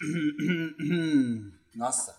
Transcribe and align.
Nossa. 1.74 2.16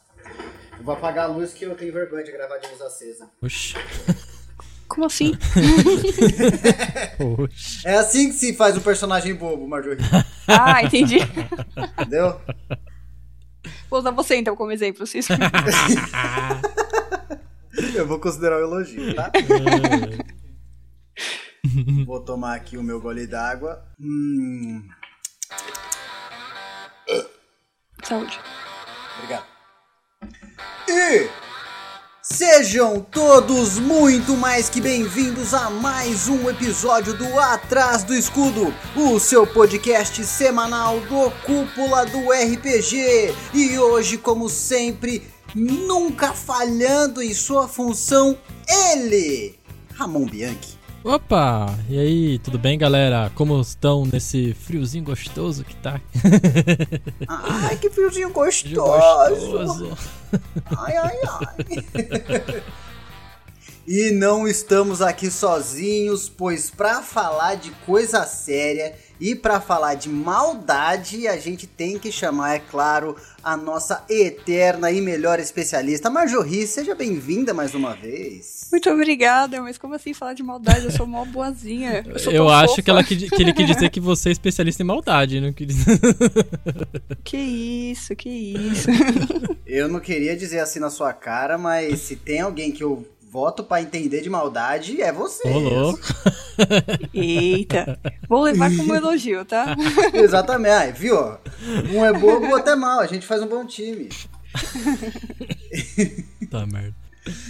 Eu 0.77 0.83
vou 0.83 0.93
apagar 0.93 1.25
a 1.25 1.27
luz 1.27 1.53
que 1.53 1.65
eu 1.65 1.75
tenho 1.75 1.93
vergonha 1.93 2.23
de 2.23 2.31
gravar 2.31 2.57
de 2.57 2.67
luz 2.67 2.81
acesa. 2.81 3.29
Oxi. 3.41 3.75
Como 4.87 5.05
assim? 5.05 5.33
Oxi. 7.37 7.87
É 7.87 7.95
assim 7.97 8.29
que 8.29 8.35
se 8.35 8.53
faz 8.55 8.75
um 8.75 8.81
personagem 8.81 9.35
bobo, 9.35 9.67
Marjorie. 9.67 10.03
ah, 10.47 10.83
entendi. 10.83 11.19
Entendeu? 11.99 12.39
Vou 13.89 13.99
usar 13.99 14.11
você 14.11 14.35
então 14.35 14.55
como 14.55 14.71
exemplo, 14.71 15.05
Cisco. 15.05 15.33
Eu 17.95 18.07
vou 18.07 18.19
considerar 18.19 18.57
o 18.57 18.61
elogio, 18.61 19.15
tá? 19.15 19.31
Vou 22.05 22.19
tomar 22.21 22.55
aqui 22.55 22.77
o 22.77 22.83
meu 22.83 22.99
gole 22.99 23.25
d'água. 23.27 23.85
Hum, 23.99 24.87
Saúde. 28.09 28.39
obrigado. 29.17 29.45
E 30.87 31.29
sejam 32.23 33.01
todos 33.01 33.77
muito 33.77 34.35
mais 34.35 34.67
que 34.67 34.81
bem-vindos 34.81 35.53
a 35.53 35.69
mais 35.69 36.27
um 36.27 36.49
episódio 36.49 37.15
do 37.15 37.39
Atrás 37.39 38.03
do 38.03 38.15
Escudo, 38.15 38.73
o 38.95 39.19
seu 39.19 39.45
podcast 39.45 40.25
semanal 40.25 40.99
do 41.01 41.29
Cúpula 41.45 42.07
do 42.07 42.31
RPG. 42.31 43.31
E 43.53 43.77
hoje, 43.77 44.17
como 44.17 44.49
sempre, 44.49 45.31
nunca 45.53 46.33
falhando 46.33 47.21
em 47.21 47.31
sua 47.31 47.67
função, 47.67 48.35
ele, 48.67 49.59
Ramon 49.93 50.25
Bianchi. 50.25 50.78
Opa! 51.09 51.75
E 51.89 51.97
aí, 51.97 52.37
tudo 52.37 52.59
bem, 52.59 52.77
galera? 52.77 53.31
Como 53.33 53.59
estão 53.59 54.05
nesse 54.05 54.53
friozinho 54.53 55.03
gostoso 55.03 55.65
que 55.65 55.75
tá? 55.77 55.99
Ai, 57.27 57.77
que 57.77 57.89
friozinho 57.89 58.29
gostoso. 58.29 58.77
gostoso. 59.49 59.97
Ai, 60.77 60.95
ai, 60.97 61.17
ai. 61.23 62.61
e 63.87 64.11
não 64.11 64.47
estamos 64.47 65.01
aqui 65.01 65.31
sozinhos, 65.31 66.29
pois 66.29 66.69
para 66.69 67.01
falar 67.01 67.55
de 67.55 67.71
coisa 67.87 68.23
séria 68.27 68.93
e 69.19 69.33
para 69.33 69.59
falar 69.59 69.95
de 69.95 70.09
maldade, 70.09 71.27
a 71.27 71.37
gente 71.37 71.65
tem 71.65 71.97
que 71.97 72.11
chamar, 72.11 72.53
é 72.53 72.59
claro, 72.59 73.15
a 73.41 73.57
nossa 73.57 74.05
eterna 74.07 74.91
e 74.91 75.01
melhor 75.01 75.39
especialista, 75.39 76.07
Marjorie. 76.07 76.67
Seja 76.67 76.93
bem-vinda 76.93 77.51
mais 77.51 77.73
uma 77.73 77.95
vez. 77.95 78.58
Muito 78.71 78.89
obrigada, 78.89 79.61
mas 79.61 79.77
como 79.77 79.95
assim 79.95 80.13
falar 80.13 80.33
de 80.33 80.43
maldade? 80.43 80.85
Eu 80.85 80.91
sou 80.91 81.07
mó 81.07 81.25
boazinha. 81.25 82.03
Eu, 82.05 82.19
sou 82.19 82.31
Eu 82.31 82.49
acho 82.49 82.69
fofa. 82.69 82.81
que, 82.81 82.89
ela, 82.89 83.03
que, 83.03 83.29
que 83.29 83.41
ele 83.41 83.53
quis 83.53 83.67
dizer 83.67 83.89
que 83.89 83.99
você 83.99 84.29
é 84.29 84.31
especialista 84.31 84.83
em 84.83 84.85
maldade, 84.85 85.41
não 85.41 85.51
quis. 85.53 85.75
Que 87.23 87.37
isso, 87.37 88.15
que 88.15 88.29
isso. 88.29 88.87
Eu 89.65 89.87
não 89.87 89.99
queria 89.99 90.35
dizer 90.35 90.59
assim 90.59 90.79
na 90.79 90.89
sua 90.89 91.13
cara, 91.13 91.57
mas 91.57 91.99
se 91.99 92.15
tem 92.15 92.41
alguém 92.41 92.71
que 92.71 92.83
eu 92.83 93.05
voto 93.29 93.63
para 93.63 93.81
entender 93.81 94.21
de 94.21 94.29
maldade, 94.29 95.01
é 95.01 95.11
você. 95.11 95.47
Ô, 95.47 95.59
louco. 95.59 96.01
Eita. 97.13 97.99
Vou 98.27 98.41
levar 98.41 98.75
como 98.75 98.95
elogio, 98.95 99.45
tá? 99.45 99.75
Exatamente. 100.13 100.71
Ai, 100.71 100.91
viu? 100.91 101.15
Um 101.93 102.03
é 102.03 102.11
bobo, 102.11 102.47
o 102.47 102.51
outro 102.51 102.71
é 102.71 102.75
mal. 102.75 102.99
A 102.99 103.07
gente 103.07 103.25
faz 103.25 103.41
um 103.43 103.47
bom 103.47 103.65
time. 103.65 104.09
Tá 106.49 106.65
merda. 106.65 106.95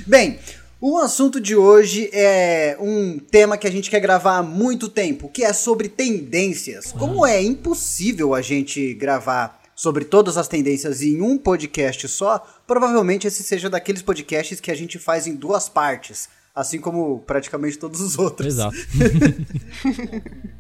Bem, 0.06 0.38
o 0.82 0.98
assunto 0.98 1.40
de 1.40 1.56
hoje 1.56 2.10
é 2.14 2.78
um 2.80 3.20
tema 3.20 3.58
que 3.58 3.68
a 3.68 3.72
gente 3.72 3.90
quer 3.90 4.00
gravar 4.00 4.38
há 4.38 4.44
muito 4.44 4.88
tempo, 4.88 5.30
que 5.30 5.44
é 5.44 5.52
sobre 5.54 5.90
tendências. 5.90 6.92
Como 6.92 7.26
é 7.26 7.42
impossível 7.42 8.34
a 8.34 8.42
gente 8.42 8.94
gravar 8.94 9.62
sobre 9.76 10.06
todas 10.06 10.38
as 10.38 10.48
tendências 10.48 11.02
em 11.02 11.22
um 11.22 11.38
podcast 11.38 12.08
só, 12.08 12.46
provavelmente 12.68 13.28
esse 13.28 13.44
seja 13.44 13.70
daqueles 13.70 14.02
podcasts 14.02 14.60
que 14.60 14.72
a 14.72 14.76
gente 14.76 15.00
faz 15.00 15.26
em 15.26 15.36
duas 15.36 15.70
partes, 15.70 16.28
assim 16.54 16.80
como 16.80 17.20
praticamente 17.20 17.78
todos 17.78 18.02
os 18.02 18.18
outros. 18.18 18.54
Exato. 18.54 18.76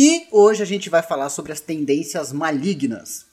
E 0.00 0.28
hoje 0.30 0.62
a 0.62 0.66
gente 0.66 0.88
vai 0.88 1.02
falar 1.02 1.28
sobre 1.28 1.50
as 1.50 1.60
tendências 1.60 2.32
malignas. 2.32 3.26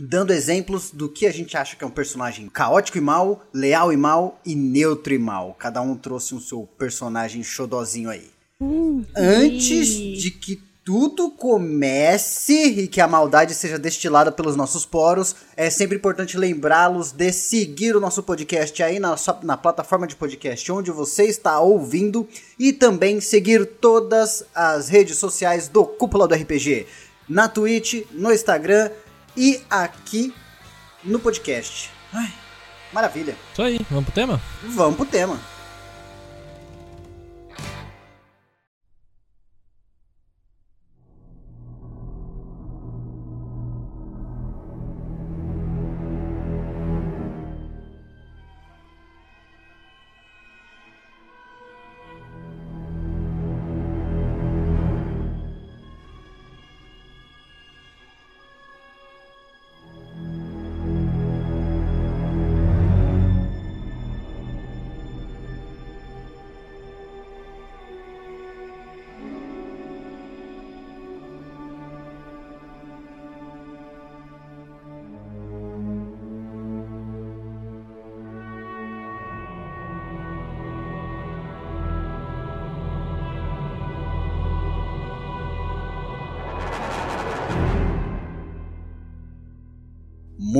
Dando 0.00 0.32
exemplos 0.32 0.90
do 0.90 1.08
que 1.08 1.26
a 1.26 1.32
gente 1.32 1.56
acha 1.56 1.76
que 1.76 1.84
é 1.84 1.86
um 1.86 1.90
personagem 1.90 2.48
caótico 2.48 2.96
e 2.98 3.00
mal, 3.00 3.44
leal 3.52 3.92
e 3.92 3.96
mal 3.96 4.40
e 4.46 4.54
neutro 4.54 5.12
e 5.12 5.18
mal. 5.18 5.54
Cada 5.58 5.80
um 5.82 5.94
trouxe 5.94 6.34
um 6.34 6.40
seu 6.40 6.68
personagem 6.78 7.42
xodozinho 7.42 8.08
aí. 8.08 8.30
Antes 9.16 9.86
de 9.88 10.30
que 10.30 10.62
tudo 10.84 11.30
comece 11.30 12.54
e 12.64 12.88
que 12.88 13.00
a 13.00 13.06
maldade 13.06 13.54
seja 13.54 13.78
destilada 13.78 14.32
pelos 14.32 14.56
nossos 14.56 14.84
poros, 14.86 15.36
é 15.56 15.68
sempre 15.70 15.96
importante 15.96 16.36
lembrá-los 16.38 17.12
de 17.12 17.30
seguir 17.32 17.94
o 17.94 18.00
nosso 18.00 18.22
podcast 18.22 18.82
aí 18.82 18.98
na, 18.98 19.16
sua- 19.16 19.38
na 19.42 19.56
plataforma 19.56 20.06
de 20.06 20.16
podcast 20.16 20.72
onde 20.72 20.90
você 20.90 21.24
está 21.24 21.60
ouvindo 21.60 22.26
e 22.58 22.72
também 22.72 23.20
seguir 23.20 23.64
todas 23.66 24.44
as 24.54 24.88
redes 24.88 25.18
sociais 25.18 25.68
do 25.68 25.84
Cúpula 25.84 26.26
do 26.26 26.34
RPG, 26.34 26.86
na 27.28 27.48
Twitch, 27.48 28.02
no 28.12 28.32
Instagram 28.32 28.90
e 29.40 29.62
aqui 29.70 30.34
no 31.02 31.18
podcast. 31.18 31.90
Ai, 32.12 32.30
maravilha. 32.92 33.34
Isso 33.50 33.62
aí, 33.62 33.80
vamos 33.88 34.04
pro 34.04 34.12
tema? 34.12 34.38
Vamos 34.62 34.96
pro 34.96 35.06
tema. 35.06 35.40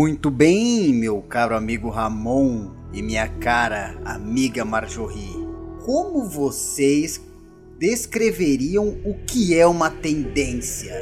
Muito 0.00 0.31
bem, 0.31 0.94
meu 0.94 1.21
caro 1.21 1.55
amigo 1.55 1.91
Ramon 1.91 2.71
e 2.91 3.03
minha 3.03 3.28
cara 3.28 4.00
amiga 4.03 4.65
Marjorie. 4.65 5.37
Como 5.84 6.25
vocês 6.25 7.21
descreveriam 7.78 8.97
o 9.05 9.12
que 9.27 9.55
é 9.55 9.66
uma 9.66 9.91
tendência? 9.91 10.94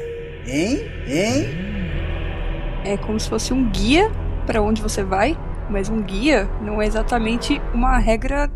Hein? 0.45 0.81
Hein? 1.07 1.45
É 2.83 2.97
como 2.97 3.17
se 3.17 3.29
fosse 3.29 3.53
um 3.53 3.69
guia 3.71 4.11
pra 4.45 4.61
onde 4.61 4.81
você 4.81 5.01
vai, 5.01 5.33
mas 5.69 5.87
um 5.87 6.01
guia 6.01 6.43
não 6.61 6.81
é 6.81 6.85
exatamente 6.85 7.61
uma 7.73 7.97
regra 7.99 8.51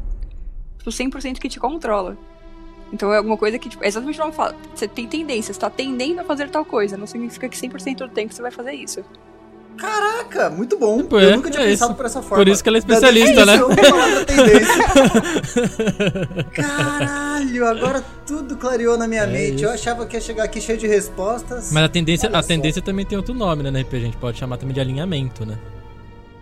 tipo, 0.77 0.89
100% 0.89 1.39
que 1.39 1.47
te 1.47 1.57
controla. 1.57 2.17
Então 2.91 3.13
é 3.13 3.17
alguma 3.17 3.37
coisa 3.37 3.57
que, 3.57 3.69
tipo, 3.69 3.81
é 3.81 3.87
exatamente 3.87 4.19
como 4.19 4.33
fala. 4.33 4.57
Você 4.75 4.89
tem 4.89 5.07
tendência, 5.07 5.53
você 5.53 5.59
tá 5.61 5.69
tendendo 5.69 6.19
a 6.19 6.25
fazer 6.25 6.49
tal 6.49 6.65
coisa. 6.65 6.97
Não 6.97 7.07
significa 7.07 7.47
que 7.47 7.55
100% 7.55 7.95
do 7.95 8.09
tempo 8.09 8.33
você 8.33 8.41
vai 8.41 8.51
fazer 8.51 8.73
isso. 8.73 9.05
Caraca, 9.77 10.49
muito 10.49 10.77
bom. 10.77 11.03
Pô, 11.03 11.19
Eu 11.19 11.31
é, 11.31 11.35
nunca 11.35 11.49
tinha 11.49 11.63
é 11.63 11.67
pensado 11.69 11.91
isso. 11.91 11.97
por 11.97 12.05
essa 12.05 12.21
forma. 12.21 12.37
Por 12.43 12.47
isso 12.47 12.63
que 12.63 12.69
ela 12.69 12.77
é 12.77 12.81
Da- 12.81 12.93
especialista, 12.95 13.41
é 13.41 13.45
né? 13.45 13.59
isso. 14.61 16.43
Caralho, 16.53 17.65
agora 17.67 18.03
tudo 18.25 18.55
clareou 18.57 18.97
na 18.97 19.07
minha 19.07 19.23
É 19.23 19.27
mente. 19.27 19.63
Eu 19.63 19.69
isso. 19.73 19.81
achava 19.81 20.05
que 20.05 20.15
ia 20.15 20.21
chegar 20.21 20.43
aqui 20.43 20.61
cheio 20.61 20.77
de 20.77 20.87
respostas. 20.87 21.71
Mas 21.71 21.83
a 21.83 21.89
tendência, 21.89 22.29
Olha 22.29 22.39
a 22.39 22.41
só. 22.41 22.47
tendência 22.47 22.81
também 22.81 23.05
tem 23.05 23.17
outro 23.17 23.33
nome, 23.33 23.63
né, 23.63 23.71
na 23.71 23.79
RPG. 23.81 23.97
A 23.97 24.05
gente 24.05 24.17
pode 24.17 24.37
chamar 24.37 24.57
também 24.57 24.73
de 24.73 24.79
alinhamento, 24.79 25.45
né? 25.45 25.57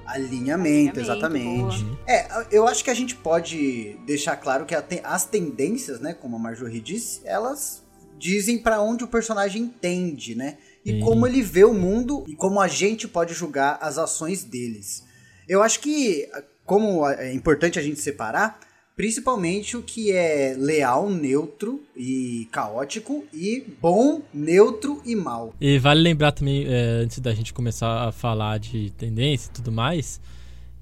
Alinhamento, 0.05 0.99
Alinhamento, 0.99 0.99
exatamente. 0.99 1.83
boa. 1.83 1.99
É, 2.07 2.27
eu 2.51 2.67
acho 2.67 2.83
que 2.83 2.89
a 2.89 2.93
gente 2.93 3.15
pode 3.15 3.97
deixar 4.05 4.35
claro 4.35 4.65
que 4.65 4.75
as 5.03 5.25
tendências, 5.25 5.99
né, 6.01 6.13
como 6.13 6.35
a 6.35 6.39
Marjorie 6.39 6.81
disse, 6.81 7.21
elas 7.23 7.81
dizem 8.19 8.57
pra 8.59 8.81
onde 8.81 9.03
o 9.03 9.07
personagem 9.07 9.73
tende, 9.79 10.35
né? 10.35 10.57
E 10.85 10.91
Sim. 10.93 10.99
como 10.99 11.27
ele 11.27 11.41
vê 11.41 11.63
o 11.63 11.73
mundo 11.73 12.23
e 12.27 12.35
como 12.35 12.59
a 12.59 12.67
gente 12.67 13.07
pode 13.07 13.33
julgar 13.33 13.77
as 13.81 13.97
ações 13.97 14.43
deles. 14.43 15.03
Eu 15.47 15.61
acho 15.61 15.79
que, 15.79 16.27
como 16.65 17.07
é 17.07 17.33
importante 17.33 17.77
a 17.77 17.81
gente 17.81 17.99
separar, 17.99 18.59
Principalmente 18.95 19.77
o 19.77 19.81
que 19.81 20.11
é 20.11 20.53
leal, 20.55 21.09
neutro 21.09 21.81
e 21.95 22.47
caótico, 22.51 23.25
e 23.33 23.65
bom, 23.81 24.21
neutro 24.33 25.01
e 25.05 25.15
mal. 25.15 25.55
E 25.59 25.79
vale 25.79 26.01
lembrar 26.01 26.33
também, 26.33 26.65
é, 26.67 27.01
antes 27.01 27.19
da 27.19 27.33
gente 27.33 27.53
começar 27.53 28.07
a 28.07 28.11
falar 28.11 28.59
de 28.59 28.91
tendência 28.91 29.49
e 29.49 29.53
tudo 29.53 29.71
mais, 29.71 30.19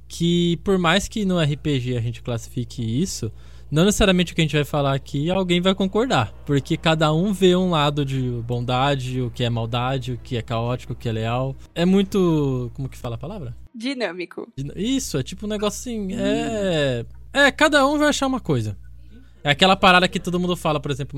que 0.06 0.58
por 0.66 0.78
mais 0.78 1.08
que 1.08 1.24
no 1.24 1.40
RPG 1.40 1.96
a 1.96 2.02
gente 2.02 2.22
classifique 2.22 2.82
isso, 2.82 3.32
não 3.72 3.86
necessariamente 3.86 4.34
o 4.34 4.36
que 4.36 4.42
a 4.42 4.44
gente 4.44 4.56
vai 4.56 4.66
falar 4.66 4.94
aqui 4.94 5.30
alguém 5.30 5.62
vai 5.62 5.76
concordar, 5.76 6.34
porque 6.46 6.76
cada 6.76 7.14
um 7.14 7.32
vê 7.32 7.56
um 7.56 7.70
lado 7.70 8.04
de 8.04 8.22
bondade, 8.46 9.22
o 9.22 9.30
que 9.30 9.44
é 9.44 9.50
maldade, 9.50 10.14
o 10.14 10.18
que 10.18 10.38
é 10.38 10.42
caótico, 10.42 10.94
o 10.94 10.96
que 10.96 11.08
é 11.08 11.12
leal. 11.12 11.56
É 11.76 11.86
muito. 11.86 12.72
Como 12.74 12.90
que 12.90 12.98
fala 12.98 13.16
a 13.16 13.20
palavra? 13.20 13.56
Dinâmico. 13.74 14.52
Isso, 14.76 15.18
é 15.18 15.24
tipo 15.24 15.46
um 15.46 15.50
negócio 15.50 15.80
assim. 15.80 16.14
É. 16.14 17.06
É, 17.32 17.52
cada 17.52 17.86
um 17.88 17.98
vai 17.98 18.10
achar 18.10 18.28
uma 18.28 18.40
coisa. 18.40 18.78
É 19.44 19.52
aquela 19.52 19.76
parada 19.76 20.08
que 20.08 20.20
todo 20.20 20.40
mundo 20.40 20.56
fala, 20.58 20.80
por 20.80 20.92
exemplo, 20.92 21.18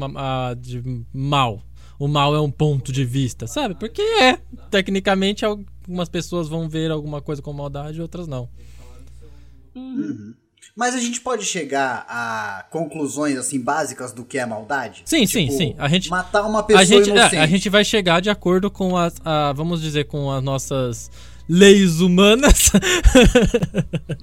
de 0.60 1.04
mal. 1.14 1.64
O 1.98 2.08
mal 2.08 2.36
é 2.36 2.42
um 2.42 2.52
ponto 2.52 2.92
de 2.92 3.06
vista, 3.06 3.48
sabe? 3.48 3.76
Porque 3.76 4.02
é. 4.02 4.40
Tecnicamente, 4.70 5.46
algumas 5.46 6.10
pessoas 6.10 6.48
vão 6.48 6.68
ver 6.68 6.92
alguma 6.92 7.22
coisa 7.22 7.42
com 7.42 7.54
maldade 7.54 8.00
e 8.00 8.02
outras 8.02 8.28
não. 8.28 8.50
Uhum. 9.76 10.34
Mas 10.76 10.96
a 10.96 11.00
gente 11.00 11.20
pode 11.20 11.46
chegar 11.46 12.06
a 12.08 12.66
conclusões 12.72 13.38
assim 13.38 13.60
básicas 13.60 14.14
do 14.14 14.24
que 14.24 14.38
é 14.38 14.46
maldade? 14.46 15.04
Sim, 15.06 15.26
tipo, 15.26 15.32
sim, 15.32 15.58
sim. 15.58 15.76
A 15.78 15.88
gente 15.90 16.10
matar 16.10 16.44
uma 16.44 16.64
pessoa 16.64 16.82
a 16.82 16.86
gente, 16.86 17.10
inocente. 17.10 17.36
É, 17.36 17.40
a 17.40 17.48
gente 17.48 17.70
vai 17.70 17.84
chegar 17.84 18.22
de 18.22 18.30
acordo 18.30 18.72
com 18.72 18.96
as, 18.96 19.16
a, 19.24 19.52
vamos 19.54 19.82
dizer, 19.82 20.06
com 20.06 20.32
as 20.32 20.42
nossas 20.44 21.12
leis 21.48 22.00
humanas. 22.00 22.72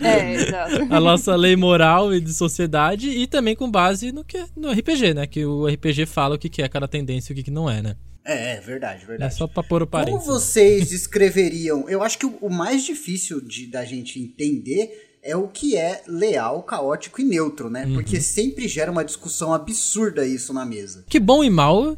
É, 0.00 0.34
exato. 0.34 0.86
a 0.90 1.00
nossa 1.00 1.34
lei 1.34 1.56
moral 1.56 2.14
e 2.14 2.20
de 2.20 2.32
sociedade 2.32 3.10
e 3.10 3.26
também 3.26 3.56
com 3.56 3.70
base 3.70 4.12
no 4.12 4.24
que 4.24 4.44
no 4.56 4.70
RPG, 4.70 5.14
né? 5.14 5.26
Que 5.26 5.44
o 5.44 5.66
RPG 5.66 6.06
fala 6.06 6.36
o 6.36 6.38
que 6.38 6.48
que 6.48 6.62
é 6.62 6.68
cada 6.68 6.86
tendência 6.86 7.32
e 7.32 7.34
o 7.34 7.36
que 7.36 7.42
que 7.42 7.50
não 7.50 7.68
é, 7.68 7.82
né? 7.82 7.96
É, 8.24 8.56
é 8.56 8.60
verdade, 8.60 9.04
verdade. 9.04 9.32
É 9.32 9.36
só 9.36 9.46
pra 9.46 9.62
pôr 9.62 9.82
o 9.82 9.86
parênteses. 9.86 10.26
Como 10.26 10.38
vocês 10.38 10.88
descreveriam? 10.90 11.88
Eu 11.88 12.02
acho 12.02 12.18
que 12.18 12.26
o, 12.26 12.38
o 12.40 12.50
mais 12.50 12.84
difícil 12.84 13.40
de, 13.40 13.66
da 13.66 13.84
gente 13.84 14.20
entender 14.20 15.07
é 15.22 15.36
o 15.36 15.48
que 15.48 15.76
é 15.76 16.02
leal, 16.06 16.62
caótico 16.62 17.20
e 17.20 17.24
neutro, 17.24 17.68
né? 17.70 17.84
Uhum. 17.86 17.94
Porque 17.94 18.20
sempre 18.20 18.66
gera 18.68 18.90
uma 18.90 19.04
discussão 19.04 19.52
absurda 19.52 20.26
isso 20.26 20.52
na 20.52 20.64
mesa. 20.64 21.04
Que 21.08 21.18
bom 21.20 21.42
e 21.44 21.50
mal, 21.50 21.96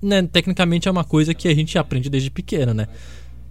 né, 0.00 0.22
tecnicamente 0.22 0.88
é 0.88 0.90
uma 0.90 1.04
coisa 1.04 1.34
que 1.34 1.48
a 1.48 1.54
gente 1.54 1.78
aprende 1.78 2.08
desde 2.08 2.30
pequeno, 2.30 2.72
né? 2.74 2.86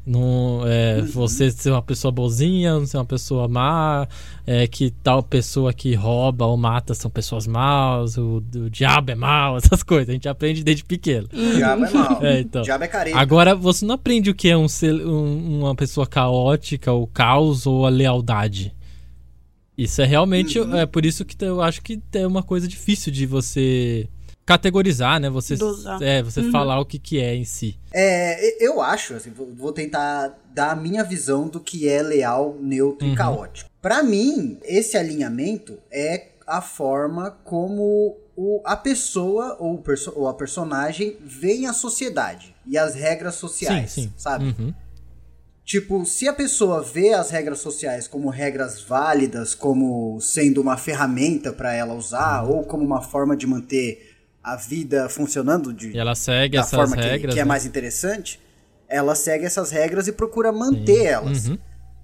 Não, 0.04 0.64
é, 0.66 0.98
Uhum. 1.02 1.06
Você 1.12 1.52
ser 1.52 1.70
uma 1.70 1.82
pessoa 1.82 2.12
boazinha, 2.12 2.74
não 2.74 2.88
ser 2.88 2.98
uma 2.98 3.06
pessoa 3.06 3.48
má, 3.48 4.08
é, 4.48 4.66
que 4.66 4.90
tal 5.04 5.22
pessoa 5.22 5.72
que 5.72 5.94
rouba 5.94 6.44
ou 6.48 6.58
mata 6.58 6.96
são 6.96 7.12
pessoas 7.12 7.46
maus, 7.46 8.18
o, 8.18 8.42
o 8.56 8.68
diabo 8.70 9.12
é 9.12 9.16
mau, 9.16 9.58
essas 9.62 9.84
coisas. 9.84 10.10
A 10.10 10.14
gente 10.14 10.28
aprende 10.28 10.64
desde 10.64 10.84
pequeno. 10.84 11.28
O 11.32 11.56
diabo 11.56 11.86
é 11.86 11.92
mal. 11.92 12.20
É, 12.26 12.40
então. 12.40 12.62
O 12.62 12.66
diabo 12.66 12.84
é 12.84 12.88
careta. 12.88 13.20
Agora, 13.20 13.54
você 13.54 13.86
não 13.86 13.94
aprende 13.94 14.32
o 14.32 14.34
que 14.34 14.50
é 14.50 14.58
um, 14.58 14.68
ser- 14.68 15.06
um- 15.06 15.60
uma 15.60 15.76
pessoa 15.76 16.08
caótica, 16.08 16.92
o 16.92 17.06
caos 17.06 17.68
ou 17.68 17.86
a 17.86 17.90
lealdade. 17.90 18.74
Isso 19.84 20.02
é 20.02 20.06
realmente. 20.06 20.60
Uhum. 20.60 20.76
É 20.78 20.86
por 20.86 21.06
isso 21.06 21.24
que 21.26 21.36
eu 21.44 21.62
acho 21.62 21.82
que 21.82 22.02
é 22.14 22.26
uma 22.28 22.44
coisa 22.44 22.68
difícil 22.68 23.12
de 23.12 23.26
você 23.26 24.08
categorizar, 24.46 25.20
né? 25.20 25.30
Você, 25.30 25.56
Dosar. 25.56 26.02
é, 26.02 26.22
você 26.22 26.42
Uhum. 26.42 26.52
falar 26.52 26.80
o 26.80 26.86
que, 26.86 27.00
que 27.00 27.20
é 27.20 27.36
em 27.36 27.46
si. 27.46 27.78
É, 27.94 28.64
eu 28.64 28.82
acho, 28.82 29.14
assim, 29.14 29.32
vou, 29.32 29.72
tentar 29.72 30.38
dar 30.54 30.72
a 30.72 30.76
minha 30.76 31.04
visão 31.04 31.48
do 31.48 31.60
que 31.60 31.88
é 31.88 32.02
leal, 32.02 32.58
neutro 32.60 33.08
Uhum. 33.08 33.14
e 33.14 33.16
caótico. 33.16 33.70
Pra 33.82 34.04
mim, 34.04 34.58
esse 34.64 34.98
alinhamento 34.98 35.78
é 35.92 36.28
a 36.46 36.62
forma 36.62 37.32
como 37.44 38.18
o, 38.36 38.62
a 38.66 38.76
pessoa 38.76 39.56
ou, 39.60 39.78
perso- 39.78 40.12
ou 40.16 40.28
a 40.28 40.34
personagem 40.34 41.18
vê 41.24 41.66
a 41.66 41.74
sociedade 41.74 42.54
e 42.68 42.78
as 42.78 42.94
regras 42.96 43.36
sociais, 43.36 43.92
sim, 43.92 44.04
sim. 44.04 44.14
sabe? 44.18 44.46
Uhum. 44.46 44.74
Tipo, 45.64 46.04
se 46.06 46.28
a 46.28 46.34
pessoa 46.34 46.82
vê 46.82 47.14
as 47.14 47.30
regras 47.30 47.60
sociais 47.60 48.08
como 48.08 48.30
regras 48.30 48.82
válidas, 48.82 49.54
como 49.56 50.20
sendo 50.20 50.60
uma 50.60 50.76
ferramenta 50.76 51.54
pra 51.54 51.74
ela 51.74 51.94
usar, 51.94 52.44
Uhum. 52.44 52.58
ou 52.58 52.64
como 52.66 52.84
uma 52.84 53.02
forma 53.02 53.38
de 53.38 53.46
manter 53.48 54.10
a 54.44 54.56
vida 54.56 55.08
funcionando 55.08 55.72
de, 55.72 55.92
E 55.92 55.98
ela 56.00 56.16
segue 56.16 56.58
da 56.58 56.64
essas 56.64 56.72
forma 56.74 56.96
que- 56.98 57.02
regras. 57.04 57.34
que, 57.36 57.40
é 57.40 57.44
né? 57.44 57.48
mais 57.48 57.66
interessante, 57.66 58.40
ela 58.90 59.14
segue 59.16 59.46
essas 59.46 59.70
regras 59.72 60.08
e 60.08 60.12
procura 60.12 60.52
manter 60.52 61.06
elas. 61.06 61.48
Uhum. 61.48 61.58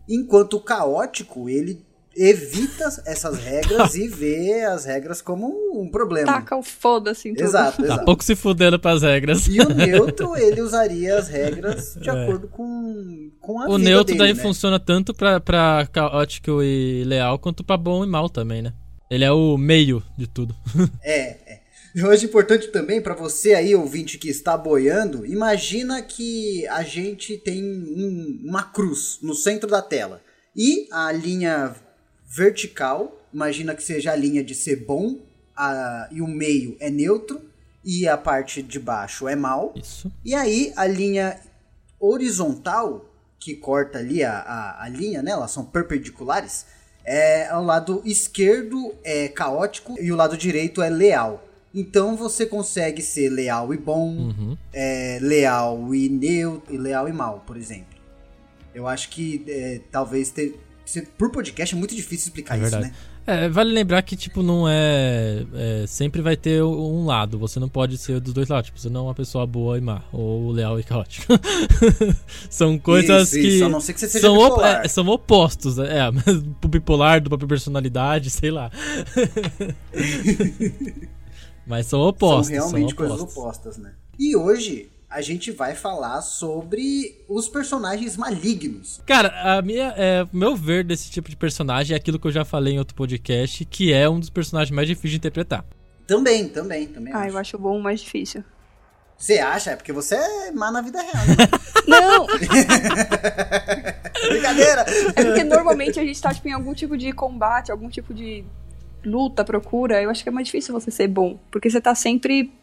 Enquanto 0.08 0.54
o 0.54 0.62
caótico, 0.62 1.50
ele 1.50 1.84
evita 2.18 2.86
essas 3.06 3.38
regras 3.44 3.96
e 3.96 4.08
vê 4.08 4.64
as 4.66 4.86
regras 4.86 5.22
como 5.22 5.48
um 5.80 5.90
problema. 5.90 6.28
Taca 6.34 6.56
o 6.58 6.64
foda-se 6.64 7.30
em 7.30 7.34
tudo. 7.34 7.46
Exato, 7.46 7.78
Tá 7.78 7.84
exato. 7.84 8.06
pouco 8.06 8.24
se 8.24 8.36
fudendo 8.36 8.80
pras 8.80 9.02
regras. 9.04 9.48
E 9.48 9.60
o 9.60 9.70
neutro, 9.70 10.36
ele 10.36 10.62
usaria 10.62 11.18
as 11.18 11.28
regras 11.28 11.96
de 12.02 12.10
É. 12.10 12.24
acordo 12.24 12.48
com, 12.48 13.30
com 13.40 13.62
a 13.62 13.66
O 13.70 13.78
vida 13.78 13.90
neutro 13.90 14.16
dele, 14.16 14.20
daí 14.20 14.34
né? 14.34 14.42
funciona 14.42 14.80
tanto 14.80 15.14
pra, 15.14 15.40
pra 15.40 15.88
caótico 15.92 16.62
e 16.64 17.04
leal 17.06 17.38
quanto 17.40 17.64
pra 17.64 17.78
bom 17.78 18.04
e 18.04 18.08
mal 18.08 18.30
também, 18.30 18.62
né? 18.62 18.74
Ele 19.10 19.24
é 19.24 19.32
o 19.32 19.58
meio 19.58 20.04
de 20.18 20.28
tudo. 20.28 20.56
É, 21.04 21.20
é. 21.54 21.68
Eu 21.96 22.12
acho 22.12 22.26
importante 22.26 22.68
também 22.68 23.02
para 23.02 23.16
você 23.16 23.56
aí, 23.56 23.74
ouvinte 23.74 24.20
que 24.20 24.30
está 24.30 24.56
boiando, 24.56 25.26
imagina 25.26 26.00
que 26.04 26.68
a 26.68 26.84
gente 26.84 27.38
tem 27.38 27.64
um- 27.64 28.42
uma 28.46 28.62
cruz 28.62 29.18
no 29.24 29.34
centro 29.34 29.68
da 29.68 29.82
tela. 29.82 30.22
E 30.56 30.88
a 30.92 31.12
linha 31.12 31.74
vertical, 32.28 33.18
imagina 33.34 33.74
que 33.74 33.82
seja 33.84 34.12
a 34.12 34.16
linha 34.16 34.44
de 34.44 34.54
ser 34.54 34.76
bom, 34.86 35.18
a- 35.56 36.08
e 36.12 36.22
o 36.22 36.28
meio 36.28 36.76
é 36.80 36.90
neutro, 36.90 37.42
e 37.84 38.08
a 38.08 38.18
parte 38.18 38.62
de 38.62 38.80
baixo 38.80 39.28
é 39.28 39.36
mal. 39.36 39.74
Isso. 39.76 40.12
E 40.26 40.36
aí 40.36 40.74
a 40.76 40.86
linha 40.86 41.40
horizontal, 42.00 43.06
que 43.40 43.56
corta 43.56 44.00
ali 44.00 44.24
a, 44.24 44.40
a, 44.40 44.84
a 44.84 44.90
linha, 44.90 45.22
né? 45.22 45.32
Elas 45.32 45.52
são 45.52 45.64
perpendiculares. 45.64 46.66
É, 47.06 47.48
o 47.56 47.62
lado 47.64 48.02
esquerdo 48.04 48.94
é 49.04 49.28
caótico 49.30 49.96
e 50.00 50.12
o 50.12 50.16
lado 50.16 50.36
direito 50.38 50.82
é 50.82 50.90
leal. 50.90 51.44
Então 51.74 52.16
você 52.18 52.46
consegue 52.46 53.02
ser 53.02 53.30
leal 53.30 53.74
e 53.74 53.78
bom, 53.78 54.10
Uhum. 54.10 54.58
é, 54.74 55.20
leal 55.22 55.94
e 55.96 56.10
neutro, 56.10 56.74
e 56.74 56.78
leal 56.78 57.08
e 57.08 57.14
mal, 57.14 57.44
por 57.48 57.56
exemplo. 57.56 57.96
Eu 58.74 58.88
acho 58.88 59.10
que 59.10 59.44
é, 59.48 59.82
talvez 59.92 60.30
por 61.18 61.32
podcast 61.32 61.76
é 61.76 61.78
muito 61.78 61.96
difícil 61.96 62.28
explicar 62.28 62.58
É 62.60 62.64
isso, 62.64 62.80
né? 62.80 62.94
É, 63.30 63.50
vale 63.50 63.74
lembrar 63.74 64.02
que, 64.04 64.16
tipo, 64.16 64.42
não 64.42 64.70
é, 64.70 65.46
é, 65.54 65.86
Sempre 65.86 66.22
vai 66.22 66.38
ter 66.38 66.64
um 66.64 67.06
lado. 67.06 67.38
Você 67.40 67.60
não 67.60 67.68
pode 67.68 67.98
ser 67.98 68.22
dos 68.22 68.34
dois 68.34 68.48
lados. 68.48 68.68
Tipo, 68.68 68.80
você 68.80 68.90
não 68.90 69.02
é 69.02 69.04
uma 69.10 69.14
pessoa 69.14 69.46
boa 69.46 69.78
e 69.78 69.82
má. 69.82 70.02
Ou 70.14 70.50
leal 70.52 70.80
e 70.80 70.84
caótico. 70.84 71.34
são 72.50 72.80
coisas 72.80 73.34
Isso, 73.34 73.42
que. 73.42 73.48
isso, 73.48 73.66
a 73.66 73.70
não 73.70 73.82
ser 73.82 73.94
que 73.94 74.00
você 74.00 74.08
seja 74.08 74.28
são, 74.28 74.38
op- 74.38 74.62
é, 74.64 74.88
são 74.88 75.06
opostos. 75.08 75.76
né? 75.76 75.98
É, 76.00 76.10
mas 76.12 76.42
bipolar, 76.70 77.22
do 77.22 77.30
própria 77.30 77.50
personalidade, 77.50 78.30
sei 78.30 78.50
lá. 78.50 78.72
mas 81.68 81.86
são 81.86 82.00
opostos. 82.00 82.48
São 82.48 82.56
realmente 82.56 82.90
são 82.90 82.98
coisas 82.98 83.20
opostos. 83.20 83.38
opostas, 83.44 83.78
né? 83.78 83.94
E 84.18 84.36
hoje 84.38 84.90
a 85.18 85.22
gente 85.22 85.50
vai 85.50 85.74
falar 85.74 86.22
sobre 86.22 87.26
os 87.28 87.50
personagens 87.50 88.16
malignos. 88.16 89.02
Cara, 89.04 89.58
a 89.58 89.62
minha, 89.64 89.92
é, 89.98 90.28
o 90.32 90.38
meu 90.38 90.56
ver 90.56 90.84
desse 90.84 91.10
tipo 91.10 91.28
de 91.28 91.36
personagem 91.36 91.96
é 91.96 91.98
aquilo 91.98 92.20
que 92.20 92.28
eu 92.28 92.32
já 92.32 92.46
falei 92.46 92.76
em 92.76 92.80
outro 92.80 92.94
podcast, 92.94 93.66
que 93.66 93.92
é 93.92 94.08
um 94.08 94.20
dos 94.20 94.30
personagens 94.30 94.70
mais 94.70 94.88
difíceis 94.88 95.14
de 95.14 95.18
interpretar. 95.18 95.66
Também, 96.06 96.48
também, 96.48 96.86
também. 96.86 97.12
Ah, 97.12 97.22
acho. 97.22 97.30
eu 97.30 97.38
acho 97.40 97.58
bom 97.58 97.80
o 97.80 97.82
mais 97.82 98.02
difícil. 98.02 98.44
Você 99.18 99.40
acha? 99.40 99.72
É 99.72 99.76
porque 99.76 99.92
você 99.92 100.14
é 100.14 100.52
má 100.52 100.70
na 100.70 100.82
vida 100.82 101.02
real, 101.02 101.26
né? 101.26 101.48
Não! 101.88 102.28
Brincadeira! 104.30 104.86
É 105.16 105.26
porque 105.26 105.44
normalmente 105.44 106.00
a 106.00 106.04
gente 106.04 106.22
tá 106.22 106.32
tipo, 106.32 106.48
em 106.48 106.54
algum 106.54 106.76
tipo 106.76 106.96
de 106.96 107.12
combate, 107.12 107.72
algum 107.72 107.90
tipo 107.90 108.14
de 108.14 108.46
luta, 109.04 109.44
procura. 109.44 110.00
Eu 110.00 110.12
acho 110.12 110.22
que 110.22 110.30
é 110.30 110.32
mais 110.32 110.46
difícil 110.46 110.76
você 110.76 110.92
ser 110.92 111.08
bom. 111.08 111.40
Porque 111.50 111.72
você 111.72 111.82
tá 111.82 111.96
sempre 111.96 112.54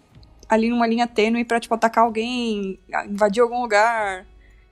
ali 0.54 0.68
numa 0.68 0.86
linha 0.86 1.06
tênue 1.06 1.44
pra, 1.44 1.60
tipo, 1.60 1.74
atacar 1.74 2.04
alguém, 2.04 2.78
invadir 3.08 3.42
algum 3.42 3.60
lugar. 3.60 4.26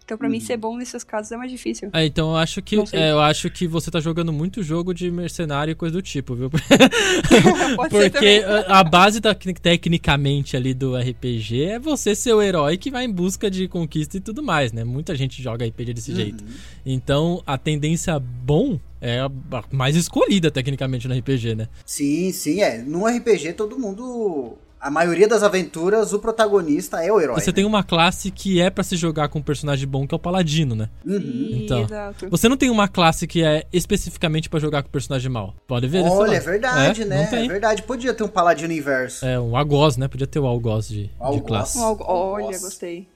Então, 0.04 0.18
pra 0.18 0.28
mim, 0.28 0.40
ser 0.40 0.56
bom 0.56 0.76
nesses 0.76 1.04
casos 1.04 1.30
é 1.32 1.36
mais 1.36 1.50
difícil. 1.50 1.88
É, 1.92 2.04
então 2.04 2.30
eu 2.30 2.36
acho 2.36 2.60
que 2.60 2.76
é, 2.92 3.12
eu 3.12 3.20
acho 3.20 3.48
que 3.48 3.66
você 3.66 3.90
tá 3.90 4.00
jogando 4.00 4.32
muito 4.32 4.62
jogo 4.62 4.92
de 4.92 5.10
mercenário 5.10 5.72
e 5.72 5.74
coisa 5.74 5.94
do 5.94 6.02
tipo, 6.02 6.34
viu? 6.34 6.50
Pode 7.76 7.96
ser 7.96 8.10
Porque 8.10 8.40
também. 8.40 8.64
a, 8.66 8.80
a 8.80 8.84
base 8.84 9.20
da, 9.20 9.34
tecnicamente 9.34 10.56
ali 10.56 10.74
do 10.74 10.96
RPG 10.96 11.62
é 11.64 11.78
você 11.78 12.14
ser 12.14 12.34
o 12.34 12.42
herói 12.42 12.76
que 12.76 12.90
vai 12.90 13.04
em 13.04 13.10
busca 13.10 13.50
de 13.50 13.68
conquista 13.68 14.16
e 14.16 14.20
tudo 14.20 14.42
mais, 14.42 14.72
né? 14.72 14.84
Muita 14.84 15.14
gente 15.14 15.42
joga 15.42 15.64
RPG 15.64 15.94
desse 15.94 16.14
jeito. 16.14 16.44
Então 16.84 17.42
a 17.46 17.56
tendência 17.56 18.18
bom 18.18 18.78
é 19.00 19.20
a 19.20 19.26
a 19.26 19.64
mais 19.70 19.96
escolhida 19.96 20.50
tecnicamente 20.50 21.08
no 21.08 21.14
RPG, 21.16 21.54
né? 21.54 21.68
Sim, 21.86 22.32
sim, 22.32 22.60
é. 22.60 22.78
No 22.78 23.06
RPG 23.06 23.54
todo 23.54 23.78
mundo 23.78 24.58
A 24.82 24.90
maioria 24.90 25.28
das 25.28 25.44
aventuras, 25.44 26.12
o 26.12 26.18
protagonista 26.18 27.00
é 27.04 27.12
o 27.12 27.20
herói. 27.20 27.40
Você 27.40 27.52
tem 27.52 27.64
uma 27.64 27.84
classe 27.84 28.32
que 28.32 28.60
é 28.60 28.68
pra 28.68 28.82
se 28.82 28.96
jogar 28.96 29.28
com 29.28 29.38
um 29.38 29.42
personagem 29.42 29.86
bom, 29.86 30.08
que 30.08 30.12
é 30.12 30.16
o 30.16 30.18
paladino, 30.18 30.74
né? 30.74 30.88
Uhum. 31.06 31.50
Então, 31.52 31.82
Exato. 31.84 32.28
Você 32.28 32.48
não 32.48 32.56
tem 32.56 32.68
uma 32.68 32.88
classe 32.88 33.28
que 33.28 33.44
é 33.44 33.64
especificamente 33.72 34.48
pra 34.50 34.58
jogar 34.58 34.82
com 34.82 34.88
personagem 34.90 35.30
mal. 35.30 35.54
Pode 35.68 35.86
ver 35.86 36.02
Olha, 36.02 36.34
é 36.34 36.40
verdade, 36.40 37.02
É, 37.02 37.04
né? 37.04 37.22
Não 37.22 37.30
tem. 37.30 37.44
É 37.44 37.48
verdade. 37.48 37.82
Podia 37.84 38.12
ter 38.12 38.24
um 38.24 38.28
paladino 38.28 38.72
inverso. 38.72 39.24
É, 39.24 39.38
um 39.38 39.56
algoz, 39.56 39.96
né? 39.96 40.08
Podia 40.08 40.26
ter 40.26 40.40
o 40.40 40.46
algoz 40.46 40.88
de, 40.88 41.04
de 41.04 41.10
Algoz. 41.20 41.46
classe. 41.46 41.78
Um 41.78 41.84
algo- 41.84 42.04
Olha, 42.04 42.58
gostei. 42.58 43.06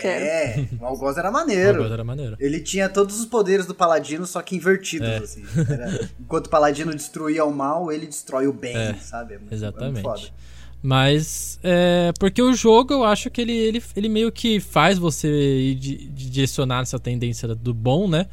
Quero. 0.00 0.24
É, 0.24 0.68
o 0.80 0.86
algoz 0.86 1.18
era 1.18 1.28
O 1.30 1.32
maneiro. 1.32 1.78
algoz 1.78 1.92
era 1.92 2.04
maneiro. 2.04 2.36
Ele 2.38 2.60
tinha 2.60 2.88
todos 2.88 3.18
os 3.18 3.26
poderes 3.26 3.66
do 3.66 3.74
paladino, 3.74 4.24
só 4.24 4.40
que 4.42 4.54
invertidos, 4.54 5.08
É. 5.08 5.16
assim. 5.16 5.42
Era- 5.68 6.08
enquanto 6.20 6.46
o 6.46 6.50
paladino 6.50 6.94
destruía 6.94 7.44
o 7.44 7.52
mal, 7.52 7.90
ele 7.90 8.06
destrói 8.06 8.46
o 8.46 8.52
bem, 8.52 8.76
É, 8.76 8.94
sabe? 8.94 9.34
É 9.34 9.38
muito- 9.38 9.52
é 9.52 9.56
muito 9.56 9.64
Exatamente. 9.66 10.02
foda. 10.02 10.20
Mas, 10.82 11.58
é, 11.62 12.10
porque 12.18 12.40
o 12.40 12.54
jogo, 12.54 12.94
eu 12.94 13.04
acho 13.04 13.28
que 13.30 13.40
ele, 13.42 13.52
ele, 13.52 13.82
ele 13.94 14.08
meio 14.08 14.32
que 14.32 14.58
faz 14.60 14.96
você 14.98 15.28
ir 15.28 15.74
di- 15.74 15.96
di- 16.08 16.30
direcionar 16.30 16.80
essa 16.82 16.98
tendência 16.98 17.46
do 17.54 17.74
bom, 17.74 18.08
né? 18.08 18.26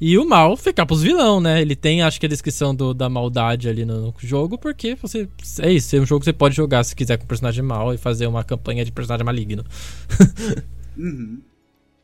E 0.00 0.16
o 0.16 0.26
mal 0.26 0.56
ficar 0.56 0.86
pros 0.86 1.02
vilão, 1.02 1.42
né? 1.42 1.60
Ele 1.60 1.76
tem, 1.76 2.00
acho 2.00 2.18
que 2.18 2.24
a 2.24 2.28
descrição 2.28 2.74
do- 2.74 2.94
da 2.94 3.10
maldade 3.10 3.68
ali 3.68 3.84
no, 3.84 4.00
no 4.00 4.14
jogo, 4.18 4.56
porque 4.56 4.94
você. 4.94 5.28
É 5.58 5.70
isso, 5.70 5.94
é 5.94 6.00
um 6.00 6.06
jogo 6.06 6.20
que 6.20 6.24
você 6.24 6.32
pode 6.32 6.56
jogar 6.56 6.82
se 6.84 6.96
quiser 6.96 7.18
com 7.18 7.26
personagem 7.26 7.62
mal 7.62 7.92
e 7.92 7.98
fazer 7.98 8.26
uma 8.26 8.42
campanha 8.44 8.82
de 8.84 8.92
personagem 8.92 9.24
maligno. 9.26 9.64
Uhum. 10.96 11.40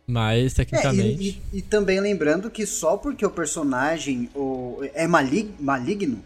Mas, 0.06 0.52
É, 0.52 0.64
tecnicamente. 0.64 1.40
e, 1.52 1.56
e- 1.56 1.58
e 1.58 1.62
também 1.62 2.00
lembrando 2.00 2.48
que 2.50 2.64
só 2.64 2.96
porque 2.96 3.26
o 3.26 3.30
personagem 3.30 4.30
o, 4.34 4.78
é 4.94 5.06
malig, 5.06 5.50
maligno, 5.58 6.22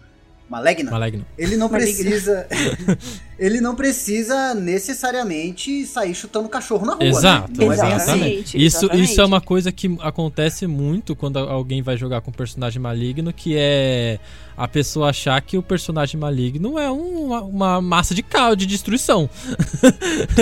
maligno, 0.50 0.90
Maligno. 0.90 1.24
ele 1.38 1.56
não 1.56 1.68
precisa. 1.68 2.46
ele 3.38 3.60
não 3.60 3.74
precisa 3.76 4.52
necessariamente 4.52 5.86
sair 5.86 6.14
chutando 6.14 6.48
cachorro 6.48 6.84
na 6.84 6.94
rua. 6.94 7.04
Exato, 7.04 7.52
né? 7.52 7.64
Não 7.66 7.72
é 7.72 7.76
bem 7.76 7.86
Exatamente. 7.86 8.02
assim. 8.02 8.12
exatamente. 8.12 8.66
Isso, 8.66 8.76
exatamente. 8.84 9.10
isso 9.12 9.20
é 9.20 9.24
uma 9.24 9.40
coisa 9.40 9.70
que 9.72 9.96
acontece 10.00 10.66
muito 10.66 11.14
quando 11.14 11.38
alguém 11.38 11.80
vai 11.82 11.96
jogar 11.96 12.20
com 12.20 12.30
um 12.30 12.34
personagem 12.34 12.82
maligno, 12.82 13.32
que 13.32 13.54
é 13.56 14.18
a 14.56 14.66
pessoa 14.68 15.10
achar 15.10 15.40
que 15.40 15.56
o 15.56 15.62
personagem 15.62 16.18
maligno 16.20 16.78
é 16.78 16.90
um- 16.90 17.26
uma, 17.26 17.42
uma 17.42 17.80
massa 17.80 18.14
de 18.14 18.22
caos, 18.22 18.56
de 18.56 18.66
destruição. 18.66 19.30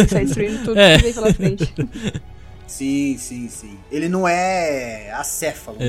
Sai 0.08 0.24
destruindo 0.24 0.64
tudo 0.64 0.78
É. 0.80 0.96
que 0.96 1.02
vem 1.04 1.12
pela 1.12 1.34
frente. 1.34 1.74
Sim, 2.66 3.16
sim, 3.18 3.48
sim. 3.48 3.78
Ele 3.92 4.08
não 4.08 4.26
é 4.26 5.12
acéfalo. 5.12 5.78
né? 5.78 5.86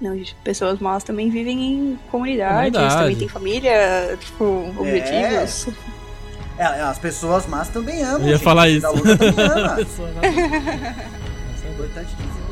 Não, 0.00 0.16
gente, 0.16 0.36
pessoas 0.44 0.78
más 0.80 1.02
também 1.04 1.30
vivem 1.30 1.62
em 1.62 1.98
comunidades, 2.10 2.72
Comunidade. 2.72 2.94
também 3.00 3.16
têm 3.16 3.28
família, 3.28 4.18
tipo, 4.20 4.44
objetivos. 4.76 5.68
É, 6.58 6.64
as 6.64 6.98
pessoas 6.98 7.46
más 7.46 7.68
também 7.68 8.02
amam. 8.02 8.20
Eu 8.20 8.26
ia 8.28 8.34
gente. 8.34 8.44
falar 8.44 8.68
isso. 8.68 8.82
dá 8.82 8.90
luta 8.90 9.16
também 9.16 9.46
ama. 9.46 9.76
É 11.64 11.70
importante 11.74 12.14
dizer. 12.14 12.43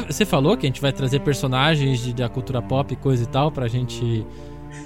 Você 0.00 0.24
falou 0.24 0.56
que 0.56 0.66
a 0.66 0.68
gente 0.68 0.80
vai 0.80 0.92
trazer 0.92 1.20
personagens 1.20 2.00
de- 2.00 2.12
da 2.14 2.28
cultura 2.28 2.60
pop 2.62 2.92
e 2.92 2.96
coisa 2.96 3.22
e 3.22 3.26
tal 3.26 3.50
pra 3.50 3.68
gente 3.68 4.02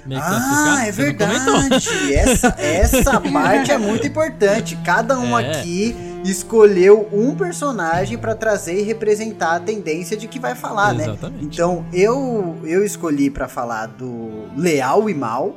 meio 0.05 0.21
que? 0.21 0.27
Ah, 0.27 0.83
é 0.83 0.87
não 0.87 0.93
verdade. 0.93 2.13
Essa, 2.13 2.55
essa 2.59 3.19
parte 3.31 3.71
é 3.71 3.77
muito 3.77 4.05
importante. 4.07 4.75
Cada 4.85 5.19
um 5.19 5.37
É. 5.37 5.59
aqui 5.59 5.95
escolheu 6.23 7.09
um 7.11 7.33
personagem 7.35 8.17
pra 8.17 8.35
trazer 8.35 8.79
e 8.79 8.83
representar 8.83 9.55
a 9.55 9.59
tendência 9.59 10.15
de 10.15 10.27
que 10.27 10.39
vai 10.39 10.53
falar, 10.55 10.93
né? 10.93 11.03
Exatamente. 11.05 11.45
Então, 11.45 11.85
eu 11.91 12.57
eu 12.63 12.85
escolhi 12.85 13.29
pra 13.29 13.47
falar 13.47 13.87
do 13.87 14.45
Leal 14.55 15.09
e 15.09 15.13
Mal 15.15 15.55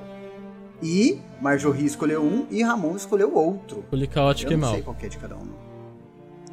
e 0.83 1.19
Marjorie 1.41 1.85
escolheu 1.85 2.23
um 2.23 2.47
e 2.51 2.63
Ramon 2.63 2.97
escolheu 2.97 3.35
outro. 3.35 3.81
Escolhi 3.85 4.07
caótico 4.07 4.53
eu 4.53 4.57
e 4.57 4.61
não 4.61 4.67
mal. 4.67 4.75
sei 4.75 4.83
qual 4.83 4.97
que 4.97 5.07
é 5.07 5.09
de 5.11 5.19
cada 5.19 5.37
um. 5.37 5.64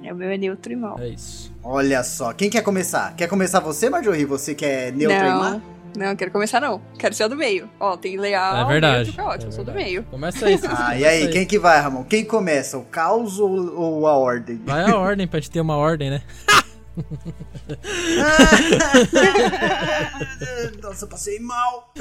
Não. 0.01 0.09
É, 0.09 0.13
o 0.13 0.15
meu 0.15 0.29
é 0.29 0.37
neutro 0.37 0.71
e 0.71 0.75
mal. 0.75 0.99
É 0.99 1.09
isso. 1.09 1.51
Olha 1.63 2.03
só, 2.03 2.33
quem 2.33 2.49
quer 2.49 2.61
começar? 2.61 3.15
Quer 3.15 3.27
começar 3.27 3.59
você, 3.59 3.89
Marjorie? 3.89 4.25
Você 4.25 4.55
que 4.55 4.65
é 4.65 4.91
neutro 4.91 5.17
e 5.17 5.29
má? 5.29 5.51
não, 5.51 5.61
não, 5.95 6.15
quero 6.15 6.31
começar 6.31 6.59
não. 6.59 6.81
Quero 6.97 7.13
ser 7.13 7.23
a 7.23 7.27
do 7.27 7.35
meio. 7.35 7.69
Ó, 7.79 7.95
tem 7.97 8.17
leal, 8.17 8.57
é 8.57 8.65
verdade. 8.65 8.95
neutro 8.95 9.13
e 9.13 9.17
caótico. 9.17 9.45
é 9.45 9.47
eu 9.47 9.51
sou 9.51 9.63
do 9.63 9.71
meio. 9.73 10.03
Começa 10.03 10.45
aí. 10.45 10.59
Ah, 10.67 10.97
e 10.97 11.05
aí, 11.05 11.27
quem 11.29 11.45
que 11.45 11.59
vai, 11.59 11.79
Ramon? 11.79 12.03
Quem 12.03 12.25
começa? 12.25 12.77
O 12.77 12.83
caos 12.83 13.39
ou, 13.39 13.75
ou 13.75 14.07
a 14.07 14.17
ordem? 14.17 14.59
Vai 14.65 14.89
a 14.89 14.97
ordem 14.97 15.27
pra 15.27 15.39
gente 15.39 15.51
ter 15.51 15.61
uma 15.61 15.77
ordem, 15.77 16.09
né? 16.09 16.21
Nossa, 20.81 21.05
eu 21.05 21.09
passei 21.09 21.39
mal. 21.39 21.93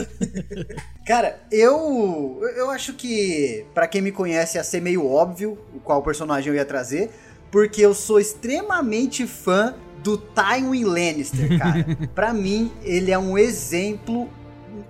Cara, 1.06 1.40
eu 1.50 2.40
eu 2.56 2.70
acho 2.70 2.94
que 2.94 3.64
pra 3.74 3.86
quem 3.86 4.00
me 4.02 4.12
conhece 4.12 4.58
ia 4.58 4.64
ser 4.64 4.80
meio 4.80 5.06
óbvio 5.08 5.58
o 5.74 5.80
qual 5.80 6.02
personagem 6.02 6.50
eu 6.50 6.56
ia 6.56 6.64
trazer, 6.64 7.10
porque 7.50 7.80
eu 7.80 7.94
sou 7.94 8.20
extremamente 8.20 9.26
fã 9.26 9.74
do 10.02 10.16
Tywin 10.16 10.84
Lannister, 10.84 11.58
cara. 11.58 11.84
pra 12.14 12.32
mim, 12.32 12.72
ele 12.82 13.10
é 13.10 13.18
um 13.18 13.36
exemplo 13.36 14.28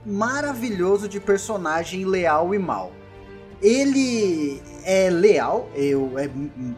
maravilhoso 0.05 1.09
de 1.09 1.19
personagem 1.19 2.05
leal 2.05 2.55
e 2.55 2.59
mal. 2.59 2.93
Ele 3.62 4.62
é 4.85 5.11
leal, 5.11 5.69
eu 5.75 6.19
é, 6.19 6.31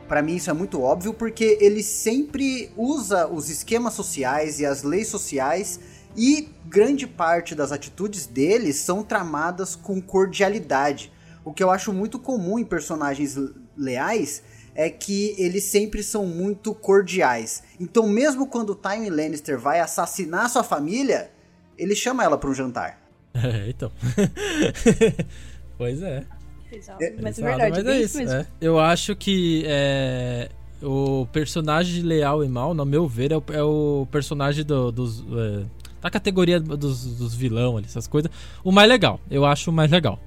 para 0.08 0.20
mim 0.20 0.34
isso 0.34 0.50
é 0.50 0.52
muito 0.52 0.82
óbvio 0.82 1.14
porque 1.14 1.56
ele 1.60 1.80
sempre 1.80 2.72
usa 2.76 3.28
os 3.28 3.48
esquemas 3.48 3.94
sociais 3.94 4.58
e 4.58 4.66
as 4.66 4.82
leis 4.82 5.06
sociais 5.06 5.78
e 6.16 6.48
grande 6.66 7.06
parte 7.06 7.54
das 7.54 7.70
atitudes 7.70 8.26
dele 8.26 8.72
são 8.72 9.04
tramadas 9.04 9.76
com 9.76 10.00
cordialidade. 10.00 11.12
O 11.44 11.52
que 11.52 11.62
eu 11.62 11.70
acho 11.70 11.92
muito 11.92 12.18
comum 12.18 12.58
em 12.58 12.64
personagens 12.64 13.38
leais 13.76 14.42
é 14.74 14.88
que 14.90 15.34
eles 15.38 15.64
sempre 15.64 16.02
são 16.02 16.26
muito 16.26 16.74
cordiais. 16.74 17.62
Então, 17.78 18.08
mesmo 18.08 18.46
quando 18.46 18.70
o 18.70 18.74
Tywin 18.74 19.10
Lannister 19.10 19.58
vai 19.58 19.80
assassinar 19.80 20.48
sua 20.48 20.64
família, 20.64 21.30
ele 21.76 21.94
chama 21.94 22.24
ela 22.24 22.36
para 22.38 22.50
um 22.50 22.54
jantar. 22.54 23.00
É, 23.34 23.70
então. 23.70 23.90
pois 25.78 26.02
é. 26.02 26.22
Exato. 26.70 27.02
É, 27.02 27.14
Mas 27.20 27.38
é 27.38 27.42
verdade, 27.42 27.70
mas 27.70 27.86
é 27.86 28.00
isso 28.00 28.20
é. 28.20 28.46
Eu 28.60 28.78
acho 28.78 29.14
que 29.16 29.62
é, 29.66 30.50
o 30.82 31.26
personagem 31.32 31.94
de 31.94 32.02
leal 32.02 32.42
e 32.44 32.48
mal, 32.48 32.74
no 32.74 32.84
meu 32.84 33.06
ver, 33.06 33.32
é 33.32 33.36
o, 33.36 33.42
é 33.52 33.62
o 33.62 34.06
personagem 34.10 34.64
do- 34.64 34.90
dos. 34.92 35.20
é, 35.20 35.64
da 36.00 36.10
categoria 36.10 36.58
dos, 36.58 37.06
dos 37.16 37.34
vilão 37.34 37.76
ali, 37.76 37.86
essas 37.86 38.06
coisas. 38.06 38.30
O 38.64 38.72
mais 38.72 38.88
legal. 38.88 39.20
Eu 39.30 39.44
acho 39.44 39.70
o 39.70 39.72
mais 39.72 39.90
legal. 39.90 40.18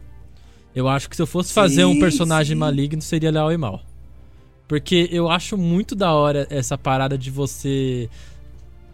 Eu 0.74 0.88
acho 0.88 1.10
que 1.10 1.16
se 1.16 1.22
eu 1.22 1.28
fosse 1.28 1.54
fazer 1.54 1.86
um 1.86 2.00
personagem 2.00 2.56
sim. 2.56 2.60
maligno, 2.60 3.02
seria 3.02 3.30
leal 3.32 3.52
e 3.52 3.58
mal. 3.58 3.82
Porque 4.68 5.08
eu 5.12 5.30
acho 5.30 5.58
muito 5.58 5.96
da 5.96 6.14
hora 6.14 6.48
essa 6.50 6.78
parada 6.78 7.18
de 7.18 7.30
você. 7.30 8.10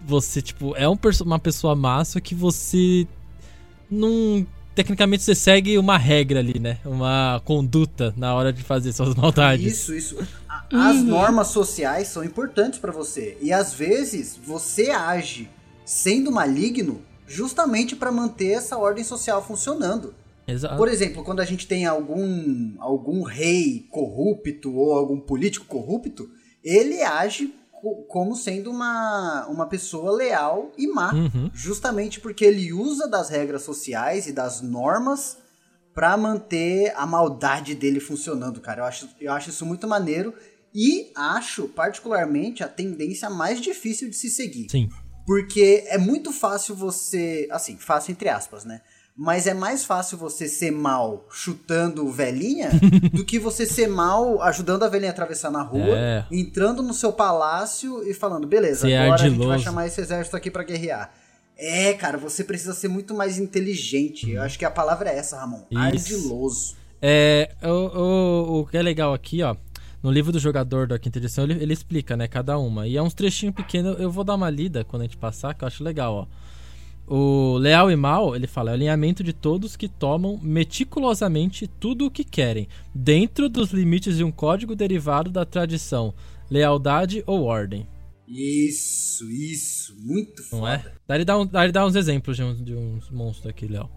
Você, 0.06 0.42
tipo, 0.42 0.75
é 0.75 0.88
um 0.90 0.98
perso- 0.98 1.24
uma 1.24 1.40
pessoa 1.40 1.75
massa 1.75 2.20
que 2.20 2.34
você 2.36 3.08
não. 3.90 4.46
Tecnicamente 4.74 5.22
você 5.24 5.36
segue 5.36 5.78
uma 5.78 5.98
regra 5.98 6.40
ali, 6.40 6.58
né? 6.60 6.78
Uma 6.86 7.42
conduta 7.44 8.13
na 8.16 8.34
hora 8.34 8.51
de 8.54 8.63
fazer 8.63 8.94
suas 8.94 9.13
maldades. 9.16 9.66
Isso, 9.74 9.94
isso. 9.94 10.18
As 10.74 10.96
Uhum. 10.98 11.04
normas 11.04 11.48
sociais 11.48 12.08
são 12.08 12.24
importantes 12.24 12.80
pra 12.80 12.92
você. 12.92 13.38
E 13.42 13.51
às 13.51 13.74
vezes 13.74 14.40
você 14.46 14.90
age 14.92 15.50
sendo 15.86 16.32
maligno 16.32 17.01
justamente 17.28 17.96
pra 17.96 18.12
manter 18.12 18.51
essa 18.54 18.78
ordem 18.78 19.04
social 19.04 19.46
funcionando. 19.46 20.13
Exato. 20.51 20.77
Por 20.77 20.88
exemplo, 20.88 21.24
quando 21.24 21.39
a 21.39 21.46
gente 21.46 21.67
tem 21.67 21.86
algum, 21.86 22.75
algum 22.79 23.24
rei 23.24 23.88
corrupto 23.91 24.75
ou 24.75 24.93
algum 24.93 25.20
político 25.20 25.65
corrupto, 25.65 26.29
ele 26.63 27.01
age 27.01 27.53
co- 27.72 28.03
como 28.08 28.36
sendo 28.36 28.70
uma, 28.70 29.48
uma 29.48 29.65
pessoa 29.67 30.12
leal 30.12 30.72
e 30.77 30.88
má. 30.88 31.13
Uhum. 31.13 31.50
Justamente 31.53 32.20
porque 32.20 32.46
ele 32.46 32.72
usa 32.74 33.08
das 33.08 33.29
regras 33.29 33.63
sociais 33.63 34.27
e 34.27 34.31
das 34.31 34.62
normas 34.62 35.38
pra 35.93 36.15
manter 36.15 36.93
a 36.96 37.05
maldade 37.05 37.75
dele 37.75 38.00
funcionando, 38.00 38.62
cara. 38.62 38.81
Eu 38.81 38.86
acho, 38.86 39.10
eu 39.20 39.31
acho 39.34 39.50
isso 39.50 39.65
muito 39.65 39.88
maneiro. 39.88 40.34
E 40.74 41.12
acho, 41.15 41.67
particularmente, 41.67 42.63
a 42.63 42.67
tendência 42.67 43.29
mais 43.29 43.60
difícil 43.60 44.10
de 44.10 44.15
se 44.15 44.29
seguir. 44.29 44.67
Sim. 44.72 44.88
Porque 45.25 45.84
é 45.88 45.98
muito 45.98 46.31
fácil 46.31 46.75
você. 46.75 47.48
Assim, 47.51 47.75
fácil 47.77 48.12
entre 48.12 48.29
aspas, 48.29 48.63
né? 48.63 48.81
Mas 49.15 49.46
é 49.46 49.53
mais 49.53 49.84
fácil 49.84 50.18
você 50.18 50.48
ser 50.48 50.72
mal 50.72 51.25
chutando 51.32 52.10
velhinha 52.12 52.70
do 53.13 53.25
que 53.25 53.38
você 53.38 53.65
ser 53.65 53.88
mal 53.88 54.41
ajudando 54.41 54.84
a 54.84 54.88
velhinha 54.89 55.12
a 55.12 55.13
atravessar 55.13 55.51
na 55.51 55.62
rua, 55.62 55.98
É. 55.98 56.25
entrando 56.32 56.82
no 56.82 56.94
seu 56.94 57.12
palácio 57.12 58.08
e 58.10 58.13
falando, 58.13 58.48
beleza, 58.48 58.88
Ser 58.88 58.96
agora 58.96 59.22
a 59.22 59.30
gente 59.30 59.46
vai 59.46 59.60
chamar 59.60 59.86
esse 59.88 60.00
exército 60.01 60.36
aqui 60.38 60.50
pra 60.50 60.63
guerrear. 60.63 61.13
É, 61.58 61.94
cara, 61.94 62.18
você 62.18 62.44
precisa 62.44 62.74
ser 62.74 62.88
muito 62.88 63.13
mais 63.13 63.38
inteligente. 63.38 64.32
Eu 64.32 64.41
acho 64.41 64.58
que 64.58 64.65
a 64.65 64.72
palavra 64.72 65.10
é 65.12 65.18
essa, 65.18 65.38
Ramon. 65.38 65.62
Isso. 65.70 65.77
Ardiloso. 66.15 66.75
É, 67.00 67.51
o, 67.62 67.68
o, 67.70 68.60
o 68.62 68.65
que 68.65 68.77
é 68.77 68.82
legal 68.82 69.13
aqui, 69.13 69.44
ó. 69.44 69.56
No 70.01 70.10
livro 70.10 70.32
do 70.32 70.39
jogador 70.39 70.88
da 70.88 70.98
quinta 70.98 71.20
edição, 71.20 71.44
ele, 71.44 71.62
ele 71.62 71.74
explica, 71.74 72.18
né, 72.18 72.27
cada 72.27 72.58
uma. 72.58 72.88
E 72.88 72.98
é 72.98 73.01
uns 73.03 73.13
trechinhos 73.13 73.53
pequenos, 73.53 74.00
eu 74.00 74.10
vou 74.10 74.24
dar 74.24 74.34
uma 74.34 74.50
lida 74.50 74.84
quando 74.84 75.01
a 75.03 75.06
gente 75.06 75.18
passar, 75.18 75.53
que 75.53 75.63
eu 75.63 75.68
acho 75.68 75.84
legal, 75.84 76.15
ó. 76.15 76.40
O 77.13 77.58
leal 77.58 77.91
e 77.91 77.96
mal, 77.98 78.34
ele 78.38 78.48
fala, 78.48 78.70
é 78.70 78.72
o 78.72 78.75
alinhamento 78.75 79.22
de 79.22 79.34
todos 79.34 79.75
que 79.75 79.89
tomam 79.89 80.39
meticulosamente 80.41 81.68
tudo 81.68 82.06
o 82.06 82.10
que 82.10 82.24
querem, 82.24 82.70
dentro 82.96 83.50
dos 83.50 83.72
limites 83.72 84.15
de 84.15 84.24
um 84.24 84.32
código 84.32 84.74
derivado 84.77 85.30
da 85.30 85.44
tradição, 85.44 86.13
lealdade 86.50 87.22
ou 87.27 87.44
ordem. 87.44 87.86
Isso, 88.25 89.30
isso. 89.30 89.94
Muito 90.00 90.41
Não 90.53 90.60
foda. 90.62 90.74
é? 90.75 90.91
Daí 91.06 91.18
ele 91.18 91.25
dá, 91.25 91.38
um, 91.38 91.46
daí 91.46 91.65
ele 91.65 91.74
dá 91.74 91.86
uns 91.86 91.96
exemplos 91.98 92.38
de 92.38 92.44
uns, 92.44 92.63
de 92.63 92.74
uns 92.74 93.10
monstros 93.10 93.48
aqui, 93.48 93.68
Léo. 93.68 93.89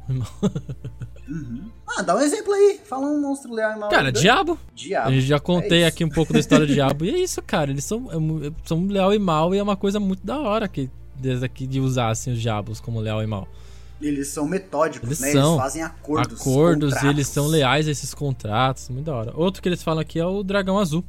Ah, 1.96 2.02
dá 2.02 2.16
um 2.16 2.20
exemplo 2.20 2.52
aí. 2.52 2.80
Fala 2.84 3.06
um 3.06 3.20
monstro 3.20 3.54
leal 3.54 3.76
e 3.76 3.78
mal. 3.78 3.90
Cara, 3.90 4.10
diabo. 4.10 4.58
Diabo. 4.74 5.12
Gente 5.12 5.26
já 5.26 5.38
contei 5.38 5.82
É 5.82 5.86
aqui 5.86 6.04
um 6.04 6.08
pouco 6.08 6.32
da 6.32 6.40
história 6.40 6.66
do 6.66 6.72
diabo. 6.74 7.04
E 7.04 7.10
é 7.10 7.18
isso, 7.18 7.40
cara. 7.42 7.70
Eles 7.70 7.84
são, 7.84 8.08
é 8.10 8.50
são 8.64 8.84
leal 8.88 9.14
e 9.14 9.20
mal 9.20 9.54
e 9.54 9.58
é 9.58 9.62
uma 9.62 9.76
coisa 9.76 10.00
muito 10.00 10.26
da 10.26 10.40
hora 10.40 10.66
que 10.66 10.90
desde 11.16 11.44
aqui 11.44 11.66
de 11.66 11.80
usar 11.80 12.08
assim, 12.10 12.32
os 12.32 12.40
diabos 12.40 12.80
como 12.80 13.00
leal 13.00 13.22
e 13.22 13.26
mal. 13.26 13.48
Eles 14.00 14.28
são 14.28 14.46
metódicos, 14.46 15.08
Eles 15.08 15.20
né? 15.20 15.32
são. 15.32 15.52
Eles 15.52 15.62
fazem 15.62 15.82
acordos. 15.82 16.40
Acordos 16.40 16.90
e 16.90 16.94
contratos. 16.94 17.10
eles 17.16 17.28
são 17.28 17.46
leais 17.46 17.88
a 17.88 17.90
esses 17.90 18.12
contratos. 18.12 18.88
Muito 18.88 19.06
da 19.06 19.14
hora. 19.14 19.32
Outro 19.36 19.62
que 19.62 19.68
eles 19.68 19.82
falam 19.82 20.00
aqui 20.00 20.18
é 20.18 20.26
o 20.26 20.42
dragão 20.42 20.78
azul. 20.78 21.04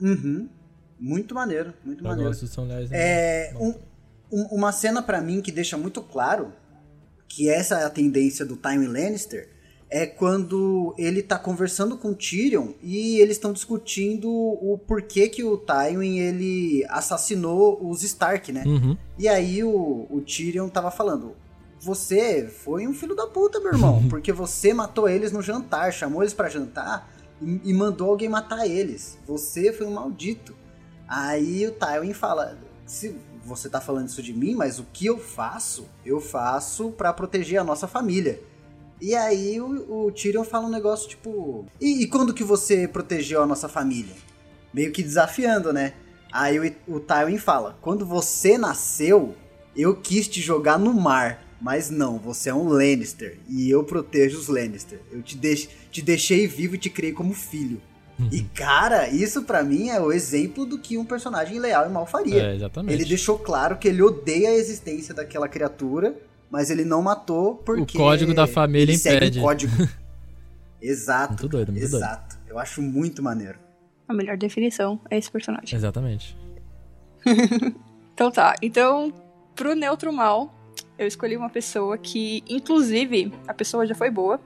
Uhum. 0.00 0.48
Muito 0.98 1.34
maneiro, 1.34 1.74
muito 1.84 1.98
Dragão 2.02 2.10
maneiro. 2.16 2.30
azul 2.30 2.48
são 2.48 2.66
leais. 2.66 2.90
a- 2.90 2.96
É, 2.96 3.52
um- 3.58 3.74
um- 4.32 4.46
uma 4.56 4.72
cena 4.72 5.02
pra 5.02 5.20
mim 5.20 5.40
que 5.40 5.52
deixa 5.52 5.76
muito 5.76 6.00
claro 6.02 6.52
que 7.28 7.48
essa 7.48 7.78
é 7.80 7.84
a 7.84 7.90
tendência 7.90 8.44
do 8.44 8.56
Tywin 8.56 8.86
Lannister 8.86 9.48
é 9.90 10.06
quando 10.06 10.94
ele 10.98 11.22
tá 11.22 11.38
conversando 11.38 11.96
com 11.96 12.08
o 12.08 12.14
Tyrion 12.14 12.72
e 12.82 13.20
eles 13.20 13.36
estão 13.36 13.52
discutindo 13.52 14.28
o 14.28 14.78
porquê 14.86 15.28
que 15.28 15.44
o 15.44 15.56
Tywin 15.56 16.18
ele 16.18 16.84
assassinou 16.88 17.78
os 17.88 18.02
Stark, 18.02 18.50
né? 18.52 18.64
Uhum. 18.66 18.96
E 19.18 19.28
aí 19.28 19.62
o, 19.62 20.06
o 20.10 20.20
Tyrion 20.20 20.68
tava 20.68 20.90
falando: 20.90 21.36
Você 21.80 22.48
foi 22.48 22.86
um 22.86 22.92
filho 22.92 23.14
da 23.14 23.26
puta, 23.26 23.60
meu 23.60 23.72
irmão, 23.72 24.04
porque 24.08 24.32
você 24.32 24.74
matou 24.74 25.08
eles 25.08 25.32
no 25.32 25.42
jantar, 25.42 25.92
chamou 25.92 26.22
eles 26.22 26.34
pra 26.34 26.48
jantar 26.48 27.12
e, 27.40 27.60
e 27.64 27.74
mandou 27.74 28.10
alguém 28.10 28.28
matar 28.28 28.66
eles. 28.66 29.18
Você 29.26 29.72
foi 29.72 29.86
um 29.86 29.92
maldito. 29.92 30.54
Aí 31.06 31.66
o 31.66 31.72
Tywin 31.72 32.12
fala: 32.12 32.58
Se 32.86 33.14
você 33.44 33.68
tá 33.68 33.80
falando 33.80 34.08
isso 34.08 34.22
de 34.22 34.32
mim, 34.32 34.54
mas 34.54 34.78
o 34.78 34.86
que 34.92 35.06
eu 35.06 35.18
faço? 35.18 35.86
Eu 36.04 36.20
faço 36.20 36.90
pra 36.90 37.12
proteger 37.12 37.60
a 37.60 37.64
nossa 37.64 37.86
família. 37.86 38.40
E 39.00 39.14
aí 39.14 39.60
o, 39.60 40.06
o 40.06 40.12
Tyrion 40.12 40.44
fala 40.44 40.66
um 40.66 40.70
negócio 40.70 41.08
tipo: 41.08 41.66
e, 41.80 42.02
e 42.02 42.06
quando 42.06 42.34
que 42.34 42.44
você 42.44 42.88
protegeu 42.88 43.42
a 43.42 43.46
nossa 43.46 43.68
família? 43.68 44.14
Meio 44.72 44.92
que 44.92 45.02
desafiando, 45.02 45.72
né? 45.72 45.94
Aí 46.32 46.58
o, 46.58 46.96
o 46.96 47.00
Tywin 47.00 47.38
fala: 47.38 47.78
quando 47.80 48.04
você 48.04 48.58
nasceu, 48.58 49.34
eu 49.76 49.94
quis 49.96 50.28
te 50.28 50.40
jogar 50.40 50.78
no 50.78 50.92
mar. 50.92 51.42
Mas 51.60 51.88
não, 51.88 52.18
você 52.18 52.50
é 52.50 52.54
um 52.54 52.68
Lannister 52.68 53.38
e 53.48 53.70
eu 53.70 53.84
protejo 53.84 54.38
os 54.38 54.48
Lannister. 54.48 55.00
Eu 55.10 55.22
te, 55.22 55.34
deix 55.34 55.66
te 55.90 56.02
deixei 56.02 56.46
vivo 56.46 56.74
e 56.74 56.78
te 56.78 56.90
criei 56.90 57.12
como 57.12 57.32
filho. 57.32 57.80
E 58.30 58.42
cara, 58.42 59.08
isso 59.08 59.42
pra 59.42 59.62
mim 59.62 59.88
é 59.88 60.00
o 60.00 60.12
exemplo 60.12 60.64
do 60.64 60.78
que 60.78 60.96
um 60.96 61.04
personagem 61.04 61.58
leal 61.58 61.86
e 61.86 61.92
mal 61.92 62.06
faria. 62.06 62.50
É, 62.50 62.54
exatamente. 62.54 62.94
Ele 62.94 63.04
deixou 63.04 63.38
claro 63.38 63.76
que 63.76 63.88
ele 63.88 64.02
odeia 64.02 64.50
a 64.50 64.54
existência 64.54 65.14
daquela 65.14 65.48
criatura, 65.48 66.16
mas 66.54 66.70
ele 66.70 66.84
não 66.84 67.02
matou 67.02 67.56
porque. 67.56 67.98
O 67.98 68.00
código 68.00 68.32
da 68.32 68.46
família 68.46 68.92
ele 68.92 68.96
segue 68.96 69.16
impede. 69.16 69.40
o 69.40 69.42
código. 69.42 69.72
Exato. 70.80 71.32
Muito 71.32 71.48
doido, 71.48 71.72
muito 71.72 71.90
doido. 71.90 71.96
exato. 71.96 72.38
Eu 72.46 72.60
acho 72.60 72.80
muito 72.80 73.20
maneiro. 73.24 73.58
A 74.06 74.14
melhor 74.14 74.36
definição 74.36 75.00
é 75.10 75.18
esse 75.18 75.30
personagem. 75.30 75.76
Exatamente. 75.76 76.36
Então 78.14 78.30
tá, 78.30 78.54
então 78.62 79.12
pro 79.56 79.74
neutro 79.74 80.12
mal, 80.12 80.54
eu 80.96 81.04
escolhi 81.04 81.36
uma 81.36 81.50
pessoa 81.50 81.98
que, 81.98 82.44
inclusive, 82.48 83.32
a 83.48 83.52
pessoa 83.52 83.84
já 83.84 83.92
foi 83.96 84.08
boa, 84.08 84.40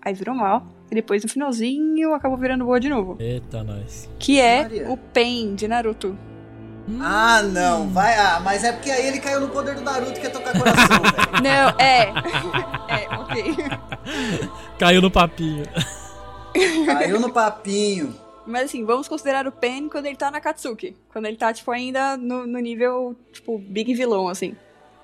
aí 0.00 0.14
virou 0.14 0.34
mal, 0.34 0.66
e 0.90 0.94
depois 0.94 1.22
no 1.22 1.28
finalzinho 1.28 2.14
acabou 2.14 2.38
virando 2.38 2.64
boa 2.64 2.80
de 2.80 2.88
novo. 2.88 3.18
Eita, 3.20 3.62
nós. 3.62 4.08
Que 4.18 4.40
é 4.40 4.62
Maria. 4.62 4.90
o 4.90 4.96
Pain 4.96 5.54
de 5.54 5.68
Naruto. 5.68 6.16
Ah, 7.00 7.42
não, 7.42 7.88
vai. 7.90 8.16
Ah, 8.16 8.40
mas 8.42 8.64
é 8.64 8.72
porque 8.72 8.90
aí 8.90 9.06
ele 9.06 9.20
caiu 9.20 9.40
no 9.40 9.48
poder 9.48 9.74
do 9.74 9.82
Naruto 9.82 10.18
que 10.20 10.26
é 10.26 10.30
tocar 10.30 10.56
coração, 10.56 11.02
velho. 11.02 11.30
Não, 11.42 11.68
é. 11.78 12.12
é, 12.88 13.08
ok. 13.18 13.54
Caiu 14.78 15.00
no 15.02 15.10
papinho. 15.10 15.64
Caiu 16.86 17.20
no 17.20 17.32
papinho. 17.32 18.14
Mas 18.46 18.64
assim, 18.64 18.84
vamos 18.84 19.06
considerar 19.06 19.46
o 19.46 19.52
Pain 19.52 19.88
quando 19.88 20.06
ele 20.06 20.16
tá 20.16 20.30
na 20.30 20.40
Katsuki. 20.40 20.96
Quando 21.12 21.26
ele 21.26 21.36
tá, 21.36 21.52
tipo, 21.52 21.70
ainda 21.70 22.16
no, 22.16 22.46
no 22.46 22.58
nível, 22.58 23.14
tipo, 23.32 23.58
big 23.58 23.94
vilão, 23.94 24.28
assim. 24.28 24.56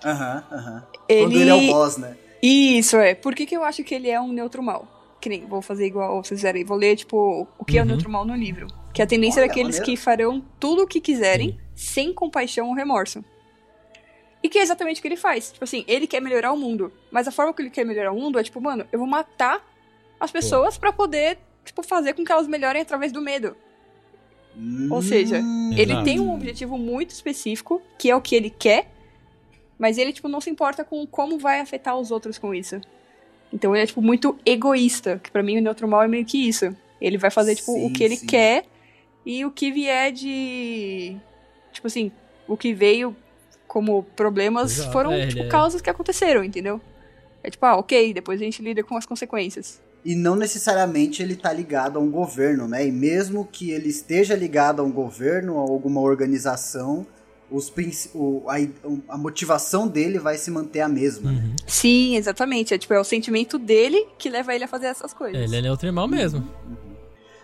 Aham, 0.04 0.42
aham. 0.50 0.82
Ele... 1.08 1.22
Quando 1.24 1.40
ele 1.40 1.50
é 1.50 1.54
o 1.54 1.66
boss, 1.72 1.96
né? 1.98 2.16
Isso, 2.42 2.96
é. 2.96 3.14
Por 3.14 3.34
que, 3.34 3.46
que 3.46 3.56
eu 3.56 3.62
acho 3.64 3.84
que 3.84 3.94
ele 3.94 4.10
é 4.10 4.20
um 4.20 4.32
neutro 4.32 4.62
mal? 4.62 4.88
Que 5.20 5.28
nem, 5.28 5.46
vou 5.46 5.62
fazer 5.62 5.86
igual 5.86 6.22
vocês 6.22 6.40
fizeram 6.40 6.58
aí. 6.58 6.64
Vou 6.64 6.76
ler, 6.76 6.96
tipo, 6.96 7.46
o 7.58 7.64
que 7.64 7.78
é 7.78 7.80
o 7.80 7.84
Uhum. 7.84 7.88
neutro 7.90 8.10
mal 8.10 8.24
no 8.24 8.34
livro. 8.34 8.66
Que 8.96 9.02
a 9.02 9.06
tendência 9.06 9.40
Olha, 9.42 9.48
daqueles 9.48 9.76
maneiro. 9.78 9.84
que 9.84 9.94
farão 10.02 10.42
tudo 10.58 10.84
o 10.84 10.86
que 10.86 11.02
quiserem, 11.02 11.60
sem 11.74 12.14
compaixão 12.14 12.68
ou 12.68 12.74
remorso. 12.74 13.22
E 14.42 14.48
que 14.48 14.58
é 14.58 14.62
exatamente 14.62 15.00
o 15.00 15.02
que 15.02 15.08
ele 15.08 15.16
faz. 15.18 15.52
Tipo 15.52 15.64
assim, 15.64 15.84
ele 15.86 16.06
quer 16.06 16.18
melhorar 16.20 16.50
o 16.50 16.56
mundo. 16.56 16.90
Mas 17.10 17.28
a 17.28 17.30
forma 17.30 17.52
que 17.52 17.60
ele 17.60 17.68
quer 17.68 17.84
melhorar 17.84 18.10
o 18.12 18.18
mundo 18.18 18.38
é, 18.38 18.42
tipo, 18.42 18.58
mano, 18.58 18.86
eu 18.90 18.98
vou 18.98 19.06
matar 19.06 19.62
as 20.18 20.30
pessoas 20.30 20.78
pra 20.78 20.94
poder, 20.94 21.36
tipo, 21.62 21.82
fazer 21.82 22.14
com 22.14 22.24
que 22.24 22.32
elas 22.32 22.46
melhorem 22.48 22.80
através 22.80 23.12
do 23.12 23.20
medo. 23.20 23.54
Ou 24.90 25.02
seja, 25.02 25.40
Hum. 25.40 25.72
Ele 25.74 25.92
Exato. 25.92 26.04
tem 26.04 26.18
um 26.18 26.32
objetivo 26.32 26.78
muito 26.78 27.10
específico, 27.10 27.82
que 27.98 28.08
é 28.10 28.16
o 28.16 28.22
que 28.22 28.34
ele 28.34 28.48
quer, 28.48 28.90
mas 29.78 29.98
ele, 29.98 30.10
tipo, 30.10 30.26
não 30.26 30.40
se 30.40 30.48
importa 30.48 30.82
com 30.84 31.06
como 31.06 31.38
vai 31.38 31.60
afetar 31.60 31.98
os 31.98 32.10
outros 32.10 32.38
com 32.38 32.54
isso. 32.54 32.80
Então 33.52 33.74
ele 33.76 33.82
é, 33.82 33.86
tipo, 33.86 34.00
muito 34.00 34.38
egoísta, 34.46 35.20
que 35.22 35.30
pra 35.30 35.42
mim 35.42 35.58
o 35.58 35.60
neutro 35.60 35.86
mal 35.86 36.02
é 36.02 36.08
meio 36.08 36.24
que 36.24 36.48
isso. 36.48 36.74
Ele 36.98 37.18
vai 37.18 37.30
fazer, 37.30 37.56
tipo, 37.56 37.72
Sim, 37.74 37.86
o 37.86 37.92
que 37.92 38.02
ele 38.02 38.16
sim. 38.16 38.26
quer 38.26 38.64
e 39.26 39.44
o 39.44 39.50
que 39.50 39.72
vier 39.72 40.12
de... 40.12 41.16
Tipo 41.72 41.88
assim, 41.88 42.12
o 42.46 42.56
que 42.56 42.72
veio 42.72 43.14
como 43.66 44.04
problemas 44.14 44.78
Exato, 44.78 44.92
foram, 44.92 45.12
é, 45.12 45.26
tipo, 45.26 45.42
é- 45.42 45.48
causas 45.48 45.82
que 45.82 45.90
aconteceram, 45.90 46.44
entendeu? 46.44 46.80
É 47.42 47.50
tipo, 47.50 47.66
ah, 47.66 47.76
ok, 47.76 48.14
depois 48.14 48.40
a 48.40 48.44
gente 48.44 48.62
lida 48.62 48.82
com 48.82 48.96
as 48.96 49.04
consequências. 49.04 49.80
E 50.04 50.14
não 50.14 50.36
necessariamente 50.36 51.22
ele 51.22 51.34
tá 51.34 51.52
ligado 51.52 51.98
a 51.98 52.00
um 52.00 52.10
governo, 52.10 52.68
né? 52.68 52.86
E 52.86 52.92
mesmo 52.92 53.44
que 53.44 53.70
ele 53.72 53.88
esteja 53.88 54.36
ligado 54.36 54.80
a 54.80 54.84
um 54.84 54.92
governo, 54.92 55.58
a 55.58 55.62
alguma 55.62 56.00
organização, 56.00 57.04
os, 57.50 57.72
o- 58.14 58.44
a, 58.48 58.56
a 59.14 59.18
motivação 59.18 59.86
dele 59.88 60.18
vai 60.18 60.38
se 60.38 60.50
manter 60.50 60.80
a 60.80 60.88
mesma. 60.88 61.32
né? 61.32 61.38
Uhum. 61.40 61.56
Sim, 61.66 62.16
exatamente. 62.16 62.72
É, 62.72 62.78
tipo, 62.78 62.94
é 62.94 63.00
o 63.00 63.04
sentimento 63.04 63.58
dele 63.58 64.06
que 64.18 64.28
leva 64.30 64.54
ele 64.54 64.64
a 64.64 64.68
fazer 64.68 64.86
essas 64.86 65.12
coisas. 65.12 65.40
Ele 65.40 65.56
é 65.56 65.62
neutro 65.62 65.88
e 65.88 65.92
mal 65.92 66.06
mesmo. 66.06 66.48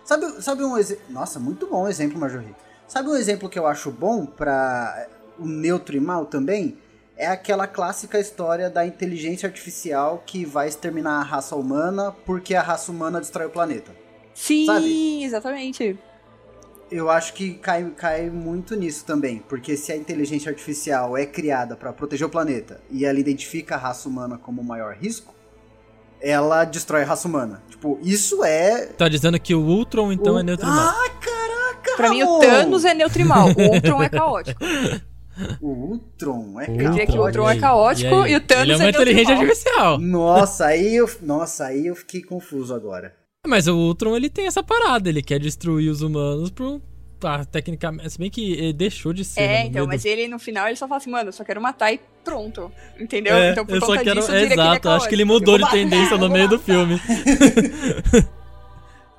Sabe, 0.03 0.41
sabe 0.41 0.63
um 0.63 0.77
exemplo. 0.77 1.03
Nossa, 1.09 1.39
muito 1.39 1.67
bom 1.67 1.83
o 1.83 1.87
exemplo, 1.87 2.19
Marjorie. 2.19 2.55
Sabe 2.87 3.09
um 3.09 3.15
exemplo 3.15 3.49
que 3.49 3.57
eu 3.57 3.65
acho 3.65 3.89
bom 3.91 4.25
pra 4.25 5.07
o 5.39 5.45
neutro 5.45 5.95
e 5.95 5.99
mal 5.99 6.25
também? 6.25 6.77
É 7.15 7.27
aquela 7.27 7.67
clássica 7.67 8.19
história 8.19 8.69
da 8.69 8.85
inteligência 8.85 9.47
artificial 9.47 10.23
que 10.25 10.45
vai 10.45 10.67
exterminar 10.67 11.19
a 11.19 11.23
raça 11.23 11.55
humana 11.55 12.11
porque 12.25 12.55
a 12.55 12.61
raça 12.61 12.91
humana 12.91 13.19
destrói 13.19 13.47
o 13.47 13.51
planeta. 13.51 13.91
Sim, 14.33 14.65
Sabe? 14.65 15.23
exatamente. 15.23 15.97
Eu 16.91 17.09
acho 17.09 17.33
que 17.33 17.53
cai, 17.55 17.89
cai 17.95 18.29
muito 18.29 18.75
nisso 18.75 19.05
também, 19.05 19.39
porque 19.47 19.77
se 19.77 19.91
a 19.91 19.95
inteligência 19.95 20.49
artificial 20.49 21.17
é 21.17 21.25
criada 21.25 21.75
pra 21.75 21.93
proteger 21.93 22.27
o 22.27 22.29
planeta 22.29 22.81
e 22.91 23.05
ela 23.05 23.19
identifica 23.19 23.75
a 23.75 23.77
raça 23.77 24.07
humana 24.07 24.37
como 24.37 24.61
o 24.61 24.65
maior 24.65 24.93
risco, 24.93 25.33
ela 26.23 26.63
destrói 26.65 27.03
a 27.03 27.05
raça 27.05 27.27
humana. 27.27 27.61
Tipo, 27.69 27.99
isso 28.01 28.43
é. 28.43 28.85
Tá 28.87 29.07
dizendo 29.09 29.39
que 29.39 29.53
o 29.53 29.61
Ultron 29.61 30.11
então 30.11 30.35
o- 30.35 30.39
é 30.39 30.43
neutro 30.43 30.65
e 30.65 30.69
mal. 30.69 30.89
Ah, 30.95 31.09
caraca! 31.19 31.97
Pra 31.97 32.09
mim, 32.09 32.23
o! 32.23 32.39
Thanos 32.39 32.85
é 32.85 32.93
neutro 32.93 33.21
e 33.21 33.25
mal. 33.25 33.47
O 33.49 33.73
Ultron 33.75 34.01
é 34.03 34.07
caótico. 34.09 34.63
O 35.61 35.67
Ultron 35.67 36.59
é 36.61 36.69
O 36.69 36.81
Eu 36.81 36.89
diria 36.91 37.05
que 37.05 37.11
o 37.11 37.15
caótico. 37.15 37.21
Ultron 37.25 37.49
é 37.49 37.59
caótico 37.59 38.15
aí? 38.21 38.31
e 38.31 38.35
o 38.35 38.41
Thanos 38.41 38.63
Ele 38.63 38.71
é 38.71 38.75
uma 38.75 38.83
é 38.83 38.85
neutro 38.91 39.01
e 39.01 39.11
inteligência 39.11 39.35
mal. 39.35 39.43
artificial. 39.43 39.99
Nossa, 39.99 40.65
aí 40.67 40.95
eu, 40.95 41.09
nossa, 41.21 41.65
aí 41.65 41.87
eu 41.87 41.95
fiquei 41.95 42.21
confuso 42.21 42.73
agora. 42.73 43.13
Mas 43.45 43.67
o 43.67 43.75
Ultron, 43.75 44.15
ele 44.15 44.29
tem 44.29 44.47
essa 44.47 44.63
parada, 44.63 45.09
ele 45.09 45.21
quer 45.21 45.39
destruir 45.39 45.89
os 45.89 46.01
humanos 46.01 46.49
pro... 46.49 46.81
Ah, 47.23 47.45
tecnicamente, 47.45 48.09
se 48.09 48.19
bem 48.19 48.29
que 48.29 48.53
ele 48.53 48.73
deixou 48.73 49.13
de 49.13 49.23
ser. 49.23 49.41
É, 49.41 49.47
né, 49.47 49.65
então, 49.67 49.87
mas 49.87 50.05
ele 50.05 50.27
no 50.27 50.39
final 50.39 50.67
ele 50.67 50.75
só 50.75 50.87
fala 50.87 50.97
assim, 50.97 51.09
mano, 51.09 51.29
eu 51.29 51.33
só 51.33 51.43
quero 51.43 51.61
matar 51.61 51.93
e 51.93 51.99
pronto. 52.23 52.71
Entendeu? 52.99 53.35
É, 53.35 53.51
então 53.51 53.65
por 53.65 53.75
eu 53.75 53.81
conta 53.81 53.97
só 53.97 54.03
quero. 54.03 54.19
disso, 54.19 54.31
que 54.31 54.35
é 54.35 54.43
exato, 54.43 54.89
acho 54.89 55.07
que 55.07 55.15
ele 55.15 55.25
mudou 55.25 55.57
de 55.57 55.69
tendência 55.69 56.17
no 56.17 56.29
meio 56.29 56.47
do 56.47 56.59
filme. 56.59 56.99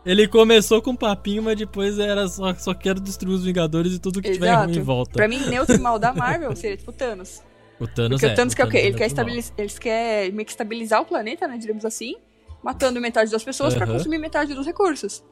ele 0.04 0.28
começou 0.28 0.82
com 0.82 0.90
um 0.90 0.96
papinho, 0.96 1.42
mas 1.42 1.56
depois 1.56 1.98
era 1.98 2.28
só, 2.28 2.54
só 2.54 2.74
quero 2.74 3.00
destruir 3.00 3.34
os 3.34 3.44
Vingadores 3.44 3.94
e 3.94 3.98
tudo 3.98 4.20
que 4.20 4.32
tiver 4.32 4.48
Exato. 4.48 4.66
ruim 4.66 4.78
em 4.78 4.82
volta. 4.82 5.12
Pra 5.12 5.26
mim, 5.26 5.38
neutro 5.46 5.80
mal 5.80 5.98
da 5.98 6.12
Marvel 6.16 6.54
seria 6.54 6.76
tipo 6.76 6.92
Thanos. 6.92 7.42
o 7.80 7.86
Thanos 7.86 8.20
Porque 8.20 8.26
é. 8.26 8.32
o 8.32 8.36
Thanos 8.36 8.54
quer 8.54 8.66
o 8.66 8.70
quê? 8.70 8.78
Ele 8.78 8.94
é 8.94 8.98
quer, 8.98 9.06
estabiliz... 9.06 9.52
ele 9.56 9.70
quer 9.70 10.32
meio 10.32 10.44
que 10.44 10.52
estabilizar 10.52 11.00
o 11.00 11.06
planeta, 11.06 11.48
né? 11.48 11.56
Digamos 11.56 11.84
assim, 11.84 12.16
matando 12.62 13.00
metade 13.00 13.30
das 13.30 13.42
pessoas 13.42 13.74
pra 13.74 13.84
Aham. 13.84 13.94
consumir 13.94 14.18
metade 14.18 14.54
dos 14.54 14.66
recursos. 14.66 15.24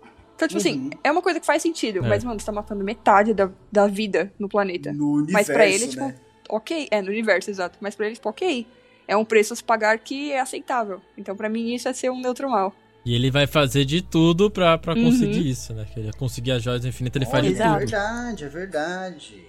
Então, 0.44 0.59
tipo 0.59 0.68
Uhum. 0.68 0.87
assim, 0.88 0.90
é 1.05 1.11
uma 1.12 1.22
coisa 1.22 1.38
que 1.40 1.46
faz 1.46 1.62
sentido, 1.62 1.98
É. 2.05 2.09
mas, 2.09 2.24
mano, 2.24 2.38
você 2.40 2.46
tá 2.46 2.52
matando 2.52 2.83
metade 2.85 3.33
da, 3.35 3.50
da 3.70 3.87
vida 3.87 4.33
no 4.38 4.48
planeta. 4.48 4.92
No 4.92 5.12
universo, 5.12 5.33
mas 5.33 5.46
pra 5.46 5.66
ele, 5.66 5.87
tipo, 5.88 6.02
né? 6.02 6.14
ok. 6.48 6.88
É, 6.90 7.00
no 7.00 7.09
universo, 7.11 7.50
exato. 7.50 7.78
Mas 7.81 7.94
pra 7.94 8.07
ele, 8.07 8.14
tipo, 8.16 8.28
ok. 8.28 8.66
É 9.07 9.16
um 9.16 9.24
preço 9.24 9.52
a 9.52 9.57
se 9.57 9.64
pagar 9.64 9.98
que 9.98 10.33
é 10.33 10.40
aceitável. 10.40 11.00
Então, 11.18 11.37
pra 11.37 11.48
mim, 11.48 11.74
isso 11.74 11.88
é 11.88 11.92
ser 11.92 12.11
um 12.11 12.20
neutro 12.20 12.48
mal. 12.48 12.72
E 13.05 13.14
ele 13.14 13.31
vai 13.33 13.46
fazer 13.48 13.85
de 13.85 14.00
tudo 14.00 14.48
pra, 14.50 14.78
pra 14.78 14.94
Uhum. 14.94 15.05
conseguir 15.05 15.48
isso, 15.48 15.72
né? 15.74 15.85
Que 15.92 15.98
ele 16.00 16.12
conseguir 16.12 16.52
as 16.52 16.62
joias 16.62 16.85
infinitas, 16.85 17.20
ele 17.20 17.31
faz 17.31 17.44
Olha, 17.44 17.52
de 17.52 17.57
Exato. 17.57 17.70
É 17.70 17.78
tudo. 17.81 17.90
verdade, 17.90 18.44
é 18.44 18.48
verdade. 18.48 19.46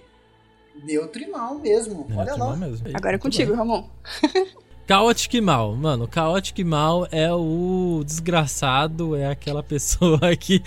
Neutro 0.82 1.22
e 1.22 1.28
mal 1.30 1.54
mesmo. 1.60 2.06
É, 2.10 2.14
Olha 2.16 2.34
lá. 2.34 2.56
mesmo. 2.56 2.86
Agora 2.92 3.14
é 3.14 3.18
contigo, 3.18 3.50
bem. 3.50 3.58
Ramon. 3.58 3.88
Chaotic 4.86 5.40
Mal, 5.40 5.74
mano, 5.74 6.08
Chaotic 6.12 6.58
Mal 6.64 7.08
é 7.10 7.32
o 7.32 8.02
desgraçado, 8.04 9.16
é 9.16 9.26
aquela 9.26 9.62
pessoa 9.64 10.36
que 10.36 10.62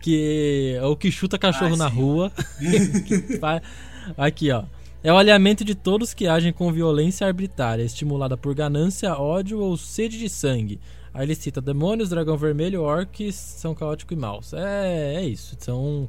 que 0.00 0.74
é 0.76 0.84
o 0.84 0.94
que 0.94 1.10
chuta 1.10 1.38
cachorro 1.38 1.74
Ah, 1.74 1.78
na 1.78 1.88
rua. 1.88 2.32
Aqui, 4.16 4.50
ó. 4.50 4.64
É 5.02 5.12
o 5.12 5.16
alinhamento 5.16 5.64
de 5.64 5.74
todos 5.74 6.12
que 6.12 6.26
agem 6.26 6.52
com 6.52 6.72
violência 6.72 7.26
arbitrária, 7.26 7.82
estimulada 7.82 8.36
por 8.36 8.54
ganância, 8.54 9.14
ódio 9.16 9.60
ou 9.60 9.76
sede 9.76 10.18
de 10.18 10.28
sangue. 10.28 10.80
Aí 11.14 11.24
ele 11.24 11.34
cita 11.34 11.60
demônios, 11.60 12.10
dragão 12.10 12.36
vermelho, 12.36 12.82
orcs, 12.82 13.34
são 13.34 13.74
caótico 13.74 14.12
e 14.12 14.16
maus. 14.16 14.52
É, 14.52 15.14
é 15.16 15.24
isso. 15.24 15.56
São 15.58 16.08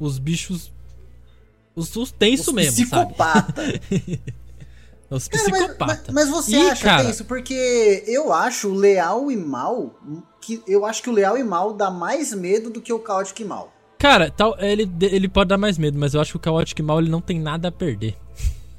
os 0.00 0.18
bichos. 0.18 0.72
Os, 1.74 1.94
os 1.94 2.10
tenso 2.10 2.50
Os 2.50 2.54
mesmo, 2.56 2.86
sabe? 2.86 3.14
Psicopata. 5.08 5.16
Os 5.16 5.28
Cara, 5.28 5.44
mas, 5.50 5.58
psicopatas. 5.62 6.14
mas- 6.14 6.28
mas 6.28 6.28
você 6.28 6.56
Ih, 6.56 6.70
acha 6.70 6.84
cara. 6.84 7.02
que 7.02 7.06
é 7.08 7.10
isso? 7.10 7.24
Porque 7.24 8.04
eu 8.06 8.32
acho 8.32 8.68
o 8.68 8.74
leal 8.74 9.30
e 9.30 9.36
mal. 9.36 9.98
Que, 10.40 10.62
eu 10.66 10.84
acho 10.84 11.02
que 11.02 11.10
o 11.10 11.12
leal 11.12 11.36
e 11.38 11.42
mal 11.44 11.72
dá 11.72 11.90
mais 11.90 12.32
medo 12.34 12.70
do 12.70 12.80
que 12.80 12.92
o 12.92 12.98
caótico 12.98 13.42
e 13.42 13.44
mal. 13.44 13.72
Cara, 13.98 14.30
tal, 14.30 14.56
ele, 14.60 14.88
ele 15.00 15.28
pode 15.28 15.48
dar 15.48 15.58
mais 15.58 15.76
medo, 15.76 15.98
mas 15.98 16.14
eu 16.14 16.20
acho 16.20 16.30
que 16.32 16.38
o 16.38 16.40
Chaotic 16.52 16.78
Mal 16.80 17.00
ele 17.00 17.10
não 17.10 17.20
tem 17.20 17.40
nada 17.40 17.66
a 17.66 17.72
perder. 17.72 18.14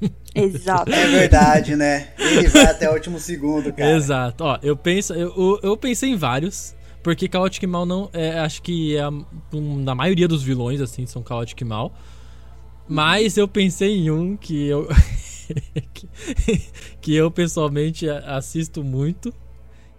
Exato. 0.34 0.90
É 0.90 1.06
verdade, 1.08 1.76
né? 1.76 2.08
Ele 2.18 2.48
vai 2.48 2.64
até 2.64 2.88
o 2.88 2.94
último 2.94 3.20
segundo, 3.20 3.70
cara. 3.70 3.90
Exato. 3.96 4.44
Ó, 4.44 4.58
eu 4.62 4.74
penso, 4.74 5.12
eu, 5.12 5.60
eu, 5.62 5.76
pensei 5.76 6.08
em 6.10 6.16
vários, 6.16 6.74
porque 7.02 7.28
Chaotic 7.30 7.62
Mal 7.64 7.84
não, 7.84 8.08
é, 8.14 8.38
acho 8.38 8.62
que 8.62 8.96
é 8.96 9.02
a, 9.02 9.10
um, 9.52 9.76
na 9.82 9.94
maioria 9.94 10.26
dos 10.26 10.42
vilões 10.42 10.80
assim 10.80 11.04
são 11.04 11.22
Chaotic 11.26 11.60
Mal. 11.66 11.92
Mas 12.88 13.36
eu 13.36 13.46
pensei 13.46 13.98
em 13.98 14.10
um 14.10 14.36
que 14.38 14.66
eu 14.68 14.88
que, 15.94 16.08
que 17.00 17.14
eu 17.14 17.30
pessoalmente 17.30 18.08
assisto 18.08 18.82
muito, 18.82 19.28
o 19.28 19.34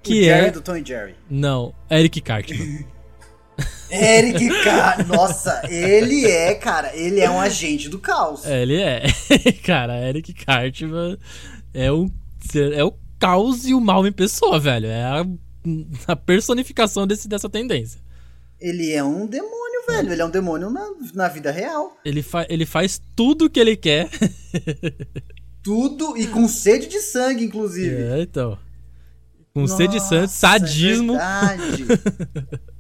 que 0.02 0.24
Jerry 0.24 0.48
é 0.48 0.52
do 0.52 0.62
Tom 0.62 0.76
e 0.76 0.86
Jerry. 0.86 1.16
não, 1.30 1.74
Eric 1.90 2.22
Cartman. 2.22 2.86
Eric, 3.92 4.64
cara, 4.64 5.04
nossa, 5.04 5.62
ele 5.70 6.26
é, 6.26 6.56
cara, 6.56 6.96
ele 6.96 7.20
é 7.20 7.30
um 7.30 7.40
agente 7.40 7.90
do 7.90 8.00
caos. 8.00 8.46
É, 8.46 8.62
ele 8.62 8.82
é. 8.82 9.04
Cara, 9.64 10.00
Eric 10.08 10.34
Cartman 10.34 11.18
é 11.74 11.92
o, 11.92 12.10
é 12.74 12.84
o 12.84 12.94
caos 13.20 13.68
e 13.68 13.74
o 13.74 13.82
mal 13.82 14.08
em 14.08 14.12
pessoa, 14.12 14.60
velho. 14.60 14.88
É 14.88 15.04
a, 15.04 15.26
a 16.08 16.16
personificação 16.16 17.06
desse, 17.06 17.28
dessa 17.28 17.50
tendência. 17.50 18.00
Ele 18.60 18.92
é 18.92 19.04
um 19.04 19.26
demônio, 19.26 19.86
velho. 19.88 20.12
Ele 20.12 20.22
é 20.22 20.26
um 20.26 20.30
demônio 20.30 20.70
na, 20.70 20.88
na 21.14 21.28
vida 21.28 21.52
real. 21.52 21.98
Ele, 22.06 22.22
fa 22.22 22.46
ele 22.50 22.66
faz 22.66 23.02
tudo 23.16 23.50
que 23.50 23.60
ele 23.60 23.76
quer. 23.76 24.10
Tudo 25.64 26.18
e 26.18 26.28
com 26.28 26.48
sede 26.48 26.88
de 26.88 27.00
sangue, 27.00 27.44
inclusive. 27.46 27.96
É, 28.04 28.22
então. 28.22 28.58
Com 29.54 29.68
sede 29.68 29.94
de 29.94 30.00
Nossa, 30.00 30.28
sangue, 30.28 30.28
sadismo. 30.30 31.14
É 31.16 31.58
verdade. 31.58 31.86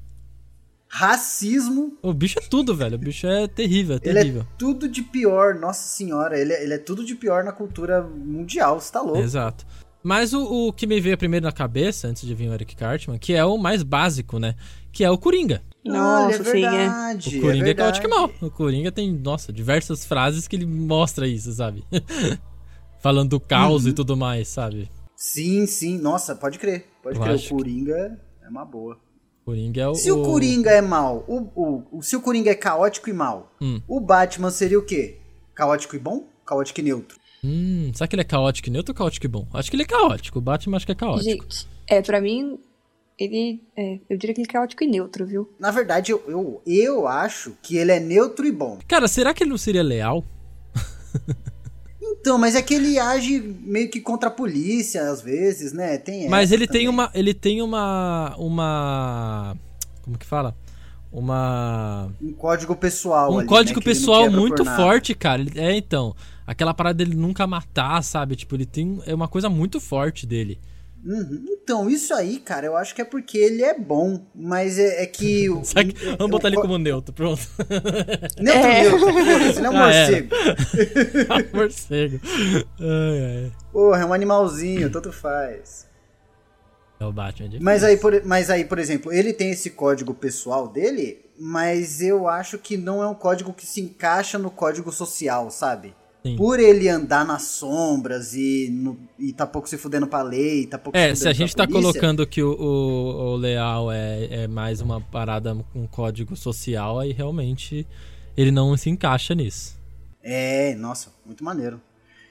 Racismo. 0.94 1.98
o 2.02 2.13
bicho 2.13 2.38
é 2.38 2.41
tudo, 2.41 2.76
velho. 2.76 2.96
O 2.96 3.00
bicho 3.00 3.26
é 3.26 3.48
terrível, 3.48 3.96
é 3.96 4.00
Ele 4.04 4.13
terrível. 4.20 4.41
é 4.41 4.46
tudo 4.58 4.89
de 4.89 5.02
pior. 5.02 5.56
Nossa 5.56 5.84
senhora, 5.84 6.38
ele 6.38 6.52
é, 6.52 6.63
ele 6.63 6.74
é 6.74 6.78
tudo 6.78 7.06
de 7.06 7.15
pior 7.15 7.46
na 7.46 7.54
cultura 7.54 8.02
mundial. 8.02 8.78
Você 8.80 8.91
tá 8.91 9.02
louco? 9.02 9.20
Exato. 9.20 9.65
Mas 10.04 10.34
o, 10.34 10.67
o 10.67 10.74
que 10.74 10.86
me 10.86 11.00
veio 11.00 11.17
primeiro 11.17 11.46
na 11.46 11.52
cabeça, 11.52 12.10
antes 12.10 12.28
de 12.28 12.36
vir 12.36 12.50
o 12.50 12.54
Eric 12.54 12.76
Cartman, 12.76 13.17
que 13.17 13.34
é 13.34 13.46
o 13.46 13.58
mais 13.58 13.84
básico, 13.84 14.38
né? 14.38 14.56
Que 14.91 15.06
é 15.06 15.10
o 15.10 15.17
Coringa. 15.17 15.62
Olha, 15.88 15.98
Nossa, 15.98 16.41
é 16.41 16.44
sim, 16.44 16.65
é. 16.65 16.70
verdade. 16.72 17.38
O 17.38 17.41
Coringa 17.41 17.67
é, 17.67 17.72
é 17.72 17.74
caótico 17.74 18.10
mal. 18.10 18.30
O 18.41 18.52
Coringa 18.52 18.91
tem, 18.91 19.13
nossa, 19.13 19.54
diversas 19.54 20.06
frases 20.06 20.46
que 20.46 20.58
ele 20.58 20.65
mostra 20.65 21.26
isso, 21.26 21.54
sabe? 21.54 21.86
Falando 23.02 23.30
do 23.32 23.40
caos 23.40 23.84
Uhum. 23.86 23.90
e 23.90 23.94
tudo 23.94 24.16
mais, 24.16 24.48
sabe? 24.48 24.90
Sim, 25.16 25.66
sim. 25.66 25.98
Nossa, 26.00 26.36
pode 26.36 26.58
crer. 26.60 26.86
Pode 27.02 27.18
Eu 27.18 27.24
crer. 27.24 27.36
O 27.38 27.50
Coringa 27.50 28.20
é 28.44 28.50
uma 28.50 28.64
boa. 28.66 28.98
Coringa 29.46 29.82
é 29.82 29.88
o. 29.88 29.96
Se 29.96 30.12
o 30.12 30.22
Coringa 30.24 30.70
é 30.70 30.82
mal, 30.82 31.26
o, 31.28 31.38
o, 31.56 31.98
o- 31.98 32.02
se 32.04 32.16
o 32.16 32.22
Coringa 32.22 32.52
é 32.52 32.56
caótico 32.56 33.10
e 33.10 33.14
mal, 33.14 33.52
Hum. 33.62 33.82
o 33.88 34.00
Batman 34.00 34.52
seria 34.52 34.78
o 34.80 34.84
quê? 34.86 35.18
Caótico 35.56 35.96
e 35.96 36.00
bom? 36.00 36.28
Caótico 36.46 36.80
e 36.80 36.84
neutro? 36.84 37.20
Hum, 37.44 37.92
será 37.94 38.08
que 38.08 38.16
ele 38.16 38.22
é 38.22 38.26
caótico 38.26 38.70
e 38.70 38.72
neutro 38.72 38.92
ou 38.92 38.96
caótico 38.98 39.26
e 39.26 39.30
bom? 39.30 39.48
Acho 39.54 39.70
que 39.72 39.76
ele 39.76 39.84
é 39.84 39.88
caótico. 39.88 40.38
O 40.38 40.42
Batman 40.42 40.78
acho 40.78 40.86
que 40.86 40.92
é 40.92 40.96
caótico. 40.96 41.24
Gente, 41.44 41.68
é, 41.88 42.02
pra 42.04 42.22
mim, 42.22 42.60
ele. 43.18 43.64
É, 43.76 44.00
eu 44.10 44.18
diria 44.18 44.36
que 44.36 44.42
ele 44.42 44.48
é 44.50 44.54
caótico 44.54 44.84
e 44.84 44.88
neutro, 44.88 45.26
viu? 45.26 45.50
Na 45.60 45.72
verdade, 45.72 46.12
eu, 46.12 46.24
eu, 46.28 46.62
eu 46.68 47.08
acho 47.08 47.58
que 47.64 47.78
ele 47.78 47.92
é 47.92 48.00
neutro 48.00 48.46
e 48.46 48.52
bom. 48.52 48.78
Cara, 48.88 49.08
será 49.08 49.34
que 49.34 49.44
ele 49.44 49.50
não 49.50 49.58
seria 49.58 49.82
leal? 49.84 50.24
Então, 52.22 52.38
mas 52.38 52.54
é 52.54 52.62
que 52.62 52.76
ele 52.76 53.00
age 53.00 53.40
meio 53.64 53.90
que 53.90 54.00
contra 54.00 54.30
a 54.30 54.32
polícia, 54.32 55.10
às 55.10 55.24
vezes, 55.24 55.74
né? 55.74 55.98
Tem 55.98 56.30
Mas 56.30 56.52
ele 56.52 56.68
tem 56.68 56.82
também. 56.82 56.88
uma. 56.88 57.12
Ele 57.16 57.34
tem 57.34 57.62
uma. 57.64 58.36
Uma. 58.38 59.58
Como 60.04 60.20
que 60.20 60.26
fala? 60.26 60.56
Uma. 61.12 62.12
Um 62.22 62.32
código 62.32 62.76
pessoal 62.76 63.34
Um 63.34 63.40
ali, 63.40 63.48
código 63.48 63.80
né, 63.80 63.84
ele 63.84 63.94
não 64.00 64.00
pessoal 64.00 64.30
muito 64.30 64.64
forte, 64.64 65.16
cara. 65.16 65.44
É, 65.56 65.76
então. 65.76 66.16
Aquela 66.46 66.76
parada 66.76 67.04
dele 67.04 67.16
nunca 67.16 67.48
matar, 67.48 68.04
sabe? 68.04 68.36
Tipo, 68.36 68.56
ele 68.56 68.68
tem. 68.68 69.02
É 69.08 69.16
uma 69.16 69.28
coisa 69.28 69.50
muito 69.50 69.80
forte 69.80 70.28
dele. 70.28 70.60
Uhum. 71.04 71.46
Então, 71.50 71.90
isso 71.90 72.14
aí, 72.14 72.38
cara, 72.40 72.68
eu 72.68 72.78
acho 72.78 72.94
que 72.94 73.02
é 73.02 73.06
porque 73.06 73.38
ele 73.38 73.64
é 73.64 73.74
bom, 73.78 74.24
mas 74.36 74.78
é, 74.78 75.02
é 75.02 75.06
que... 75.08 75.50
o- 75.52 75.64
Sabe? 75.66 75.96
o- 76.00 76.18
Vamos 76.18 76.32
botar 76.32 76.48
ele 76.50 76.58
como 76.58 76.78
neutro, 76.78 77.14
pronto. 77.14 77.42
Neutro, 78.40 78.62
É. 78.70 78.84
neutro, 78.84 79.10
ele 79.58 79.66
é 79.66 79.70
um 79.70 79.78
Ah, 79.82 79.92
é. 79.94 80.10
morcego. 80.12 80.36
Morcego. 81.54 82.20
Ai, 82.80 83.46
ai. 83.46 83.52
Porra, 83.72 84.02
é 84.02 84.06
um 84.06 84.14
animalzinho, 84.14 84.90
tanto 84.92 85.12
faz. 85.12 85.88
É 87.00 87.06
o 87.06 87.12
Batman. 87.12 87.56
é. 87.56 87.60
Mas 87.60 87.84
aí, 87.84 87.98
por, 87.98 88.24
mas 88.24 88.50
aí, 88.50 88.64
por 88.66 88.78
exemplo, 88.78 89.12
ele 89.12 89.34
tem 89.34 89.50
esse 89.52 89.72
código 89.72 90.14
pessoal 90.14 90.68
dele, 90.68 91.26
mas 91.40 92.00
eu 92.02 92.28
acho 92.28 92.60
que 92.60 92.78
não 92.78 93.02
é 93.02 93.08
um 93.08 93.16
código 93.16 93.54
que 93.54 93.66
se 93.66 93.82
encaixa 93.82 94.38
no 94.38 94.52
código 94.52 94.92
social, 94.92 95.50
sabe? 95.50 95.96
Sim. 96.24 96.36
Por 96.36 96.60
ele 96.60 96.88
andar 96.88 97.26
nas 97.26 97.44
sombras 97.44 98.36
e, 98.36 98.70
no, 98.70 98.98
e 99.18 99.34
tá 99.34 99.48
pouco 99.48 99.68
se 99.68 99.76
fudendo 99.76 100.06
pra 100.06 100.22
lei, 100.22 100.68
tá 100.68 100.78
pouco 100.78 100.96
É, 100.96 101.16
se 101.16 101.22
se 101.22 101.28
a 101.28 101.34
gente 101.34 101.56
tá 101.56 101.66
polícia, 101.66 101.92
colocando 101.94 102.28
que 102.28 102.44
o, 102.44 102.52
o, 102.52 103.34
o 103.34 103.36
Leal 103.38 103.92
é, 103.92 104.44
é 104.44 104.48
mais 104.48 104.82
uma 104.82 105.02
parada, 105.02 105.58
um 105.74 105.88
código 105.88 106.36
social, 106.36 107.00
aí 107.00 107.12
realmente 107.12 107.88
ele 108.38 108.52
não 108.52 108.78
se 108.78 108.90
encaixa 108.90 109.34
nisso. 109.34 109.76
É, 110.22 110.76
nossa, 110.76 111.12
muito 111.26 111.44
maneiro. 111.44 111.82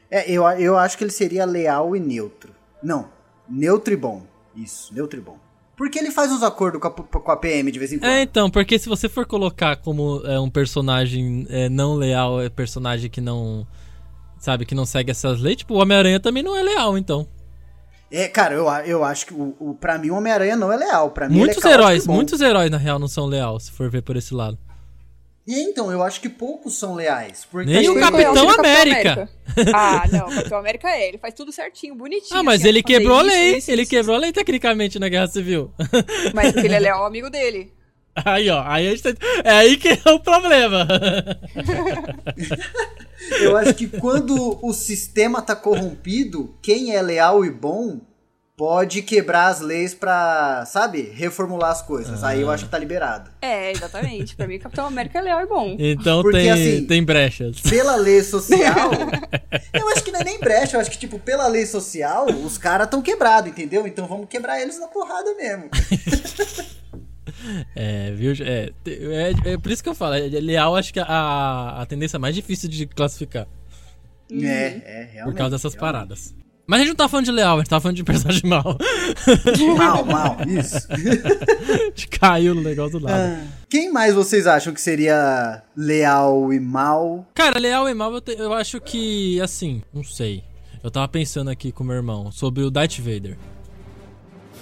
É, 0.08 0.30
eu, 0.30 0.44
eu 0.44 0.78
acho 0.78 0.96
que 0.96 1.02
ele 1.02 1.10
seria 1.10 1.44
leal 1.44 1.96
e 1.96 2.00
neutro. 2.00 2.54
Não, 2.80 3.08
neutro 3.48 3.92
e 3.92 3.96
bom. 3.96 4.22
Isso, 4.54 4.94
neutro 4.94 5.18
e 5.18 5.22
bom. 5.22 5.38
Porque 5.80 5.98
ele 5.98 6.10
faz 6.10 6.30
uns 6.30 6.42
acordos 6.42 6.78
com 6.78 6.88
a, 6.88 6.90
com 6.90 7.30
a 7.32 7.36
PM 7.38 7.72
de 7.72 7.78
vez 7.78 7.90
em 7.90 7.98
quando. 7.98 8.10
É, 8.10 8.20
então, 8.20 8.50
porque 8.50 8.78
se 8.78 8.86
você 8.86 9.08
for 9.08 9.24
colocar 9.24 9.76
como 9.76 10.20
é, 10.26 10.38
um 10.38 10.50
personagem 10.50 11.46
é, 11.48 11.70
não 11.70 11.94
leal, 11.94 12.38
é 12.38 12.50
personagem 12.50 13.08
que 13.08 13.18
não. 13.18 13.66
Sabe, 14.38 14.66
que 14.66 14.74
não 14.74 14.84
segue 14.84 15.10
essas 15.10 15.40
leis, 15.40 15.56
tipo, 15.56 15.72
o 15.72 15.78
Homem-Aranha 15.78 16.20
também 16.20 16.42
não 16.42 16.54
é 16.54 16.62
leal, 16.62 16.98
então. 16.98 17.26
É, 18.12 18.28
cara, 18.28 18.54
eu, 18.54 18.68
eu 18.84 19.02
acho 19.02 19.24
que 19.24 19.32
o, 19.32 19.56
o, 19.58 19.74
pra 19.74 19.96
mim 19.96 20.10
o 20.10 20.16
Homem-Aranha 20.16 20.54
não 20.54 20.70
é 20.70 20.76
leal. 20.76 21.12
Pra 21.12 21.30
mim 21.30 21.38
Muitos 21.38 21.64
ele 21.64 21.72
é 21.72 21.74
heróis, 21.74 22.06
muitos 22.06 22.42
heróis, 22.42 22.70
na 22.70 22.76
real, 22.76 22.98
não 22.98 23.08
são 23.08 23.24
leal, 23.24 23.58
se 23.58 23.72
for 23.72 23.88
ver 23.88 24.02
por 24.02 24.16
esse 24.16 24.34
lado. 24.34 24.58
E 25.50 25.62
então, 25.62 25.90
eu 25.90 26.00
acho 26.00 26.20
que 26.20 26.28
poucos 26.28 26.78
são 26.78 26.94
leais. 26.94 27.44
Porque 27.50 27.72
Nem 27.72 27.88
o 27.88 27.98
Capitão 27.98 28.46
tipo 28.46 28.60
América. 28.60 29.28
Ah, 29.74 30.04
não, 30.08 30.28
o 30.28 30.32
Capitão 30.36 30.58
América 30.58 30.88
é, 30.88 31.08
ele 31.08 31.18
faz 31.18 31.34
tudo 31.34 31.50
certinho, 31.50 31.92
bonitinho. 31.96 32.38
Ah, 32.38 32.42
mas 32.44 32.60
assim, 32.60 32.68
ele 32.68 32.84
quebrou 32.84 33.18
a 33.18 33.22
lei. 33.22 33.56
isso, 33.56 33.68
ele 33.68 33.82
isso. 33.82 33.90
quebrou 33.90 34.14
a 34.14 34.20
lei 34.20 34.32
tecnicamente 34.32 35.00
na 35.00 35.08
Guerra 35.08 35.26
Civil. 35.26 35.72
Mas 36.32 36.52
porque 36.52 36.68
ele 36.68 36.76
é 36.76 36.78
leal 36.78 37.04
amigo 37.04 37.28
dele. 37.28 37.72
Aí, 38.14 38.48
ó. 38.48 38.62
Aí 38.64 38.86
a 38.86 38.90
gente 38.90 39.02
tá... 39.02 39.10
É 39.42 39.50
aí 39.50 39.76
que 39.76 39.88
é 39.88 40.10
o 40.12 40.20
problema. 40.20 40.86
Eu 43.42 43.56
acho 43.56 43.74
que 43.74 43.88
quando 43.88 44.64
o 44.64 44.72
sistema 44.72 45.42
tá 45.42 45.56
corrompido, 45.56 46.54
quem 46.62 46.94
é 46.94 47.02
leal 47.02 47.44
e 47.44 47.50
bom 47.50 48.00
pode 48.60 49.00
quebrar 49.00 49.46
as 49.46 49.62
leis 49.62 49.94
pra, 49.94 50.66
sabe, 50.66 51.00
reformular 51.14 51.70
as 51.70 51.80
coisas. 51.80 52.22
Aí 52.22 52.42
eu 52.42 52.50
acho 52.50 52.66
que 52.66 52.70
tá 52.70 52.78
liberado. 52.78 53.30
É, 53.40 53.72
exatamente. 53.72 54.36
Pra 54.36 54.46
mim, 54.46 54.58
Capitão 54.58 54.84
América 54.84 55.18
é 55.18 55.22
leal 55.22 55.40
e 55.40 55.46
bom. 55.46 55.76
Então 55.78 56.20
Porque, 56.20 56.36
tem, 56.36 56.50
assim, 56.50 56.84
tem 56.84 57.02
brechas. 57.02 57.58
Pela 57.60 57.96
lei 57.96 58.22
social, 58.22 58.90
eu 59.72 59.88
acho 59.88 60.04
que 60.04 60.12
não 60.12 60.20
é 60.20 60.24
nem 60.24 60.38
brecha, 60.38 60.76
eu 60.76 60.80
acho 60.82 60.90
que, 60.90 60.98
tipo, 60.98 61.18
pela 61.18 61.46
lei 61.46 61.64
social, 61.64 62.26
os 62.26 62.58
caras 62.58 62.86
tão 62.90 63.00
quebrados, 63.00 63.50
entendeu? 63.50 63.86
Então 63.86 64.06
vamos 64.06 64.28
quebrar 64.28 64.60
eles 64.60 64.78
na 64.78 64.88
porrada 64.88 65.34
mesmo. 65.36 65.70
É, 67.74 68.12
viu? 68.12 68.34
É, 68.44 68.70
é, 68.86 69.52
é 69.52 69.56
por 69.56 69.70
isso 69.70 69.82
que 69.82 69.88
eu 69.88 69.94
falo. 69.94 70.14
É, 70.14 70.28
leal, 70.28 70.76
acho 70.76 70.92
que 70.92 71.00
a, 71.00 71.80
a 71.80 71.86
tendência 71.86 72.18
mais 72.18 72.34
difícil 72.34 72.68
de 72.68 72.86
classificar. 72.86 73.46
Uhum. 74.30 74.44
É, 74.44 74.82
é, 74.84 75.08
realmente. 75.10 75.24
Por 75.24 75.34
causa 75.34 75.56
dessas 75.56 75.72
realmente. 75.72 75.92
paradas. 75.92 76.34
Mas 76.70 76.76
a 76.78 76.82
gente 76.84 76.90
não 76.90 76.94
tá 76.94 77.08
falando 77.08 77.24
de 77.24 77.32
leal, 77.32 77.56
a 77.56 77.58
gente 77.58 77.68
tá 77.68 77.80
falando 77.80 77.96
de 77.96 78.04
personagem 78.04 78.48
mal. 78.48 78.78
Mal, 79.76 80.04
mal, 80.04 80.36
isso. 80.46 80.86
a 80.88 81.88
gente 81.88 82.06
caiu 82.06 82.54
no 82.54 82.60
negócio 82.62 83.00
do 83.00 83.04
lado. 83.06 83.16
Ah, 83.18 83.42
Quem 83.68 83.92
mais 83.92 84.14
vocês 84.14 84.46
acham 84.46 84.72
que 84.72 84.80
seria 84.80 85.62
leal 85.76 86.52
e 86.52 86.60
mal? 86.60 87.26
Cara, 87.34 87.58
leal 87.58 87.88
e 87.88 87.92
mal, 87.94 88.14
eu, 88.14 88.20
te- 88.20 88.36
eu 88.38 88.52
acho 88.52 88.80
que, 88.80 89.40
assim, 89.40 89.82
não 89.92 90.04
sei. 90.04 90.44
Eu 90.80 90.92
tava 90.92 91.08
pensando 91.08 91.50
aqui 91.50 91.72
com 91.72 91.82
meu 91.82 91.96
irmão 91.96 92.30
sobre 92.30 92.62
o 92.62 92.70
Darth 92.70 92.98
Vader. 93.00 93.36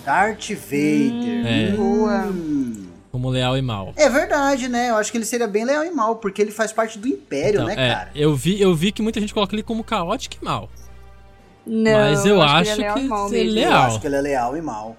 Darth 0.03 0.49
Vader. 0.49 1.47
É. 1.47 1.71
Boa. 1.77 2.23
Hum. 2.29 2.87
Como 3.13 3.29
leal 3.29 3.55
e 3.59 3.61
mal. 3.61 3.93
É 3.97 4.09
verdade, 4.09 4.67
né? 4.67 4.89
Eu 4.89 4.97
acho 4.97 5.13
que 5.13 5.19
ele 5.19 5.27
seria 5.27 5.47
bem 5.47 5.67
leal 5.67 5.85
e 5.85 5.91
mal, 5.91 6.17
porque 6.17 6.41
ele 6.41 6.53
faz 6.53 6.73
parte 6.73 6.99
do 6.99 7.07
Império, 7.07 7.61
Então, 7.61 7.67
né, 7.67 7.73
é, 7.75 7.95
cara? 7.95 8.11
eu 8.15 8.35
vi, 8.35 8.59
eu 8.59 8.75
vi 8.75 8.93
que 8.93 9.03
muita 9.03 9.21
gente 9.21 9.35
coloca 9.35 9.55
ele 9.55 9.63
como 9.63 9.85
caótico 9.85 10.37
e 10.41 10.45
mal. 10.45 10.71
Não, 11.67 11.93
Mas 11.93 12.25
eu 12.27 12.41
acho, 12.41 12.55
acho 12.71 12.75
que 12.77 12.81
ele 12.81 12.83
é 12.83 12.85
leal 12.87 12.95
que 12.97 13.05
mal 13.09 13.35
ele 13.35 13.61
é 13.61 13.65
Eu 13.65 13.69
leal. 13.71 13.83
acho 13.87 14.01
que 14.01 14.07
ele 14.07 14.17
é 14.17 14.21
leal 14.21 14.57
e 14.57 14.63
mal. 14.63 14.97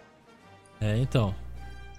É, 0.81 0.97
então. 0.97 1.35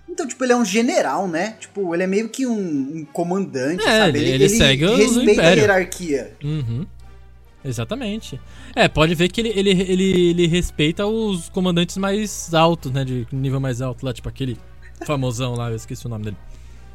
Então, 0.09 0.27
tipo, 0.27 0.43
ele 0.45 0.53
é 0.53 0.57
um 0.57 0.65
general, 0.65 1.29
né? 1.29 1.57
Tipo, 1.61 1.95
ele 1.95 2.03
é 2.03 2.07
meio 2.07 2.29
que 2.29 2.47
um, 2.47 2.53
um 2.53 3.07
comandante, 3.13 3.83
É, 3.87 3.99
sabe? 4.07 4.19
ele- 4.19 4.31
ele 4.31 4.49
segue 4.49 4.85
os 4.85 5.17
respeita 5.17 5.43
a 5.43 5.51
hierarquia. 5.51 6.37
Uhum. 6.43 6.87
Exatamente. 7.65 8.41
É, 8.75 8.89
pode 8.89 9.15
ver 9.15 9.29
que 9.29 9.41
ele, 9.41 9.51
ele, 9.51 9.71
ele, 9.71 10.31
ele 10.31 10.47
respeita 10.47 11.07
os 11.07 11.49
comandantes 11.51 11.97
mais 11.99 12.53
altos, 12.55 12.91
né? 12.91 13.05
De 13.05 13.27
nível 13.33 13.61
mais 13.61 13.83
alto 13.83 14.05
lá, 14.05 14.13
tipo 14.13 14.29
aquele 14.29 14.57
famosão 15.05 15.55
lá, 15.55 15.71
eu 15.71 15.77
esqueci 15.77 16.07
o 16.07 16.09
nome 16.09 16.25
dele. 16.25 16.37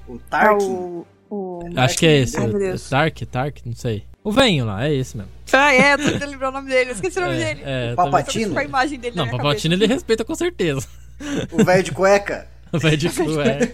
O 0.08 0.16
Ah, 0.32 0.46
Tarkin. 0.48 0.66
o, 0.66 1.06
o... 1.30 1.60
Acho 1.76 1.98
que 1.98 2.06
é 2.06 2.18
esse. 2.22 2.38
Ai, 2.38 2.48
meu 2.48 2.56
o- 2.56 2.60
Deus. 2.60 2.90
Tark, 2.90 3.22
Tark, 3.26 3.58
não 3.66 3.74
sei. 3.76 4.04
O 4.26 4.32
venho 4.32 4.66
lá, 4.66 4.88
é 4.88 4.94
esse 4.94 5.16
mesmo. 5.16 5.32
Ah, 5.54 5.72
é, 5.72 5.94
eu 5.94 5.98
tô 6.00 6.04
tentando 6.06 6.32
lembrar 6.32 6.50
o 6.50 6.52
nome 6.52 6.68
dele, 6.68 6.90
eu 6.90 6.96
esqueci 6.96 7.20
o 7.20 7.22
nome 7.22 7.38
dele. 7.38 7.62
É, 7.64 7.90
é, 7.90 7.94
O 7.94 7.96
com 7.96 8.60
a 8.60 8.64
imagem 8.64 9.00
dele 9.00 9.16
Não, 9.16 9.24
minha 9.26 9.38
Palpatine 9.38 9.76
ele 9.76 9.86
respeita 9.86 10.26
com 10.26 10.34
certeza. 10.34 10.88
O 11.52 11.64
velho 11.64 11.84
de 11.84 11.92
cueca. 11.92 12.48
Vai 12.74 12.98
de 12.98 13.08
cueca. 13.14 13.72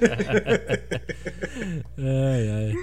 ai, 1.97 2.49
ai. 2.49 2.73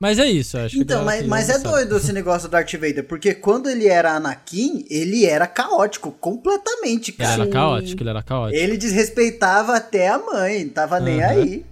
Mas 0.00 0.18
é 0.20 0.26
isso, 0.26 0.56
acho 0.56 0.76
que 0.76 0.82
Então, 0.82 1.04
mas, 1.04 1.26
mas 1.26 1.48
é 1.48 1.54
sabe. 1.54 1.64
doido 1.64 1.96
esse 1.96 2.12
negócio 2.12 2.48
do 2.48 2.52
Darth 2.52 2.72
Vader, 2.74 3.04
porque 3.04 3.34
quando 3.34 3.68
ele 3.68 3.88
era 3.88 4.12
Anakin, 4.12 4.84
ele 4.88 5.26
era 5.26 5.46
caótico, 5.48 6.12
completamente, 6.12 7.10
Ele 7.10 7.18
cara. 7.18 7.42
era 7.42 7.46
caótico, 7.50 8.02
ele 8.02 8.10
era 8.10 8.22
caótico. 8.22 8.62
Ele 8.62 8.76
desrespeitava 8.76 9.74
até 9.76 10.08
a 10.08 10.18
mãe, 10.18 10.68
tava 10.68 11.00
nem 11.00 11.22
Aham. 11.22 11.32
aí. 11.32 11.66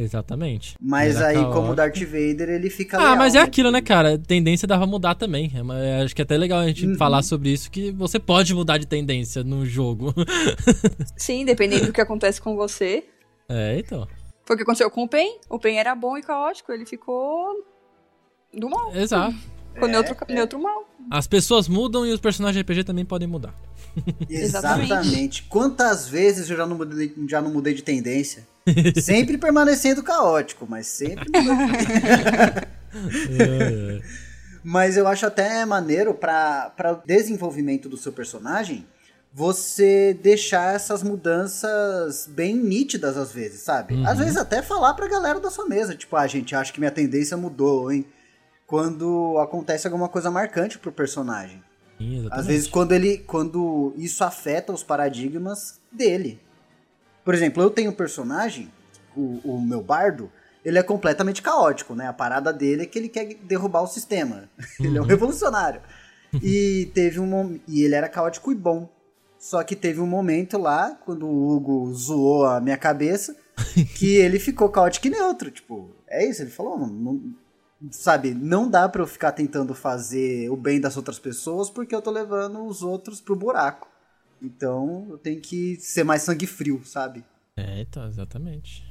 Exatamente. 0.00 0.76
Mas 0.80 1.16
era 1.16 1.28
aí, 1.28 1.34
como 1.36 1.74
caótico. 1.74 1.74
Darth 1.74 1.98
Vader, 2.04 2.48
ele 2.50 2.70
fica 2.70 2.96
Ah, 2.98 3.02
leal, 3.02 3.16
mas 3.16 3.34
é 3.34 3.40
aquilo, 3.40 3.70
né, 3.70 3.80
cara? 3.82 4.16
Tendência 4.16 4.66
dava 4.68 4.86
mudar 4.86 5.14
também. 5.16 5.50
É 5.54 5.60
uma- 5.60 5.78
é, 5.78 6.02
acho 6.02 6.14
que 6.14 6.22
é 6.22 6.24
até 6.24 6.36
legal 6.38 6.60
a 6.60 6.66
gente 6.68 6.86
Uhum. 6.86 6.96
falar 6.96 7.22
sobre 7.22 7.50
isso, 7.50 7.70
que 7.70 7.90
você 7.90 8.18
pode 8.18 8.54
mudar 8.54 8.78
de 8.78 8.86
tendência 8.86 9.42
no 9.42 9.66
jogo. 9.66 10.14
Sim, 11.16 11.44
dependendo 11.44 11.86
do 11.86 11.92
que 11.92 12.00
acontece 12.00 12.40
com 12.40 12.54
você. 12.56 13.04
é, 13.48 13.78
então. 13.78 14.06
Foi 14.44 14.54
o 14.54 14.56
que 14.56 14.62
aconteceu 14.62 14.90
com 14.90 15.02
o 15.02 15.08
Pen. 15.08 15.38
O 15.50 15.58
Pen 15.58 15.78
era 15.78 15.94
bom 15.94 16.16
e 16.16 16.22
caótico, 16.22 16.72
ele 16.72 16.86
ficou 16.86 17.46
do 18.54 18.70
mal. 18.70 18.94
Exato. 18.96 19.34
Ficou 19.74 19.88
É, 19.88 19.92
neutro, 19.92 20.16
é. 20.26 20.32
neutro 20.34 20.58
mal. 20.62 20.88
As 21.10 21.26
pessoas 21.26 21.68
mudam 21.68 22.06
e 22.06 22.12
os 22.12 22.20
personagens 22.20 22.56
de 22.56 22.62
RPG 22.62 22.84
também 22.84 23.04
podem 23.04 23.28
mudar. 23.28 23.54
Exatamente. 24.28 24.92
Exatamente. 24.92 25.42
Quantas 25.44 26.08
vezes 26.08 26.50
eu 26.50 26.56
já 26.56 26.66
não 26.66 26.76
mudei, 26.76 27.14
já 27.28 27.40
não 27.40 27.52
mudei 27.52 27.74
de 27.74 27.82
tendência? 27.82 28.46
sempre 29.00 29.38
permanecendo 29.38 30.02
caótico, 30.02 30.66
mas 30.68 30.86
sempre. 30.86 31.30
É, 33.38 34.00
Mas 34.62 34.96
eu 34.96 35.06
acho 35.06 35.24
até 35.24 35.64
maneiro 35.64 36.12
para 36.12 36.92
o 36.92 37.06
desenvolvimento 37.06 37.88
do 37.88 37.96
seu 37.96 38.12
personagem 38.12 38.86
você 39.32 40.18
deixar 40.20 40.74
essas 40.74 41.02
mudanças 41.02 42.26
bem 42.26 42.56
nítidas 42.56 43.16
às 43.16 43.30
vezes, 43.30 43.60
sabe? 43.60 43.94
Uhum. 43.94 44.06
Às 44.06 44.18
vezes 44.18 44.36
até 44.36 44.62
falar 44.62 44.94
pra 44.94 45.06
galera 45.06 45.38
da 45.38 45.50
sua 45.50 45.66
mesa, 45.66 45.94
tipo, 45.94 46.16
ah, 46.16 46.26
gente, 46.26 46.54
acho 46.54 46.72
que 46.72 46.80
minha 46.80 46.90
tendência 46.90 47.36
mudou, 47.36 47.92
hein? 47.92 48.04
Quando 48.66 49.38
acontece 49.38 49.86
alguma 49.86 50.08
coisa 50.08 50.30
marcante 50.30 50.78
pro 50.78 50.92
personagem. 50.92 51.62
Sim. 51.98 52.28
Às 52.30 52.46
vezes 52.46 52.68
quando 52.68 52.92
ele 52.92 53.18
quando 53.18 53.92
isso 53.96 54.22
afeta 54.24 54.72
os 54.72 54.82
paradigmas 54.82 55.80
dele. 55.90 56.40
Por 57.24 57.34
exemplo, 57.34 57.62
eu 57.62 57.70
tenho 57.70 57.90
um 57.90 57.94
personagem, 57.94 58.70
o, 59.16 59.40
o 59.44 59.60
meu 59.60 59.82
bardo, 59.82 60.30
ele 60.64 60.78
é 60.78 60.82
completamente 60.82 61.42
caótico, 61.42 61.94
né? 61.94 62.06
A 62.06 62.12
parada 62.12 62.52
dele 62.52 62.82
é 62.82 62.86
que 62.86 62.98
ele 62.98 63.08
quer 63.08 63.34
derrubar 63.42 63.82
o 63.82 63.86
sistema. 63.86 64.48
ele 64.80 64.96
é 64.96 65.00
um 65.00 65.04
Uhum. 65.04 65.08
revolucionário. 65.08 65.80
e 66.42 66.90
teve 66.94 67.18
um 67.20 67.58
e 67.66 67.82
ele 67.82 67.94
era 67.94 68.08
caótico 68.08 68.52
e 68.52 68.54
bom. 68.54 68.88
Só 69.38 69.62
que 69.62 69.76
teve 69.76 70.00
um 70.00 70.06
momento 70.06 70.58
lá, 70.58 70.98
quando 71.04 71.26
o 71.26 71.48
Hugo 71.56 71.92
zoou 71.94 72.44
a 72.44 72.60
minha 72.60 72.76
cabeça, 72.76 73.36
que 73.96 74.14
ele 74.16 74.38
ficou 74.38 74.68
caótico 74.68 75.06
e 75.06 75.10
neutro. 75.10 75.50
Tipo, 75.50 75.90
é 76.08 76.26
isso, 76.28 76.42
ele 76.42 76.50
falou, 76.50 76.76
"Mano, 76.78 76.92
não, 76.92 77.34
sabe, 77.90 78.34
não 78.34 78.68
dá 78.70 78.88
pra 78.88 79.02
eu 79.02 79.06
ficar 79.06 79.32
tentando 79.32 79.74
fazer 79.74 80.50
o 80.50 80.56
bem 80.56 80.80
das 80.80 80.96
outras 80.96 81.18
pessoas 81.18 81.70
porque 81.70 81.94
eu 81.94 82.02
tô 82.02 82.10
levando 82.10 82.64
os 82.66 82.82
outros 82.82 83.20
pro 83.20 83.36
buraco. 83.36 83.88
Então 84.42 85.06
eu 85.10 85.18
tenho 85.18 85.40
que 85.40 85.76
ser 85.80 86.04
mais 86.04 86.22
sangue 86.22 86.46
frio, 86.46 86.80
sabe? 86.84 87.24
É, 87.56 87.80
então, 87.80 88.06
exatamente. 88.06 88.84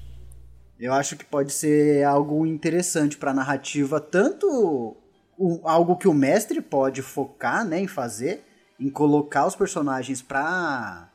Eu 0.80 0.93
acho 0.93 1.15
que 1.15 1.26
pode 1.26 1.52
ser 1.54 2.04
algo 2.04 2.45
interessante 2.45 3.17
pra 3.17 3.34
narrativa, 3.34 4.00
tanto 4.00 4.95
o- 5.38 5.60
algo 5.63 5.95
que 5.97 6.08
o 6.08 6.13
mestre 6.13 6.62
pode 6.62 7.02
focar 7.02 7.65
né, 7.65 7.80
em 7.80 7.88
fazer, 7.88 8.43
em 8.80 8.89
colocar 8.89 9.47
os 9.47 9.56
personagens 9.56 10.21
pra, 10.21 11.10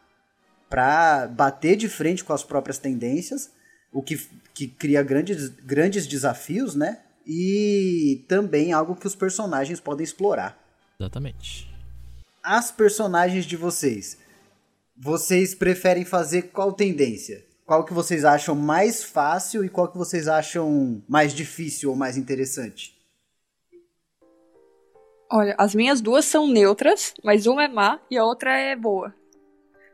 pra 0.68 1.28
bater 1.28 1.76
de 1.76 1.88
frente 1.88 2.24
com 2.24 2.32
as 2.32 2.42
próprias 2.42 2.78
tendências, 2.78 3.50
o 3.92 4.02
que, 4.02 4.16
que 4.54 4.66
cria 4.66 5.02
grandes, 5.02 5.48
grandes 5.48 6.06
desafios, 6.06 6.74
né? 6.74 7.00
E 7.26 8.24
também 8.28 8.72
algo 8.72 8.96
que 8.96 9.06
os 9.06 9.14
personagens 9.14 9.80
podem 9.80 10.04
explorar. 10.04 10.58
Exatamente. 10.98 11.70
As 12.42 12.70
personagens 12.70 13.44
de 13.44 13.56
vocês, 13.56 14.18
vocês 14.96 15.54
preferem 15.54 16.04
fazer 16.04 16.50
qual 16.50 16.72
tendência? 16.72 17.44
Qual 17.64 17.84
que 17.84 17.92
vocês 17.92 18.24
acham 18.24 18.54
mais 18.54 19.02
fácil 19.02 19.64
e 19.64 19.68
qual 19.68 19.88
que 19.88 19.96
vocês 19.96 20.28
acham 20.28 21.02
mais 21.08 21.32
difícil 21.32 21.90
ou 21.90 21.96
mais 21.96 22.16
interessante? 22.16 23.00
Olha, 25.30 25.54
as 25.56 25.74
minhas 25.74 26.00
duas 26.00 26.24
são 26.26 26.46
neutras, 26.46 27.14
mas 27.24 27.46
uma 27.46 27.64
é 27.64 27.68
má 27.68 27.98
e 28.10 28.18
a 28.18 28.24
outra 28.24 28.54
é 28.54 28.76
boa. 28.76 29.14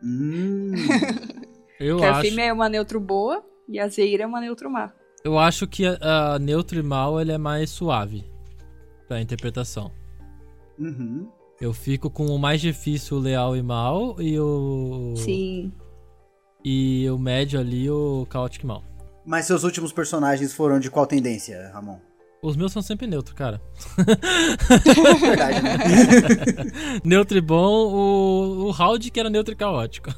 Hum, 0.02 0.72
Eu 1.78 1.98
que 1.98 2.04
a 2.04 2.16
acho, 2.16 2.22
fêmea 2.22 2.46
é 2.46 2.52
uma 2.52 2.68
neutro 2.68 2.98
boa 2.98 3.44
e 3.68 3.78
a 3.78 3.86
Zeira 3.88 4.24
é 4.24 4.26
uma 4.26 4.40
neutro 4.40 4.68
má. 4.68 4.92
Eu 5.24 5.38
acho 5.38 5.66
que 5.66 5.87
a, 5.87 6.35
a 6.35 6.38
neutro 6.38 6.78
e 6.78 6.83
mal 6.83 7.20
ele 7.20 7.33
é 7.33 7.38
mais 7.38 7.70
suave 7.70 8.24
pra 9.07 9.20
interpretação. 9.20 9.90
uhum. 10.78 11.28
Eu 11.61 11.72
fico 11.72 12.09
com 12.09 12.26
o 12.26 12.38
mais 12.38 12.61
difícil, 12.61 13.16
o 13.16 13.20
leal 13.20 13.57
e 13.57 13.62
mal, 13.62 14.14
e 14.22 14.38
o. 14.38 15.14
Sim. 15.16 15.72
E 16.64 17.09
o 17.11 17.18
médio 17.18 17.59
ali, 17.59 17.90
o 17.90 18.24
caótico 18.31 18.64
e 18.64 18.68
mal. 18.68 18.85
Mas 19.26 19.46
seus 19.46 19.64
últimos 19.64 19.92
personagens 19.92 20.52
foram 20.52 20.78
de 20.78 20.88
qual 20.88 21.04
tendência, 21.04 21.70
Ramon? 21.74 21.98
Os 22.40 22.54
meus 22.57 22.70
são 22.70 22.81
sempre 22.81 23.09
neutro, 23.09 23.35
cara. 23.35 23.61
Verdade, 25.20 25.61
né? 25.62 25.76
neutro 27.04 27.37
e 27.37 27.40
bom, 27.40 27.88
o, 27.92 28.66
o 28.68 28.70
Howdy 28.70 29.11
que 29.11 29.18
era 29.18 29.28
neutro 29.28 29.52
e 29.52 29.57
caótico. 29.57 30.11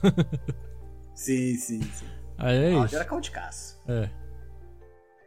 sim, 1.14 1.54
sim, 1.56 1.80
sim. 1.82 2.04
Aí 2.36 2.56
é 2.74 2.74
Ah, 2.78 2.84
isso. 2.84 2.96
era 2.96 3.04
cauticaço. 3.06 3.78
É. 3.88 4.10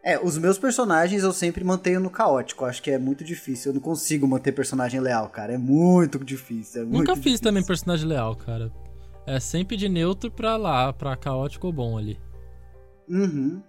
É, 0.04 0.20
os 0.20 0.38
meus 0.38 0.58
personagens 0.58 1.24
eu 1.24 1.32
sempre 1.32 1.64
mantenho 1.64 2.02
no 2.02 2.10
caótico. 2.10 2.66
Acho 2.66 2.84
que 2.84 2.92
é 2.92 2.98
muito 2.98 3.24
difícil. 3.24 3.72
Eu 3.72 3.76
não 3.76 3.82
consigo 3.82 4.28
manter 4.28 4.52
personagem 4.52 5.00
leal, 5.00 5.30
cara. 5.30 5.54
É 5.54 5.58
muito 5.58 6.20
difícil. 6.20 6.82
É 6.82 6.86
muito 6.86 6.98
Nunca 6.98 7.16
fiz 7.16 7.24
difícil. 7.24 7.44
também 7.44 7.64
personagem 7.64 8.08
leal, 8.08 8.36
cara. 8.36 8.70
É 9.26 9.40
sempre 9.40 9.78
de 9.78 9.88
neutro 9.88 10.30
pra 10.30 10.58
lá, 10.58 10.92
pra 10.92 11.16
caótico 11.16 11.68
ou 11.68 11.74
bom 11.74 11.98
ali. 11.98 12.20
Uhum. 13.08 13.62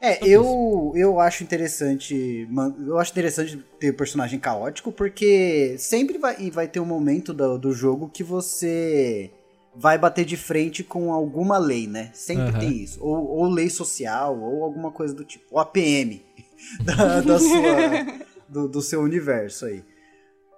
É, 0.00 0.14
Só 0.14 0.24
eu, 0.26 0.92
eu 0.94 1.18
acho 1.18 1.42
interessante. 1.42 2.48
Eu 2.86 2.98
acho 2.98 3.10
interessante 3.10 3.56
ter 3.80 3.92
personagem 3.92 4.38
caótico, 4.38 4.92
porque 4.92 5.74
sempre 5.78 6.18
vai, 6.18 6.48
vai 6.50 6.68
ter 6.68 6.78
um 6.78 6.84
momento 6.84 7.32
do, 7.34 7.58
do 7.58 7.72
jogo 7.72 8.08
que 8.08 8.22
você 8.22 9.32
vai 9.74 9.96
bater 9.98 10.24
de 10.24 10.36
frente 10.36 10.84
com 10.84 11.12
alguma 11.12 11.58
lei, 11.58 11.86
né? 11.86 12.10
Sempre 12.12 12.50
Aham. 12.50 12.58
tem 12.58 12.82
isso. 12.82 13.02
Ou, 13.02 13.26
ou 13.38 13.48
lei 13.48 13.70
social, 13.70 14.38
ou 14.38 14.64
alguma 14.64 14.90
coisa 14.90 15.14
do 15.14 15.24
tipo. 15.24 15.44
Ou 15.50 15.58
a 15.58 15.64
PM 15.64 16.22
da, 16.84 17.20
da 17.20 17.38
sua, 17.38 18.06
do, 18.48 18.68
do 18.68 18.82
seu 18.82 19.00
universo 19.00 19.66
aí. 19.66 19.82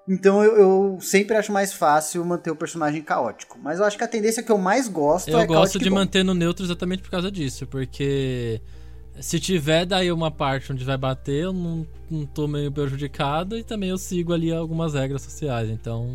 Então 0.07 0.45
eu, 0.45 0.57
eu 0.57 0.99
sempre 1.01 1.35
acho 1.35 1.51
mais 1.51 1.73
fácil 1.73 2.25
manter 2.25 2.51
o 2.51 2.57
personagem 2.57 3.03
caótico. 3.03 3.59
Mas 3.63 3.79
eu 3.79 3.85
acho 3.85 3.97
que 3.97 4.05
a 4.05 4.09
tendência 4.09 4.43
que 4.43 4.53
eu 4.53 4.59
mais 4.59 4.87
gosto 4.87 5.29
Eu 5.29 5.39
é 5.39 5.47
gosto 5.47 5.55
caótico 5.55 5.85
de 5.85 5.91
manter 5.91 6.25
no 6.25 6.35
neutro 6.35 6.65
exatamente 6.65 7.03
por 7.03 7.11
causa 7.11 7.31
disso, 7.31 7.67
porque 7.67 8.61
se 9.21 9.41
tiver 9.41 9.87
daí 9.87 10.13
uma 10.13 10.31
parte 10.31 10.73
onde 10.73 10.85
vai 10.85 10.99
bater, 10.99 11.45
eu 11.45 11.53
não, 11.53 11.87
não 12.11 12.27
tô 12.27 12.47
meio 12.47 12.71
prejudicado 12.71 13.57
e 13.57 13.63
também 13.63 13.91
eu 13.91 13.99
sigo 13.99 14.33
ali 14.33 14.53
algumas 14.53 14.93
regras 14.95 15.23
sociais. 15.23 15.71
Então, 15.71 16.07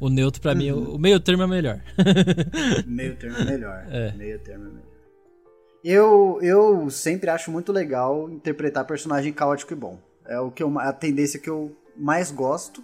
o 0.00 0.08
neutro 0.08 0.40
pra 0.40 0.54
mim, 0.54 0.70
Uhum. 0.70 0.94
o 0.94 0.98
meio 0.98 1.18
termo 1.20 1.42
é 1.42 1.46
melhor. 1.46 1.80
Meio 2.86 3.16
termo 3.16 3.36
é 3.38 3.44
melhor. 3.44 3.86
É. 3.90 4.12
Meio 4.12 4.38
termo 4.40 4.64
é 4.64 4.68
melhor. 4.68 4.86
Eu, 5.84 6.38
eu 6.42 6.90
sempre 6.90 7.30
acho 7.30 7.50
muito 7.50 7.72
legal 7.72 8.28
interpretar 8.30 8.84
personagem 8.86 9.32
caótico 9.32 9.72
e 9.72 9.76
bom. 9.76 9.98
É 10.26 10.38
o 10.40 10.50
que 10.50 10.62
eu, 10.62 10.78
a 10.80 10.92
tendência 10.92 11.38
que 11.38 11.48
eu 11.48 11.74
mais 11.96 12.30
gosto. 12.32 12.82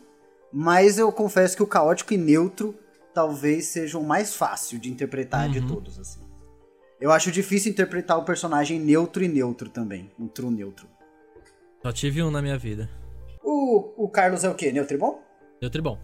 Mas 0.52 0.98
eu 0.98 1.10
confesso 1.10 1.56
que 1.56 1.62
o 1.62 1.66
caótico 1.66 2.12
e 2.14 2.16
neutro 2.16 2.74
talvez 3.14 3.66
sejam 3.66 4.02
mais 4.02 4.34
fácil 4.36 4.78
de 4.78 4.90
interpretar 4.90 5.48
de 5.48 5.58
Uhum. 5.60 5.66
todos, 5.66 5.98
assim. 5.98 6.20
Eu 7.00 7.10
acho 7.10 7.32
difícil 7.32 7.72
interpretar 7.72 8.16
o 8.18 8.24
personagem 8.24 8.78
neutro 8.78 9.24
e 9.24 9.28
neutro 9.28 9.68
também. 9.68 10.10
Um 10.18 10.28
true 10.28 10.50
neutro. 10.50 10.86
Só 11.82 11.90
tive 11.90 12.22
um 12.22 12.30
na 12.30 12.40
minha 12.40 12.56
vida. 12.56 12.88
O, 13.42 14.04
o 14.04 14.08
Carlos 14.08 14.44
é 14.44 14.48
o 14.48 14.54
quê? 14.54 14.70
Neutro 14.70 14.94
e 14.94 14.98
bom? 14.98 15.20
Neutro 15.60 15.80
e 15.80 15.82
bom. 15.82 15.98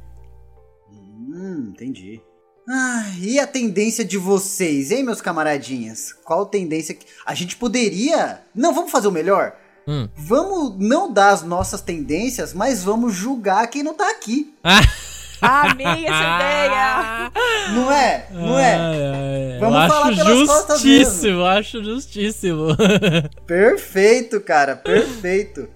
Hum, 1.39 1.71
entendi. 1.71 2.21
Ah, 2.69 3.05
e 3.21 3.39
a 3.39 3.47
tendência 3.47 4.05
de 4.05 4.19
vocês, 4.19 4.91
hein, 4.91 5.05
meus 5.05 5.21
camaradinhas? 5.21 6.13
Qual 6.25 6.45
tendência 6.45 6.95
que. 6.95 7.07
A 7.25 7.33
gente 7.33 7.57
poderia. 7.57 8.43
Não, 8.55 8.75
vamos 8.75 8.91
fazer 8.91 9.07
o 9.07 9.13
melhor? 9.13 9.57
Hum. 9.87 10.09
Vamos 10.17 10.77
não 10.79 11.11
dar 11.11 11.31
as 11.31 11.43
nossas 11.43 11.81
tendências, 11.81 12.53
mas 12.53 12.83
vamos 12.83 13.15
julgar 13.15 13.69
quem 13.69 13.83
não 13.83 13.95
tá 13.95 14.11
aqui. 14.11 14.53
Amei 15.41 16.05
essa 16.05 16.35
ideia! 16.35 17.33
Não 17.73 17.93
é? 17.93 18.27
Não 18.33 18.59
é? 18.59 18.75
Ai, 18.75 19.53
ai, 19.53 19.59
Vamos 19.61 19.83
eu 19.83 19.89
falar 19.89 20.09
acho 20.09 20.17
pelas 20.17 20.49
costas 20.49 20.81
justíssimo, 20.81 21.45
acho 21.45 21.85
justíssimo. 21.85 22.67
Perfeito, 23.47 24.41
cara, 24.41 24.75
perfeito. 24.75 25.69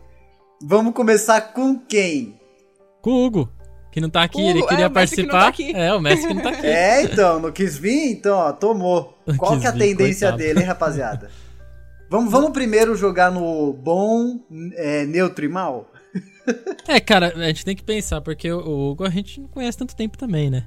Vamos 0.60 0.94
começar 0.94 1.52
com 1.52 1.78
quem? 1.78 2.40
Com 3.00 3.10
o 3.10 3.24
Hugo, 3.24 3.48
que 3.92 4.00
não 4.00 4.10
tá 4.10 4.22
aqui, 4.22 4.40
ele 4.40 4.58
é, 4.58 4.62
queria 4.62 4.76
que 4.76 4.82
não 4.84 4.90
participar. 4.90 5.40
tá 5.42 5.46
aqui. 5.48 5.72
É, 5.76 5.94
o 5.94 6.00
Messi 6.00 6.26
que 6.26 6.34
não 6.34 6.42
tá 6.42 6.48
aqui. 6.48 6.66
É, 6.66 7.02
então, 7.02 7.38
não 7.38 7.52
quis 7.52 7.76
vir? 7.78 8.10
Então, 8.10 8.36
ó, 8.38 8.52
tomou. 8.52 9.16
Qual 9.38 9.52
Quis 9.52 9.60
que 9.60 9.66
é 9.66 9.68
a 9.68 9.72
vir, 9.72 9.78
tendência 9.80 10.28
coitado. 10.28 10.36
dele, 10.38 10.60
hein, 10.60 10.66
rapaziada? 10.66 11.30
Vamos, 12.10 12.30
vamos 12.32 12.50
primeiro 12.50 12.94
jogar 12.96 13.30
no 13.30 13.72
bom, 13.72 14.40
é, 14.74 15.04
neutro 15.06 15.44
e 15.44 15.48
mal? 15.48 15.88
É, 16.88 16.98
cara, 16.98 17.32
a 17.36 17.44
gente 17.44 17.64
tem 17.64 17.76
que 17.76 17.84
pensar, 17.84 18.20
porque 18.20 18.50
o- 18.50 18.58
o 18.58 18.90
Hugo 18.90 19.04
a 19.04 19.08
gente 19.10 19.40
não 19.40 19.46
conhece 19.48 19.78
tanto 19.78 19.94
tempo 19.94 20.18
também, 20.18 20.50
né? 20.50 20.64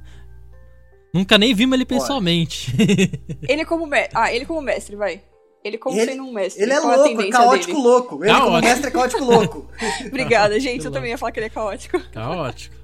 Nunca 1.14 1.38
nem 1.38 1.54
vimos 1.54 1.76
ele 1.76 1.86
pessoalmente. 1.86 2.74
Ele 3.48 3.66
como 3.66 3.86
mestre. 3.86 4.12
Ah, 4.14 4.34
ele 4.34 4.46
como 4.46 4.62
mestre, 4.62 4.96
vai. 4.96 5.22
Ele 5.64 5.78
como 5.78 5.98
Ele- 6.00 6.12
sendo 6.12 6.24
um 6.24 6.32
mestre. 6.34 6.64
Ele 6.64 6.72
é 6.74 6.80
Qual 6.82 6.98
louco, 6.98 7.22
é 7.22 7.30
caótico 7.30 7.72
dele? 7.74 7.84
louco. 7.84 8.24
Ele 8.24 8.34
como 8.34 8.46
Caótico. 8.46 8.68
mestre 8.68 8.88
é 8.88 8.92
caótico 8.92 9.24
louco. 9.24 9.70
Obrigada, 10.08 10.60
gente. 10.60 10.82
Que 10.82 10.88
Eu 10.88 10.92
também 10.92 11.12
ia 11.12 11.18
falar 11.18 11.32
que 11.34 11.40
ele 11.40 11.48
é 11.48 11.50
caótico. 11.50 12.00
Caótico. 12.12 12.76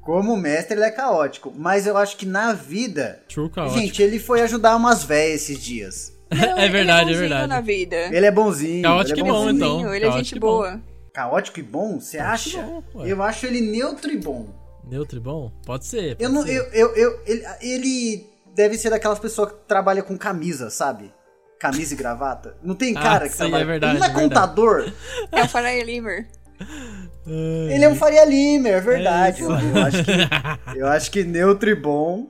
Como 0.00 0.36
mestre 0.36 0.76
ele 0.76 0.84
é 0.84 0.90
caótico, 0.90 1.52
mas 1.56 1.86
eu 1.86 1.96
acho 1.96 2.16
que 2.16 2.24
na 2.26 2.52
vida... 2.52 3.22
True 3.28 3.50
caótico. 3.50 3.78
Gente, 3.78 4.02
ele 4.02 4.18
foi 4.18 4.40
ajudar 4.42 4.74
umas 4.76 5.04
véias 5.04 5.42
esses 5.42 5.58
dias. 5.62 6.12
Não, 6.30 6.58
É 6.58 6.68
verdade, 6.68 7.10
é 7.10 7.12
ele 7.12 7.12
bonzinho 7.12 7.18
verdade. 7.20 7.46
na 7.48 7.60
vida. 7.60 7.96
Ele 8.16 8.26
é 8.26 8.30
bonzinho. 8.30 8.82
Caótico 8.82 9.18
ele 9.18 9.26
e 9.26 9.28
é 9.28 9.32
bom, 9.32 9.38
bonzinho. 9.40 9.56
então. 9.56 9.70
Bonzinho, 9.76 9.94
Ele 9.94 10.06
é 10.06 10.12
gente 10.12 10.32
e 10.36 10.38
bom. 10.40 10.46
boa. 10.46 10.80
Caótico 11.12 11.60
e 11.60 11.62
bom, 11.62 12.00
você 12.00 12.18
acha? 12.18 12.58
e 12.60 12.62
bom, 12.62 12.82
eu 13.06 13.22
acho 13.22 13.44
ele 13.46 13.60
neutro 13.60 14.10
e 14.12 14.16
bom. 14.16 14.48
Neutro 14.88 15.18
e 15.18 15.20
bom? 15.20 15.52
Pode 15.66 15.84
ser. 15.86 16.16
Pode 16.16 16.22
Eu 16.24 16.30
não, 16.30 16.42
ser. 16.44 16.54
eu, 16.56 16.64
eu, 16.72 16.94
eu- 16.96 17.20
ele, 17.26 17.44
ele 17.60 18.26
deve 18.54 18.78
ser 18.78 18.90
daquelas 18.90 19.18
pessoas 19.18 19.50
que 19.52 19.58
trabalham 19.68 20.04
com 20.04 20.16
camisa, 20.16 20.70
sabe? 20.70 21.12
Camisa 21.58 21.92
e 21.94 21.96
gravata. 21.96 22.56
Não 22.62 22.74
tem 22.74 22.96
Ah, 22.96 23.02
cara 23.02 23.28
que 23.28 23.34
sim, 23.34 23.42
é 23.42 23.48
trabalha. 23.48 23.66
verdade, 23.66 23.92
ele 23.92 23.98
não 24.00 24.06
é 24.06 24.10
é 24.10 24.12
verdade. 24.14 24.28
contador. 24.46 24.92
É 25.32 25.42
o 25.42 25.48
Farai 25.48 25.82
Limer. 25.82 26.28
Ai, 27.26 27.74
Ele 27.74 27.84
é 27.84 27.88
um 27.88 27.94
Faria 27.94 28.24
Limer, 28.24 28.74
é 28.74 28.80
verdade. 28.80 29.42
É 29.42 29.44
eu, 29.44 29.52
acho 29.52 30.04
que, 30.04 30.78
eu 30.78 30.86
acho 30.86 31.10
que 31.10 31.24
neutro 31.24 31.70
e 31.70 31.74
bom. 31.74 32.28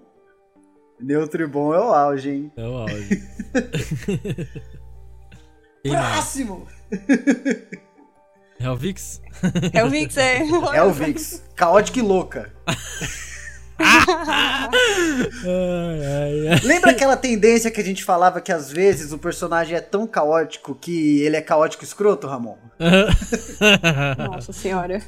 Neutro 1.00 1.42
e 1.42 1.46
bom 1.46 1.72
é 1.74 1.79
o 1.79 1.92
auge, 1.92 2.31
hein? 2.31 2.53
É 2.57 2.66
o 2.66 2.76
auge. 2.79 3.22
Próximo! 5.83 6.66
É 8.59 8.70
o 8.70 8.76
Vix? 8.76 9.22
É 9.72 9.83
o 9.83 9.88
Vix, 9.88 10.16
é. 10.18 10.42
É 10.74 10.83
o 10.83 10.92
Vix. 10.92 11.42
Caótica 11.55 11.98
e 11.98 12.03
louca. 12.03 12.53
Ai, 15.44 16.00
ai, 16.04 16.48
ai. 16.48 16.60
Lembra 16.62 16.90
aquela 16.90 17.16
tendência 17.16 17.70
que 17.70 17.80
a 17.80 17.84
gente 17.84 18.04
falava 18.04 18.40
que 18.40 18.52
às 18.52 18.70
vezes 18.70 19.12
o 19.12 19.18
personagem 19.18 19.76
é 19.76 19.80
tão 19.80 20.06
caótico 20.06 20.74
que 20.74 21.20
ele 21.22 21.36
é 21.36 21.40
caótico 21.40 21.84
escroto, 21.84 22.26
Ramon? 22.26 22.56
Nossa 24.18 24.52
senhora. 24.52 25.00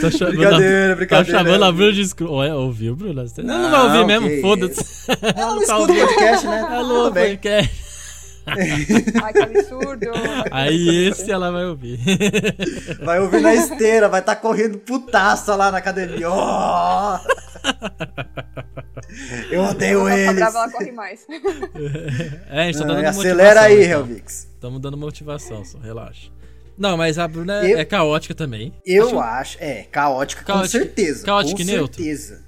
Tô 0.00 0.10
chamando 0.10 0.36
Brincadeira, 0.36 0.92
a, 0.92 0.96
brincadeira. 0.96 1.38
Tá 1.38 1.44
chamando 1.44 1.64
a 1.64 1.72
Bruna 1.72 1.92
de 1.92 2.00
escuro. 2.02 2.32
Olha, 2.32 2.54
ouviu, 2.54 2.96
Bruna? 2.96 3.26
Você 3.26 3.42
não, 3.42 3.62
não 3.62 3.70
vai 3.70 3.82
ouvir 3.82 3.98
Não, 3.98 4.06
mesmo? 4.06 4.40
Foda-se. 4.42 4.84
Ela 5.36 5.54
não 5.54 5.66
tá 5.66 5.78
escuta 5.78 5.92
o 5.92 5.96
podcast, 6.06 6.46
né? 6.46 6.60
Alô, 6.70 6.94
Tudo 7.04 7.12
bem. 7.12 7.36
podcast. 7.36 7.88
Ai, 9.22 9.32
que 9.32 9.38
absurdo. 9.42 10.06
Aí 10.50 11.08
esse 11.08 11.30
ela 11.30 11.52
vai 11.52 11.66
ouvir. 11.66 12.00
Vai 13.02 13.20
ouvir 13.20 13.42
na 13.42 13.54
esteira, 13.54 14.08
vai 14.08 14.20
estar 14.20 14.36
correndo 14.36 14.78
putaça 14.78 15.54
lá 15.54 15.70
na 15.70 15.76
academia. 15.76 16.30
Ó! 16.30 17.18
Eu 19.50 19.62
odeio 19.64 20.00
Ela 20.00 20.10
tá 20.10 20.16
eles. 20.18 20.34
brava, 20.36 20.58
ela 20.58 20.70
corre 20.72 20.92
mais. 20.92 21.26
É, 22.50 22.60
a 22.62 22.64
gente 22.66 22.78
tá 22.78 22.84
Não, 22.84 22.94
dando 22.94 23.04
acelera 23.06 23.60
aí, 23.62 23.84
então. 23.86 24.00
Helvix. 24.00 24.48
Estamos 24.54 24.80
dando 24.80 24.96
motivação, 24.96 25.64
só 25.64 25.78
relaxa. 25.78 26.30
Não, 26.76 26.96
mas 26.96 27.18
a 27.18 27.26
Bruna 27.26 27.66
é- 27.66 27.72
Eu- 27.74 27.78
é 27.78 27.84
caótica 27.84 28.34
também. 28.34 28.72
Eu 28.84 29.18
acho, 29.20 29.56
é, 29.60 29.82
caótica, 29.84 30.42
com 30.42 30.52
Caótica- 30.52 30.78
certeza. 30.84 31.24
caótica 31.26 31.56
com 31.56 31.62
e 31.62 31.64
neutro? 31.64 31.96
certeza. 32.02 32.44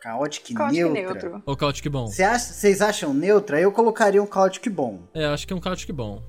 Caótica 0.00 0.50
e 0.52 0.54
Caótico 0.54 0.76
e 0.86 0.90
neutra. 0.90 1.12
neutro. 1.28 1.42
Ou 1.46 1.56
caótico 1.56 1.86
e 1.88 1.90
bom? 1.90 2.06
Cê 2.08 2.22
acha- 2.22 2.52
Vocês 2.54 2.80
acham 2.80 3.12
neutra? 3.12 3.60
Eu 3.60 3.70
colocaria 3.70 4.22
um 4.22 4.26
caótico 4.26 4.66
e 4.66 4.70
bom. 4.70 5.02
É, 5.14 5.26
eu 5.26 5.30
acho 5.34 5.46
que 5.46 5.52
é 5.52 5.56
um 5.56 5.60
caótico 5.60 5.92
e 5.92 5.94
bom. 5.94 6.22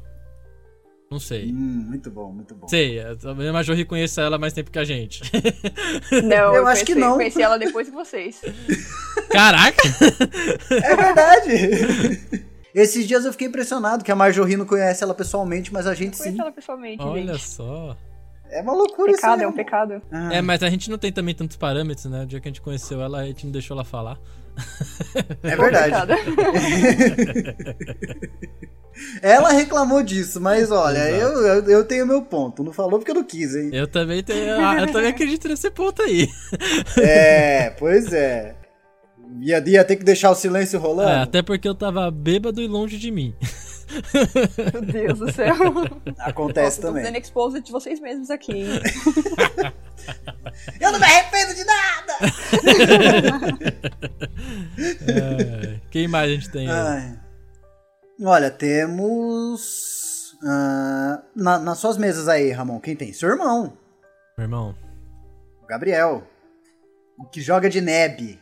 Não 1.11 1.19
sei. 1.19 1.51
Hum, 1.51 1.85
muito 1.89 2.09
bom, 2.09 2.31
muito 2.31 2.55
bom. 2.55 2.65
Sei, 2.69 2.97
a 3.01 3.51
Majorri 3.51 3.83
conhece 3.83 4.21
ela 4.21 4.37
mais 4.37 4.53
tempo 4.53 4.71
que 4.71 4.79
a 4.79 4.83
gente. 4.85 5.21
Não, 6.23 6.55
Eu 6.55 6.65
acho 6.65 6.85
que 6.85 6.93
conheci- 6.93 7.09
não. 7.09 7.15
Conheci 7.17 7.41
ela 7.41 7.57
depois 7.59 7.89
que 7.89 7.93
vocês. 7.93 8.39
Caraca! 9.29 9.77
É 10.71 10.95
verdade! 10.95 12.41
Esses 12.73 13.05
dias 13.05 13.25
eu 13.25 13.33
fiquei 13.33 13.47
impressionado 13.47 14.03
que 14.05 14.11
a 14.11 14.15
Marjorie 14.15 14.55
não 14.55 14.65
conhece 14.65 15.03
ela 15.03 15.13
pessoalmente, 15.13 15.73
mas 15.73 15.85
a 15.85 15.93
gente 15.93 16.15
sim. 16.15 16.23
Conheci 16.23 16.39
ela 16.41 16.51
pessoalmente, 16.53 17.03
Olha 17.03 17.33
gente. 17.33 17.45
só. 17.45 17.97
É 18.51 18.61
uma 18.61 18.73
loucura 18.73 19.13
Pecado, 19.13 19.33
isso 19.33 19.41
é 19.41 19.45
aí, 19.45 19.51
um 19.51 19.55
pecado. 19.55 20.01
Ah, 20.11 20.33
É, 20.35 20.41
mas 20.41 20.61
a 20.61 20.69
gente 20.69 20.89
não 20.89 20.97
tem 20.97 21.11
também 21.11 21.33
tantos 21.33 21.57
parâmetros, 21.57 22.05
né? 22.05 22.23
O 22.23 22.25
dia 22.25 22.39
que 22.39 22.47
a 22.47 22.51
gente 22.51 22.61
conheceu 22.61 23.01
ela, 23.01 23.21
a 23.21 23.25
gente 23.25 23.45
não 23.45 23.51
deixou 23.51 23.75
ela 23.75 23.85
falar. 23.85 24.17
é 25.43 25.55
verdade. 25.55 25.91
Pecado. 25.91 26.13
Ela 29.21 29.51
reclamou 29.53 30.03
disso, 30.03 30.39
mas 30.39 30.69
olha, 30.69 31.09
eu, 31.09 31.29
eu, 31.41 31.63
eu 31.63 31.85
tenho 31.85 32.05
meu 32.05 32.21
ponto. 32.21 32.63
Não 32.63 32.73
falou 32.73 32.99
porque 32.99 33.11
eu 33.11 33.15
não 33.15 33.23
quis, 33.23 33.55
hein? 33.55 33.69
Eu 33.73 33.87
também 33.87 34.21
tenho. 34.21 34.53
ah, 34.59 34.81
Eu 34.81 34.91
também 34.91 35.09
acredito 35.09 35.47
nesse 35.47 35.71
ponto 35.71 36.01
aí. 36.01 36.27
É, 36.97 37.69
pois 37.71 38.11
é. 38.11 38.55
Ia, 39.39 39.63
ia 39.65 39.83
ter 39.85 39.95
que 39.95 40.03
deixar 40.03 40.29
o 40.29 40.35
silêncio 40.35 40.77
rolando? 40.79 41.09
É, 41.09 41.21
até 41.21 41.41
porque 41.41 41.67
eu 41.67 41.73
tava 41.73 42.11
bêbado 42.11 42.61
e 42.61 42.67
longe 42.67 42.97
de 42.97 43.09
mim. 43.11 43.33
Meu 44.73 44.81
Deus 44.81 45.19
do 45.19 45.31
céu. 45.31 45.55
Acontece 46.19 46.65
Nossa, 46.77 46.81
tô 46.81 46.87
também. 46.87 47.03
fazendo 47.03 47.21
exposed 47.21 47.63
de 47.63 47.71
vocês 47.71 47.99
mesmos 47.99 48.29
aqui? 48.29 48.65
Eu 50.79 50.91
não 50.91 50.99
me 50.99 51.05
arrependo 51.05 51.53
de 51.55 51.63
nada! 51.63 52.13
É, 55.07 55.79
quem 55.89 56.07
mais 56.07 56.29
a 56.31 56.33
gente 56.33 56.49
tem? 56.49 56.69
Ai. 56.69 57.19
Olha, 58.23 58.49
temos. 58.51 60.35
Ah, 60.43 61.21
na- 61.35 61.59
nas 61.59 61.77
suas 61.77 61.97
mesas 61.97 62.27
aí, 62.27 62.51
Ramon, 62.51 62.79
quem 62.79 62.95
tem? 62.95 63.13
Seu 63.13 63.29
irmão, 63.29 63.77
Meu 64.37 64.45
irmão. 64.45 64.75
o 65.61 65.65
Gabriel. 65.67 66.23
O 67.17 67.25
que 67.25 67.41
joga 67.41 67.69
de 67.69 67.79
neb. 67.81 68.39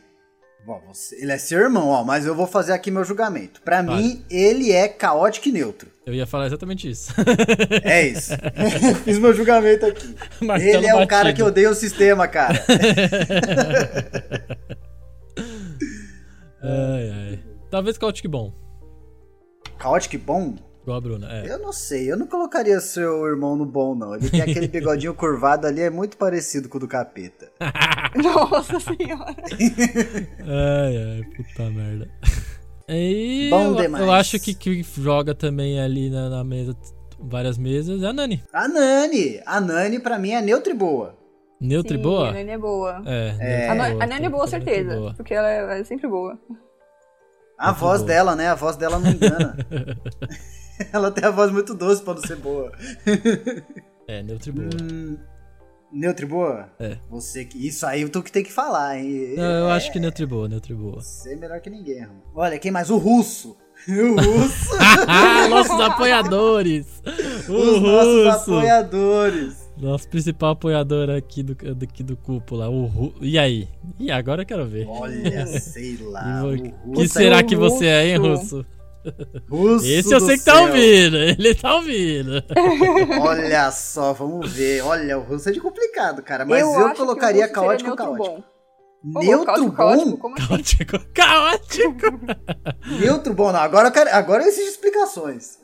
Bom, 0.66 0.80
você- 0.86 1.16
ele 1.22 1.32
é 1.32 1.38
seu 1.38 1.58
irmão, 1.58 1.88
ó, 1.88 2.04
mas 2.04 2.26
eu 2.26 2.34
vou 2.34 2.46
fazer 2.46 2.72
aqui 2.72 2.90
meu 2.90 3.02
julgamento. 3.04 3.60
Pra 3.62 3.82
Vai. 3.82 3.96
mim, 3.96 4.24
ele 4.30 4.70
é 4.70 4.86
caótico 4.88 5.48
e 5.48 5.52
neutro. 5.52 5.88
Eu 6.06 6.14
ia 6.14 6.26
falar 6.26 6.46
exatamente 6.46 6.88
isso. 6.88 7.12
É 7.82 8.06
isso. 8.06 8.32
Fiz 9.04 9.18
meu 9.18 9.32
julgamento 9.32 9.86
aqui. 9.86 10.14
Martelo 10.40 10.70
ele 10.78 10.86
é 10.86 10.94
o 10.94 11.06
cara 11.06 11.32
que 11.32 11.42
odeia 11.42 11.70
o 11.70 11.74
sistema, 11.74 12.28
cara. 12.28 12.62
Ai, 16.62 17.10
ai. 17.10 17.38
Talvez 17.70 17.96
caótico 17.96 18.28
bom. 18.28 18.52
Caótico 19.78 20.18
bom? 20.18 20.54
Igual 20.90 20.98
a 20.98 21.00
Bruna. 21.00 21.28
É. 21.32 21.52
Eu 21.52 21.58
não 21.60 21.72
sei, 21.72 22.10
eu 22.10 22.16
não 22.16 22.26
colocaria 22.26 22.80
seu 22.80 23.24
irmão 23.26 23.54
no 23.54 23.64
bom, 23.64 23.94
não. 23.94 24.16
Ele 24.16 24.28
tem 24.28 24.40
aquele 24.42 24.66
bigodinho 24.66 25.14
curvado 25.14 25.66
ali, 25.66 25.80
é 25.82 25.90
muito 25.90 26.16
parecido 26.16 26.68
com 26.68 26.78
o 26.78 26.80
do 26.80 26.88
capeta. 26.88 27.50
Nossa 28.16 28.80
senhora. 28.80 29.36
Ai, 30.40 30.96
ai, 30.96 31.22
puta 31.36 31.70
merda. 31.70 32.10
E 32.88 33.48
Bom 33.50 33.66
eu, 33.66 33.74
demais. 33.76 34.04
eu 34.04 34.10
acho 34.10 34.40
que 34.40 34.52
que 34.52 34.82
joga 34.82 35.32
também 35.32 35.80
ali 35.80 36.10
na, 36.10 36.28
na 36.28 36.42
mesa, 36.42 36.76
várias 37.20 37.56
mesas, 37.56 38.02
é 38.02 38.06
a 38.06 38.12
Nani. 38.12 38.42
A 38.52 38.66
Nani! 38.66 39.40
A 39.46 39.60
Nani, 39.60 40.00
pra 40.00 40.18
mim, 40.18 40.32
é 40.32 40.42
neutra 40.42 40.72
e 40.72 40.76
boa. 40.76 41.14
Neutra 41.60 41.94
e 41.94 41.98
Sim, 41.98 42.02
boa? 42.02 42.30
A 42.30 42.32
Nani 42.32 42.50
é 42.50 42.58
boa. 42.58 43.02
É, 43.06 43.36
É. 43.38 43.68
A, 43.68 43.74
Nani- 43.76 44.02
a 44.02 44.06
Nani 44.08 44.26
é 44.26 44.28
boa, 44.28 44.46
certeza. 44.48 44.96
boa. 44.96 45.14
Porque 45.14 45.32
ela 45.34 45.48
é, 45.48 45.58
ela 45.58 45.74
é 45.76 45.84
sempre 45.84 46.08
boa. 46.08 46.36
A 47.56 47.66
Muito 47.68 47.78
voz 47.78 48.00
boa. 48.00 48.08
dela, 48.08 48.34
né? 48.34 48.48
A 48.48 48.54
voz 48.56 48.74
dela 48.76 48.98
não 48.98 49.08
engana. 49.08 49.56
Ela 50.92 51.10
tem 51.10 51.24
a 51.24 51.30
voz 51.30 51.50
muito 51.50 51.74
doce 51.74 52.02
pra 52.02 52.14
não 52.14 52.22
ser 52.22 52.36
boa. 52.36 52.72
É, 54.06 54.22
neutra 54.22 54.50
e 54.50 54.52
boa. 54.52 54.68
Hum, 54.82 55.16
neutra 55.92 56.24
e 56.24 56.28
boa? 56.28 56.68
É. 56.78 56.96
Você 57.10 57.44
que. 57.44 57.66
Isso 57.66 57.86
aí 57.86 58.08
tu 58.08 58.22
que 58.22 58.32
tem 58.32 58.42
que 58.42 58.52
falar, 58.52 58.98
hein? 58.98 59.34
Não, 59.36 59.44
eu 59.44 59.68
acho 59.70 59.92
que 59.92 60.00
neutra 60.00 60.22
e 60.24 60.26
boa, 60.26 60.48
neutra 60.48 60.72
e 60.72 60.76
boa. 60.76 61.00
Você 61.00 61.32
é 61.32 61.36
melhor 61.36 61.60
que 61.60 61.70
ninguém, 61.70 62.00
Ramon. 62.00 62.20
Olha, 62.34 62.58
quem 62.58 62.70
mais? 62.70 62.90
O 62.90 62.96
russo. 62.96 63.56
O 63.88 64.14
russo. 64.14 64.76
Ah, 65.08 65.48
nossos 65.48 65.80
apoiadores! 65.80 67.02
O 67.48 67.52
Os 67.54 67.80
nossos 67.80 68.26
russo! 68.26 68.54
apoiadores. 68.54 69.70
Nosso 69.78 70.06
principal 70.10 70.50
apoiador 70.50 71.08
aqui 71.08 71.42
do, 71.42 71.54
daqui 71.74 72.02
do 72.02 72.14
cúpula. 72.14 72.68
O 72.68 72.84
Ru... 72.84 73.14
E 73.22 73.38
aí? 73.38 73.66
E 73.98 74.10
agora 74.10 74.42
eu 74.42 74.46
quero 74.46 74.66
ver. 74.66 74.86
Olha, 74.86 75.46
sei 75.46 75.96
lá. 76.02 76.42
Que 76.94 77.02
é 77.02 77.08
será 77.08 77.38
o 77.38 77.46
que 77.46 77.56
você 77.56 77.86
é, 77.86 78.08
hein, 78.08 78.18
russo. 78.18 78.66
Russo? 79.48 79.86
Esse 79.86 80.14
eu 80.14 80.20
sei 80.20 80.38
que 80.38 80.44
tá 80.44 80.54
céu. 80.54 80.62
ouvindo. 80.64 81.16
Ele 81.16 81.54
tá 81.54 81.74
ouvindo. 81.74 82.42
Olha 83.20 83.70
só, 83.70 84.12
vamos 84.12 84.52
ver. 84.52 84.82
Olha, 84.82 85.18
o 85.18 85.22
russo 85.22 85.48
é 85.48 85.52
de 85.52 85.60
complicado, 85.60 86.22
cara. 86.22 86.44
Mas 86.44 86.60
eu, 86.60 86.70
o 86.70 86.94
colocaria 86.94 87.40
seria 87.42 87.52
caótico 87.52 87.88
neutro 87.88 88.04
caótico. 88.04 88.44
Bom. 89.02 89.20
Neutro 89.20 89.46
caótico, 89.46 89.70
bom? 89.70 89.76
caótico, 89.76 90.18
como 90.18 90.34
assim? 90.34 90.46
Caótico. 90.46 90.98
Caótico. 91.14 92.20
Neutro 93.00 93.32
bom, 93.32 93.50
não. 93.50 93.60
Agora 93.60 93.88
eu, 93.88 93.92
quero, 93.92 94.10
agora 94.10 94.42
eu 94.42 94.48
exijo 94.48 94.68
explicações. 94.68 95.58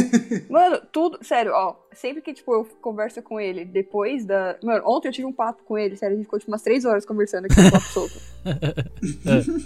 Mano, 0.50 0.78
tudo. 0.92 1.18
Sério, 1.22 1.52
ó. 1.54 1.76
Sempre 1.92 2.20
que, 2.20 2.34
tipo, 2.34 2.52
eu 2.52 2.64
converso 2.82 3.22
com 3.22 3.40
ele 3.40 3.64
depois 3.64 4.26
da. 4.26 4.58
Mano, 4.62 4.82
ontem 4.86 5.08
eu 5.08 5.12
tive 5.12 5.26
um 5.26 5.32
papo 5.32 5.62
com 5.64 5.78
ele, 5.78 5.96
sério, 5.96 6.14
a 6.14 6.16
gente 6.16 6.26
ficou 6.26 6.38
tipo 6.38 6.50
umas 6.50 6.62
três 6.62 6.84
horas 6.84 7.06
conversando 7.06 7.46
aqui 7.46 7.58
no 7.60 7.70
papo 7.72 7.86
solto. 7.86 8.20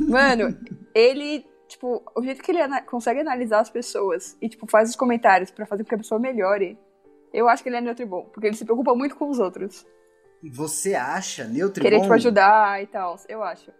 Mano, 0.08 0.56
ele. 0.94 1.44
Tipo, 1.68 2.02
o 2.16 2.22
jeito 2.22 2.42
que 2.42 2.50
ele 2.52 2.60
ana- 2.62 2.82
consegue 2.82 3.20
analisar 3.20 3.60
as 3.60 3.70
pessoas 3.70 4.36
e, 4.40 4.48
tipo, 4.48 4.66
faz 4.70 4.90
os 4.90 4.96
comentários 4.96 5.50
pra 5.50 5.66
fazer 5.66 5.82
com 5.82 5.88
que 5.88 5.94
a 5.96 5.98
pessoa 5.98 6.20
melhore, 6.20 6.78
eu 7.32 7.48
acho 7.48 7.62
que 7.62 7.68
ele 7.68 7.76
é 7.76 7.80
neutro 7.80 8.04
e 8.04 8.08
bom. 8.08 8.22
Porque 8.32 8.46
ele 8.46 8.56
se 8.56 8.64
preocupa 8.64 8.94
muito 8.94 9.16
com 9.16 9.28
os 9.28 9.38
outros. 9.38 9.84
Você 10.52 10.94
acha 10.94 11.44
neutro 11.44 11.80
e 11.80 11.82
Querer, 11.82 11.96
bom? 11.96 12.02
tipo, 12.02 12.14
ajudar 12.14 12.82
e 12.82 12.86
tal. 12.86 13.16
Eu 13.28 13.42
acho. 13.42 13.70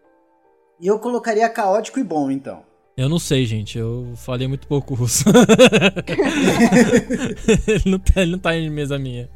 E 0.80 0.86
eu 0.86 0.98
colocaria 0.98 1.48
caótico 1.48 1.98
e 2.00 2.04
bom, 2.04 2.30
então. 2.30 2.64
Eu 2.96 3.08
não 3.08 3.18
sei, 3.18 3.44
gente. 3.46 3.78
Eu 3.78 4.12
falei 4.16 4.48
muito 4.48 4.66
pouco 4.66 4.94
russo. 4.94 5.24
ele, 7.68 7.90
não 7.90 7.98
tá, 7.98 8.22
ele 8.22 8.32
não 8.32 8.38
tá 8.38 8.56
em 8.56 8.70
mesa 8.70 8.98
minha. 8.98 9.28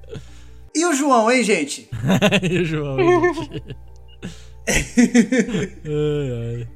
E 0.75 0.85
o 0.87 0.93
João, 0.93 1.31
hein, 1.31 1.43
gente? 1.45 1.89
e 2.43 2.59
o 2.59 2.65
João, 2.65 2.97
gente. 3.35 3.77
ai, 5.87 6.63
ai. 6.63 6.69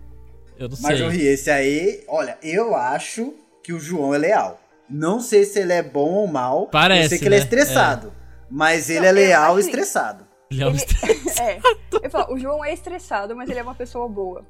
Eu 0.58 0.68
não 0.68 0.76
Mas, 0.80 0.98
sei. 0.98 1.06
ô 1.06 1.10
Ri, 1.10 1.26
esse 1.26 1.50
aí, 1.50 2.04
olha, 2.08 2.38
eu 2.42 2.74
acho 2.76 3.34
que 3.62 3.72
o 3.72 3.80
João 3.80 4.14
é 4.14 4.18
leal. 4.18 4.60
Não 4.88 5.18
sei 5.20 5.44
se 5.44 5.58
ele 5.58 5.72
é 5.72 5.82
bom 5.82 6.10
ou 6.12 6.26
mal. 6.26 6.66
Parece, 6.68 7.02
Eu 7.04 7.08
sei 7.10 7.18
que 7.18 7.24
ele 7.26 7.34
é 7.36 7.38
né? 7.38 7.44
estressado. 7.44 8.12
Mas 8.50 8.88
ele 8.90 9.00
Não, 9.00 9.06
é 9.06 9.10
eu 9.10 9.14
leal 9.14 9.56
e 9.58 9.60
estressado. 9.60 10.24
Ele 10.50 10.62
é 10.62 10.66
um 10.66 10.70
Ele- 10.70 10.76
estre- 10.76 11.20
É. 11.40 11.58
Eu 12.02 12.10
falo, 12.10 12.34
o 12.34 12.38
João 12.38 12.64
é 12.64 12.72
estressado, 12.72 13.34
mas 13.34 13.48
ele 13.50 13.58
é 13.58 13.62
uma 13.62 13.74
pessoa 13.74 14.06
boa. 14.08 14.44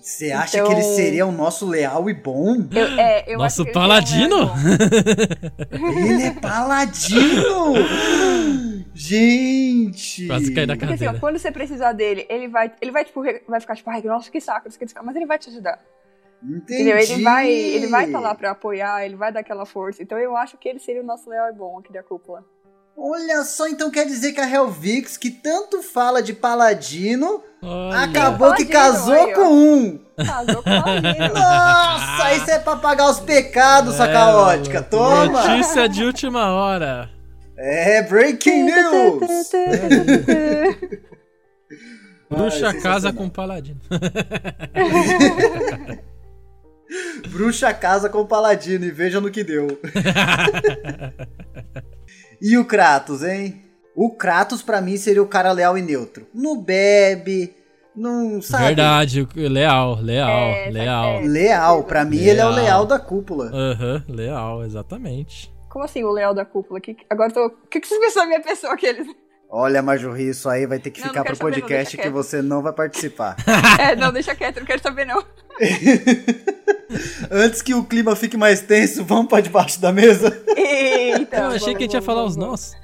Você 0.00 0.30
acha 0.30 0.58
Então- 0.58 0.68
que 0.68 0.74
ele 0.74 0.82
seria 0.94 1.26
o 1.26 1.32
nosso 1.32 1.66
leal 1.68 2.08
e 2.08 2.14
bom? 2.14 2.54
Eu, 2.70 2.86
é, 3.00 3.24
eu 3.26 3.36
Nosso 3.38 3.62
acho 3.62 3.72
que 3.72 3.76
ele 3.78 3.88
seria 4.06 4.28
paladino? 4.28 4.52
e 5.72 5.78
bom. 5.78 5.98
Ele 5.98 6.22
é 6.22 6.30
paladino! 6.30 7.74
Gente! 8.98 10.26
Quase 10.26 10.52
caí 10.52 10.66
da 10.66 10.74
Porque 10.74 10.84
assim, 10.86 10.94
ó, 10.94 11.06
cadeira. 11.06 11.20
quando 11.20 11.38
você 11.38 11.52
precisar 11.52 11.92
dele, 11.92 12.26
ele 12.28 12.48
vai, 12.48 12.72
ele 12.80 12.90
vai, 12.90 13.04
tipo, 13.04 13.22
vai 13.48 13.60
ficar 13.60 13.76
tipo, 13.76 13.88
ai, 13.90 14.02
nossa, 14.02 14.30
que 14.30 14.40
saco, 14.40 14.62
que, 14.62 14.68
não 14.68 14.72
sei 14.72 14.86
o 14.86 14.88
que, 14.88 15.02
mas 15.06 15.16
ele 15.16 15.26
vai 15.26 15.38
te 15.38 15.48
ajudar. 15.50 15.78
Entendi. 16.42 16.82
Entendeu? 16.82 16.98
Ele 16.98 17.22
vai 17.22 17.48
ele 17.50 17.86
vai 17.88 18.06
estar 18.06 18.20
lá 18.20 18.34
pra 18.34 18.50
apoiar, 18.52 19.04
ele 19.04 19.16
vai 19.16 19.32
dar 19.32 19.40
aquela 19.40 19.64
força. 19.66 20.02
Então 20.02 20.18
eu 20.18 20.36
acho 20.36 20.56
que 20.56 20.68
ele 20.68 20.78
seria 20.78 21.02
o 21.02 21.04
nosso 21.04 21.28
leal 21.30 21.48
e 21.48 21.52
bom 21.52 21.78
aqui 21.78 21.92
da 21.92 22.02
cúpula. 22.02 22.44
Olha 22.96 23.44
só, 23.44 23.68
então 23.68 23.90
quer 23.92 24.04
dizer 24.06 24.32
que 24.32 24.40
a 24.40 24.48
Helvix, 24.50 25.16
que 25.16 25.30
tanto 25.30 25.80
fala 25.82 26.20
de 26.20 26.32
paladino, 26.32 27.42
Olha. 27.62 28.00
acabou 28.00 28.52
que 28.54 28.64
casou 28.64 29.32
com 29.34 29.52
um. 29.52 29.98
Casou 30.16 30.62
com. 30.64 30.70
Nossa, 31.38 32.34
isso 32.34 32.50
é 32.50 32.58
pra 32.58 32.74
pagar 32.74 33.08
os 33.08 33.20
pecados, 33.20 33.94
sua 33.94 34.08
É, 34.08 34.12
caótica. 34.12 34.82
Toma! 34.82 35.26
Notícia 35.46 35.88
de 35.88 36.02
última 36.04 36.52
hora. 36.52 37.08
É, 37.60 38.02
breaking 38.02 38.64
news! 38.64 39.50
Bruxa 42.30 42.68
Ai, 42.68 42.80
casa 42.80 43.12
com 43.12 43.28
paladino. 43.28 43.80
Bruxa 47.28 47.72
casa 47.74 48.08
com 48.08 48.24
paladino 48.24 48.84
e 48.84 48.90
veja 48.90 49.20
no 49.20 49.30
que 49.30 49.44
deu. 49.44 49.66
e 52.40 52.56
o 52.56 52.64
Kratos, 52.64 53.22
hein? 53.22 53.62
O 53.94 54.10
Kratos 54.10 54.62
pra 54.62 54.80
mim 54.80 54.96
seria 54.96 55.22
o 55.22 55.26
cara 55.26 55.52
leal 55.52 55.76
e 55.76 55.82
neutro. 55.82 56.26
Não 56.32 56.62
bebe, 56.62 57.54
não 57.96 58.40
sabe. 58.40 58.66
Verdade, 58.66 59.26
leal, 59.34 59.98
leal, 60.00 60.30
É, 60.30 60.70
leal. 60.70 61.04
é. 61.06 61.20
Leal, 61.22 61.84
pra 61.84 62.04
mim 62.04 62.18
ele 62.18 62.40
é 62.40 62.46
o 62.46 62.50
Leal. 62.50 62.64
leal 62.64 62.86
da 62.86 62.98
cúpula. 62.98 63.50
Aham, 63.52 64.04
leal, 64.08 64.64
exatamente. 64.64 65.52
Como 65.68 65.84
assim, 65.84 66.04
o 66.04 66.10
leal 66.10 66.34
da 66.34 66.44
cúpula? 66.44 66.80
Que, 66.80 66.96
agora 67.08 67.32
tô. 67.32 67.46
O 67.46 67.68
que, 67.68 67.80
que 67.80 67.86
vocês 67.86 68.00
pensam 68.00 68.22
da 68.22 68.28
minha 68.28 68.40
pessoa? 68.40 68.72
Aqueles... 68.72 69.06
Olha, 69.50 69.80
Majorri, 69.80 70.28
isso 70.28 70.48
aí 70.48 70.66
vai 70.66 70.78
ter 70.78 70.90
que 70.90 71.00
Não, 71.00 71.06
não 71.06 71.14
ficar 71.14 71.24
pro 71.24 71.32
não, 71.32 71.38
podcast 71.38 71.96
deixa 71.96 72.08
que 72.08 72.12
você 72.12 72.42
não 72.42 72.62
vai 72.62 72.72
participar. 72.72 73.36
É, 73.80 73.96
não, 73.96 74.12
deixa 74.12 74.34
quieto, 74.34 74.58
não 74.60 74.66
quero 74.66 74.82
saber, 74.82 75.06
não. 75.06 75.24
Antes 77.30 77.62
que 77.62 77.74
o 77.74 77.84
clima 77.84 78.14
fique 78.14 78.36
mais 78.36 78.60
tenso, 78.60 79.04
vamos 79.04 79.28
pra 79.28 79.40
debaixo 79.40 79.80
da 79.80 79.92
mesa? 79.92 80.42
Eita! 80.56 81.36
eu 81.36 81.46
achei 81.48 81.74
que 81.74 81.84
a 81.84 81.86
gente 81.86 81.94
ia 81.94 82.02
falar 82.02 82.22
vamos, 82.22 82.32
os 82.32 82.36
nossos. 82.36 82.76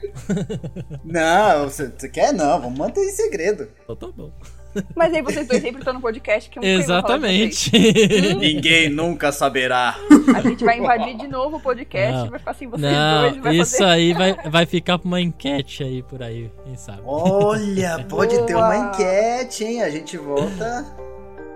Não, 1.05 1.65
você, 1.65 1.89
você 1.89 2.09
quer? 2.09 2.33
Não, 2.33 2.61
vamos 2.61 2.79
manter 2.79 3.05
em 3.05 3.11
segredo. 3.11 3.69
Então 3.83 3.97
tá 3.97 4.09
bom. 4.09 4.33
Mas 4.95 5.13
aí 5.13 5.23
vocês 5.23 5.47
dois 5.47 5.63
sempre 5.63 5.81
estão 5.81 5.95
no 5.95 6.01
podcast 6.01 6.49
que 6.51 6.59
um. 6.59 6.63
Exatamente. 6.63 7.71
Ninguém 8.39 8.89
nunca 8.89 9.33
saberá. 9.33 9.97
A 10.35 10.41
gente 10.41 10.65
vai 10.65 10.79
invadir 10.79 11.17
de 11.17 11.29
novo 11.29 11.57
o 11.57 11.61
podcast, 11.61 12.13
Não. 12.13 12.31
vai 12.31 12.39
ficar 12.39 12.51
assim, 12.53 12.67
vocês 12.67 12.93
dois, 12.93 13.37
Não, 13.37 13.43
vai 13.43 13.57
isso 13.57 13.79
fazer... 13.79 13.85
aí 13.85 14.13
vai, 14.13 14.35
vai 14.51 14.67
ficar 14.67 14.99
pra 14.99 15.07
uma 15.07 15.21
enquete 15.21 15.83
aí 15.83 16.03
por 16.03 16.23
aí, 16.23 16.51
quem 16.65 16.77
sabe. 16.77 17.03
Olha, 17.05 18.05
pode 18.09 18.37
ter 18.47 18.55
Boa. 18.55 18.67
uma 18.67 18.77
enquete, 18.77 19.65
hein? 19.65 19.83
A 19.83 19.91
gente 19.91 20.17
volta, 20.17 20.85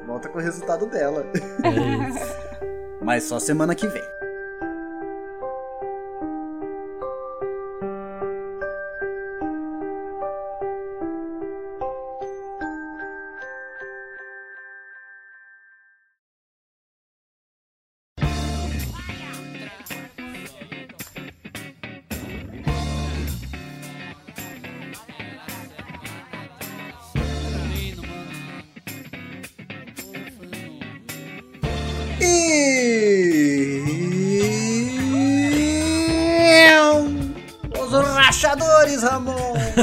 volta 0.06 0.28
com 0.28 0.38
o 0.38 0.42
resultado 0.42 0.86
dela. 0.86 1.26
É 1.64 2.08
isso. 2.08 2.48
Mas 3.02 3.24
só 3.24 3.38
semana 3.38 3.74
que 3.74 3.86
vem. 3.86 4.02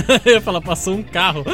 Eu 0.26 0.34
ia 0.34 0.42
falar, 0.42 0.62
passou 0.62 0.96
um 0.96 1.04
carro. 1.04 1.44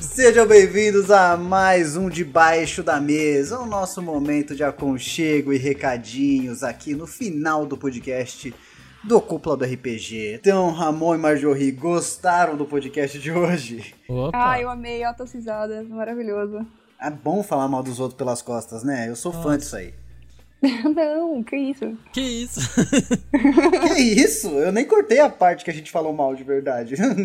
Sejam 0.00 0.46
bem-vindos 0.46 1.10
a 1.10 1.36
mais 1.36 1.96
um 1.96 2.08
Debaixo 2.08 2.82
da 2.82 3.00
Mesa, 3.00 3.58
o 3.58 3.66
nosso 3.66 4.02
momento 4.02 4.54
de 4.54 4.62
aconchego 4.62 5.52
e 5.52 5.58
recadinhos 5.58 6.62
aqui 6.62 6.94
no 6.94 7.06
final 7.06 7.64
do 7.66 7.76
podcast 7.76 8.54
do 9.02 9.20
Cúpula 9.20 9.56
do 9.56 9.64
RPG. 9.64 10.34
Então, 10.40 10.70
Ramon 10.72 11.14
e 11.14 11.18
Marjorie, 11.18 11.70
gostaram 11.70 12.56
do 12.56 12.64
podcast 12.66 13.18
de 13.18 13.30
hoje? 13.30 13.94
Opa. 14.08 14.52
Ah, 14.52 14.60
eu 14.60 14.68
amei 14.68 15.04
altas 15.04 15.32
risadas, 15.32 15.88
maravilhoso. 15.88 16.66
É 17.00 17.10
bom 17.10 17.42
falar 17.42 17.68
mal 17.68 17.82
dos 17.82 18.00
outros 18.00 18.18
pelas 18.18 18.42
costas, 18.42 18.82
né? 18.82 19.08
Eu 19.08 19.16
sou 19.16 19.32
fã 19.32 19.56
disso 19.56 19.76
aí. 19.76 19.94
Não, 20.94 21.42
que 21.42 21.56
isso? 21.56 21.96
Que 22.12 22.20
isso? 22.20 22.60
Que 23.96 24.02
isso? 24.02 24.48
Eu 24.48 24.70
nem 24.72 24.84
cortei 24.84 25.18
a 25.20 25.28
parte 25.30 25.64
que 25.64 25.70
a 25.70 25.74
gente 25.74 25.90
falou 25.90 26.12
mal 26.12 26.34
de 26.34 26.44
verdade. 26.44 26.94
Não. 27.00 27.16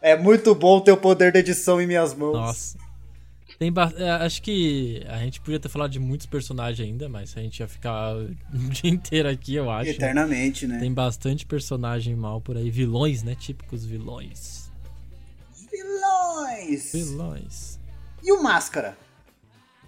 É 0.00 0.16
muito 0.16 0.54
bom 0.54 0.80
ter 0.80 0.92
o 0.92 0.96
poder 0.96 1.32
da 1.32 1.38
edição 1.38 1.80
em 1.80 1.86
minhas 1.86 2.14
mãos. 2.14 2.32
Nossa. 2.32 2.78
Tem 3.58 3.70
ba- 3.72 3.92
é, 3.96 4.10
acho 4.10 4.42
que 4.42 5.04
a 5.08 5.18
gente 5.18 5.40
podia 5.40 5.60
ter 5.60 5.68
falado 5.68 5.90
de 5.92 6.00
muitos 6.00 6.26
personagens 6.26 6.88
ainda, 6.88 7.08
mas 7.08 7.36
a 7.36 7.40
gente 7.40 7.60
ia 7.60 7.68
ficar 7.68 8.14
o 8.16 8.34
dia 8.70 8.90
inteiro 8.90 9.28
aqui, 9.28 9.54
eu 9.54 9.70
acho. 9.70 9.90
Eternamente, 9.90 10.66
né? 10.66 10.78
Tem 10.80 10.92
bastante 10.92 11.46
personagem 11.46 12.16
mal 12.16 12.40
por 12.40 12.56
aí. 12.56 12.70
Vilões, 12.70 13.22
né? 13.22 13.36
Típicos 13.38 13.84
vilões. 13.84 14.70
Vilões! 15.70 16.92
Vilões. 16.92 17.78
E 18.22 18.32
o 18.32 18.42
Máscara? 18.42 18.96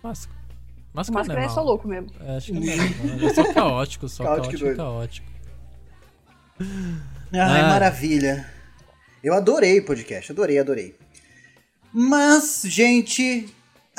Máscara. 0.02 0.38
O 0.95 0.97
Máscara, 0.97 1.18
Máscara 1.18 1.42
é 1.42 1.45
é 1.45 1.49
só 1.49 1.62
louco 1.62 1.88
mesmo. 1.88 2.09
É, 2.20 2.36
acho 2.36 2.53
que 2.53 2.70
é. 2.70 3.26
É 3.26 3.34
só 3.34 3.53
caótico, 3.53 4.09
só 4.09 4.22
Caótico 4.22 4.59
caótico, 4.59 4.76
caótico. 4.76 5.26
Ai, 7.32 7.61
Ah. 7.61 7.68
maravilha. 7.68 8.49
Eu 9.22 9.34
adorei 9.34 9.80
o 9.80 9.84
podcast, 9.84 10.30
adorei, 10.30 10.59
adorei. 10.59 10.95
Mas, 11.92 12.62
gente, 12.64 13.49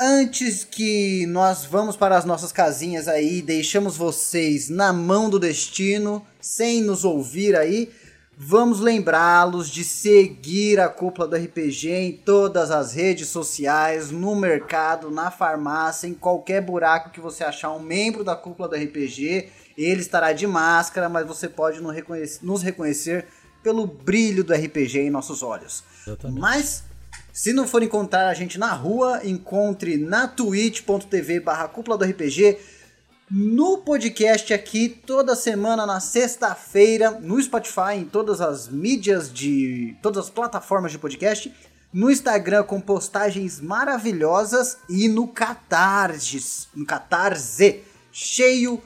antes 0.00 0.64
que 0.64 1.26
nós 1.26 1.64
vamos 1.64 1.96
para 1.96 2.16
as 2.16 2.24
nossas 2.24 2.52
casinhas 2.52 3.08
aí, 3.08 3.42
deixamos 3.42 3.96
vocês 3.96 4.68
na 4.68 4.92
mão 4.92 5.28
do 5.28 5.38
destino, 5.38 6.24
sem 6.40 6.80
nos 6.82 7.04
ouvir 7.04 7.56
aí, 7.56 7.90
vamos 8.36 8.80
lembrá-los 8.80 9.70
de 9.70 9.82
seguir 9.82 10.78
a 10.78 10.88
Cúpula 10.88 11.26
do 11.26 11.36
RPG 11.36 11.90
em 11.90 12.12
todas 12.12 12.70
as 12.70 12.92
redes 12.92 13.28
sociais, 13.28 14.10
no 14.10 14.36
mercado, 14.36 15.10
na 15.10 15.30
farmácia, 15.30 16.06
em 16.06 16.14
qualquer 16.14 16.60
buraco 16.60 17.10
que 17.10 17.20
você 17.20 17.42
achar 17.42 17.72
um 17.72 17.80
membro 17.80 18.22
da 18.22 18.36
Cúpula 18.36 18.68
do 18.68 18.76
RPG, 18.76 19.48
ele 19.76 20.00
estará 20.00 20.32
de 20.32 20.46
máscara, 20.46 21.08
mas 21.08 21.26
você 21.26 21.48
pode 21.48 21.80
nos 21.80 22.62
reconhecer 22.62 23.26
pelo 23.62 23.86
brilho 23.86 24.44
do 24.44 24.52
RPG 24.52 24.98
em 24.98 25.10
nossos 25.10 25.42
olhos. 25.42 25.82
Exatamente. 26.06 26.40
Mas, 26.40 26.84
se 27.32 27.52
não 27.52 27.66
for 27.66 27.82
encontrar 27.82 28.28
a 28.28 28.34
gente 28.34 28.58
na 28.58 28.72
rua, 28.72 29.22
encontre 29.24 29.96
na 29.96 30.28
twitch.tv 30.28 31.40
barra 31.40 31.68
cúpula 31.68 31.98
do 31.98 32.04
RPG, 32.04 32.58
no 33.30 33.78
podcast 33.78 34.54
aqui, 34.54 34.88
toda 34.88 35.34
semana, 35.34 35.84
na 35.84 35.98
sexta-feira, 35.98 37.10
no 37.10 37.42
Spotify, 37.42 37.94
em 37.96 38.04
todas 38.04 38.40
as 38.40 38.68
mídias 38.68 39.32
de... 39.32 39.96
todas 40.00 40.26
as 40.26 40.30
plataformas 40.30 40.92
de 40.92 40.98
podcast, 40.98 41.52
no 41.92 42.10
Instagram 42.10 42.62
com 42.62 42.80
postagens 42.80 43.60
maravilhosas 43.60 44.78
e 44.88 45.08
no 45.08 45.26
Catarse, 45.26 46.68
no 46.74 46.86
Catarse, 46.86 47.82
cheio 48.12 48.80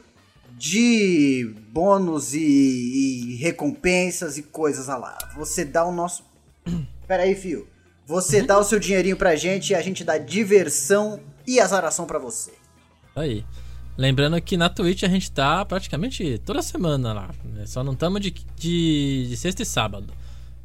de 0.52 1.54
bônus 1.70 2.34
e, 2.34 2.38
e 2.38 3.36
recompensas 3.36 4.38
e 4.38 4.42
coisas 4.42 4.86
lá. 4.86 5.16
Você 5.36 5.64
dá 5.64 5.84
o 5.84 5.92
nosso. 5.92 6.24
Pera 7.06 7.24
aí, 7.24 7.34
fio. 7.34 7.68
Você 8.06 8.42
dá 8.42 8.58
o 8.58 8.64
seu 8.64 8.78
dinheirinho 8.78 9.16
pra 9.16 9.36
gente 9.36 9.70
e 9.70 9.74
a 9.74 9.82
gente 9.82 10.02
dá 10.02 10.18
diversão 10.18 11.20
e 11.46 11.60
azaração 11.60 12.06
pra 12.06 12.18
você. 12.18 12.52
Aí. 13.14 13.44
Lembrando 14.00 14.40
que 14.40 14.56
na 14.56 14.70
Twitch 14.70 15.02
a 15.02 15.08
gente 15.08 15.30
tá 15.30 15.62
praticamente 15.62 16.40
toda 16.46 16.62
semana 16.62 17.12
lá. 17.12 17.30
né? 17.44 17.66
Só 17.66 17.84
não 17.84 17.92
estamos 17.92 18.18
de, 18.22 18.34
de, 18.56 19.26
de 19.28 19.36
sexta 19.36 19.62
e 19.62 19.66
sábado. 19.66 20.06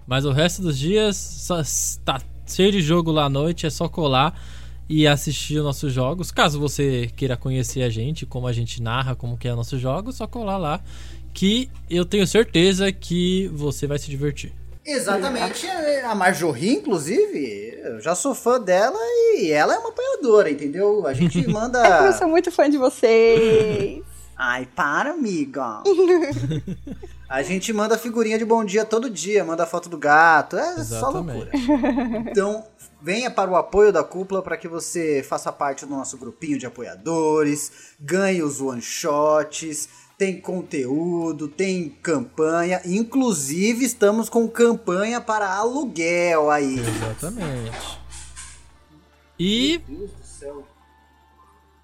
Mas 0.07 0.23
o 0.23 0.31
resto 0.31 0.61
dos 0.61 0.79
dias 0.79 1.17
só 1.17 1.61
tá 2.05 2.21
cheio 2.47 2.71
de 2.71 2.79
jogo 2.79 3.11
lá 3.11 3.25
à 3.25 3.29
noite. 3.29 3.65
É 3.65 3.69
só 3.69 3.89
colar 3.89 4.41
e 4.87 5.05
assistir 5.05 5.57
os 5.57 5.65
nossos 5.65 5.91
jogos. 5.91 6.31
Caso 6.31 6.57
você 6.57 7.11
queira 7.13 7.35
conhecer 7.35 7.83
a 7.83 7.89
gente, 7.89 8.25
como 8.25 8.47
a 8.47 8.53
gente 8.53 8.81
narra, 8.81 9.17
como 9.17 9.37
que 9.37 9.49
é 9.49 9.53
nossos 9.53 9.81
jogos, 9.81 10.15
só 10.15 10.25
colar 10.25 10.55
lá. 10.55 10.81
Que 11.33 11.69
eu 11.89 12.05
tenho 12.05 12.25
certeza 12.25 12.89
que 12.89 13.49
você 13.49 13.85
vai 13.85 13.99
se 13.99 14.09
divertir. 14.09 14.53
Exatamente. 14.85 15.67
A 16.03 16.13
Marjorie, 16.13 16.75
inclusive, 16.75 17.79
eu 17.83 17.99
já 17.99 18.13
sou 18.13 18.35
fã 18.35 18.59
dela 18.61 18.97
e 19.35 19.51
ela 19.51 19.73
é 19.73 19.77
uma 19.79 19.89
apoiadora, 19.89 20.49
entendeu? 20.49 21.05
A 21.07 21.13
gente 21.13 21.39
É 21.39 21.43
que 21.43 21.49
eu 21.49 21.53
manda. 21.53 22.13
sou 22.13 22.27
muito 22.27 22.51
fã 22.51 22.69
de 22.69 22.77
vocês. 22.77 24.03
Ai, 24.37 24.67
para, 24.75 25.11
amiga. 25.11 25.81
A 27.27 27.41
gente 27.41 27.73
manda 27.73 27.97
figurinha 27.97 28.37
de 28.37 28.45
bom 28.45 28.63
dia 28.63 28.85
todo 28.85 29.09
dia, 29.09 29.43
manda 29.43 29.65
foto 29.65 29.89
do 29.89 29.97
gato, 29.97 30.57
é 30.57 30.83
só 30.83 31.09
loucura. 31.09 31.49
Exatamente. 31.51 32.29
Então, 32.29 32.63
venha 33.01 33.31
para 33.31 33.49
o 33.49 33.55
apoio 33.55 33.91
da 33.91 34.03
cúpula 34.03 34.43
para 34.43 34.55
que 34.55 34.67
você 34.67 35.23
faça 35.27 35.51
parte 35.51 35.87
do 35.87 35.91
nosso 35.91 36.17
grupinho 36.19 36.59
de 36.59 36.67
apoiadores, 36.67 37.71
ganhe 37.99 38.43
os 38.43 38.61
one 38.61 38.79
shots, 38.79 39.89
tem 40.17 40.39
conteúdo, 40.39 41.47
tem 41.47 41.89
campanha, 42.01 42.81
inclusive 42.85 43.83
estamos 43.83 44.29
com 44.29 44.47
campanha 44.47 45.19
para 45.19 45.53
aluguel 45.53 46.49
aí. 46.49 46.79
Exatamente. 46.79 47.99
E 49.37 49.81
Meu 49.87 49.97
Deus 49.97 50.11
do 50.11 50.25
céu. 50.25 50.67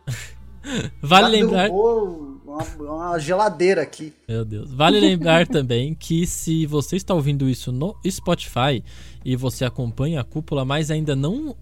vale 1.02 1.26
Já 1.26 1.28
lembrar. 1.28 1.70
uma, 1.70 2.64
uma 2.80 3.20
geladeira 3.20 3.82
aqui. 3.82 4.14
Meu 4.28 4.46
Deus. 4.46 4.72
Vale 4.72 5.00
lembrar 5.00 5.46
também 5.48 5.94
que 5.94 6.26
se 6.26 6.66
você 6.66 6.96
está 6.96 7.14
ouvindo 7.14 7.50
isso 7.50 7.72
no 7.72 7.98
Spotify 8.10 8.82
e 9.26 9.36
você 9.36 9.66
acompanha 9.66 10.22
a 10.22 10.24
cúpula, 10.24 10.64
mas 10.64 10.90
ainda 10.90 11.16
não 11.16 11.56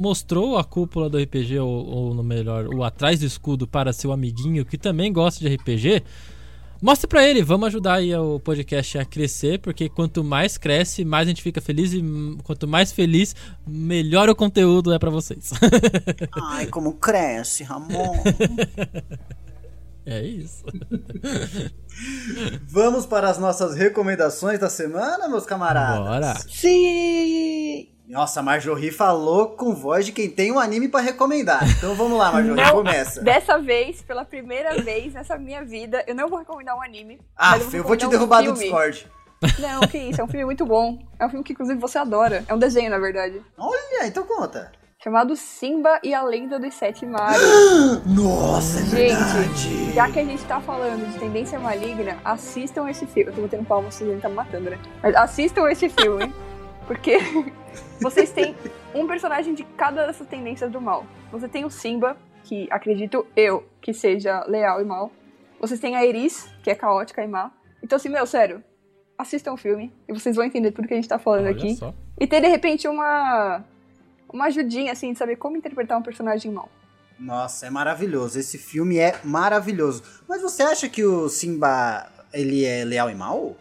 mostrou 0.00 0.56
a 0.56 0.64
cúpula 0.64 1.10
do 1.10 1.18
RPG, 1.18 1.58
ou, 1.58 1.68
ou 1.68 2.14
no 2.14 2.22
melhor, 2.22 2.66
o 2.68 2.82
atrás 2.82 3.20
do 3.20 3.26
escudo 3.26 3.68
para 3.68 3.92
seu 3.92 4.10
amiguinho 4.12 4.64
que 4.64 4.78
também 4.78 5.12
gosta 5.12 5.46
de 5.46 5.54
RPG, 5.54 6.02
mostre 6.80 7.06
pra 7.06 7.22
ele. 7.22 7.42
Vamos 7.42 7.66
ajudar 7.66 7.96
aí 7.96 8.14
o 8.14 8.40
podcast 8.40 8.96
a 8.96 9.04
crescer, 9.04 9.58
porque 9.60 9.90
quanto 9.90 10.24
mais 10.24 10.56
cresce, 10.56 11.04
mais 11.04 11.28
a 11.28 11.30
gente 11.30 11.42
fica 11.42 11.60
feliz 11.60 11.92
e 11.92 11.98
hum, 11.98 12.38
quanto 12.42 12.66
mais 12.66 12.90
feliz, 12.90 13.36
melhor 13.66 14.30
o 14.30 14.34
conteúdo 14.34 14.90
é 14.90 14.98
pra 14.98 15.10
vocês. 15.10 15.50
Ai, 16.32 16.66
como 16.66 16.94
cresce, 16.94 17.62
Ramon. 17.62 18.22
é 20.06 20.22
isso. 20.22 20.64
Vamos 22.66 23.04
para 23.04 23.28
as 23.28 23.36
nossas 23.36 23.76
recomendações 23.76 24.58
da 24.58 24.70
semana, 24.70 25.28
meus 25.28 25.44
camaradas. 25.44 26.08
Bora. 26.08 26.34
Sim! 26.48 27.99
Nossa, 28.10 28.40
a 28.40 28.42
Marjorie 28.42 28.90
falou 28.90 29.50
com 29.50 29.72
voz 29.72 30.04
de 30.04 30.10
quem 30.10 30.28
tem 30.28 30.50
um 30.50 30.58
anime 30.58 30.88
pra 30.88 31.00
recomendar. 31.00 31.62
Então 31.78 31.94
vamos 31.94 32.18
lá, 32.18 32.32
Marjorie, 32.32 32.60
Não. 32.60 32.72
começa. 32.72 33.22
Dessa 33.22 33.56
vez, 33.56 34.02
pela 34.02 34.24
primeira 34.24 34.82
vez 34.82 35.14
nessa 35.14 35.38
minha 35.38 35.64
vida, 35.64 36.02
eu 36.08 36.14
não 36.14 36.28
vou 36.28 36.40
recomendar 36.40 36.76
um 36.76 36.82
anime. 36.82 37.20
Ah, 37.36 37.52
mas 37.52 37.72
eu 37.72 37.84
vou 37.84 37.96
te 37.96 38.04
recomendar 38.06 38.06
um 38.06 38.10
derrubar 38.10 38.42
do. 38.42 38.52
Discord. 38.52 39.06
Não, 39.60 39.80
que 39.82 39.96
isso, 39.96 40.20
é 40.20 40.24
um 40.24 40.28
filme 40.28 40.44
muito 40.44 40.66
bom. 40.66 40.98
É 41.20 41.24
um 41.24 41.30
filme 41.30 41.44
que, 41.44 41.52
inclusive, 41.52 41.78
você 41.80 41.98
adora. 41.98 42.44
É 42.48 42.52
um 42.52 42.58
desenho, 42.58 42.90
na 42.90 42.98
verdade. 42.98 43.40
Olha, 43.56 44.04
então 44.06 44.24
conta. 44.24 44.72
Chamado 45.02 45.34
Simba 45.36 45.98
e 46.02 46.12
a 46.12 46.22
Lenda 46.22 46.58
dos 46.58 46.74
Sete 46.74 47.06
Mares. 47.06 47.40
Nossa, 48.04 48.80
é 48.80 48.84
Gente, 48.84 49.14
verdade. 49.14 49.92
já 49.94 50.10
que 50.10 50.18
a 50.18 50.24
gente 50.24 50.44
tá 50.44 50.60
falando 50.60 51.10
de 51.10 51.18
tendência 51.18 51.58
maligna, 51.58 52.18
assistam 52.24 52.86
esse 52.90 53.06
filme. 53.06 53.30
Eu 53.30 53.34
tô 53.36 53.40
botando 53.42 53.64
palmas, 53.66 53.94
vocês 53.94 54.20
tá 54.20 54.28
me 54.28 54.34
matando, 54.34 54.68
né? 54.68 54.78
Mas 55.02 55.14
assistam 55.14 55.70
esse 55.70 55.88
filme, 55.88 56.34
porque 56.90 57.18
vocês 58.02 58.32
têm 58.32 58.56
um 58.92 59.06
personagem 59.06 59.54
de 59.54 59.62
cada 59.62 60.08
dessas 60.08 60.26
tendências 60.26 60.68
do 60.72 60.80
mal. 60.80 61.06
Você 61.30 61.46
tem 61.46 61.64
o 61.64 61.70
Simba, 61.70 62.16
que 62.42 62.66
acredito 62.68 63.24
eu 63.36 63.64
que 63.80 63.94
seja 63.94 64.42
leal 64.48 64.80
e 64.80 64.84
mal. 64.84 65.12
Vocês 65.60 65.78
têm 65.78 65.94
a 65.94 66.04
Iris, 66.04 66.48
que 66.64 66.68
é 66.68 66.74
caótica 66.74 67.22
e 67.22 67.28
má. 67.28 67.52
Então, 67.80 67.94
assim, 67.94 68.08
meu, 68.08 68.26
sério, 68.26 68.60
assistam 69.16 69.52
o 69.52 69.56
filme 69.56 69.92
e 70.08 70.12
vocês 70.12 70.34
vão 70.34 70.44
entender 70.44 70.72
tudo 70.72 70.88
que 70.88 70.94
a 70.94 70.96
gente 70.96 71.08
tá 71.08 71.16
falando 71.16 71.46
Olha 71.46 71.52
aqui. 71.52 71.76
só. 71.76 71.94
E 72.18 72.26
ter, 72.26 72.40
de 72.40 72.48
repente, 72.48 72.88
uma, 72.88 73.64
uma 74.28 74.46
ajudinha, 74.46 74.90
assim, 74.90 75.12
de 75.12 75.18
saber 75.18 75.36
como 75.36 75.56
interpretar 75.56 75.96
um 75.96 76.02
personagem 76.02 76.50
mal. 76.50 76.68
Nossa, 77.16 77.66
é 77.66 77.70
maravilhoso. 77.70 78.36
Esse 78.36 78.58
filme 78.58 78.98
é 78.98 79.20
maravilhoso. 79.22 80.02
Mas 80.28 80.42
você 80.42 80.64
acha 80.64 80.88
que 80.88 81.04
o 81.04 81.28
Simba, 81.28 82.10
ele 82.32 82.64
é 82.64 82.84
leal 82.84 83.08
e 83.08 83.14
mal? 83.14 83.54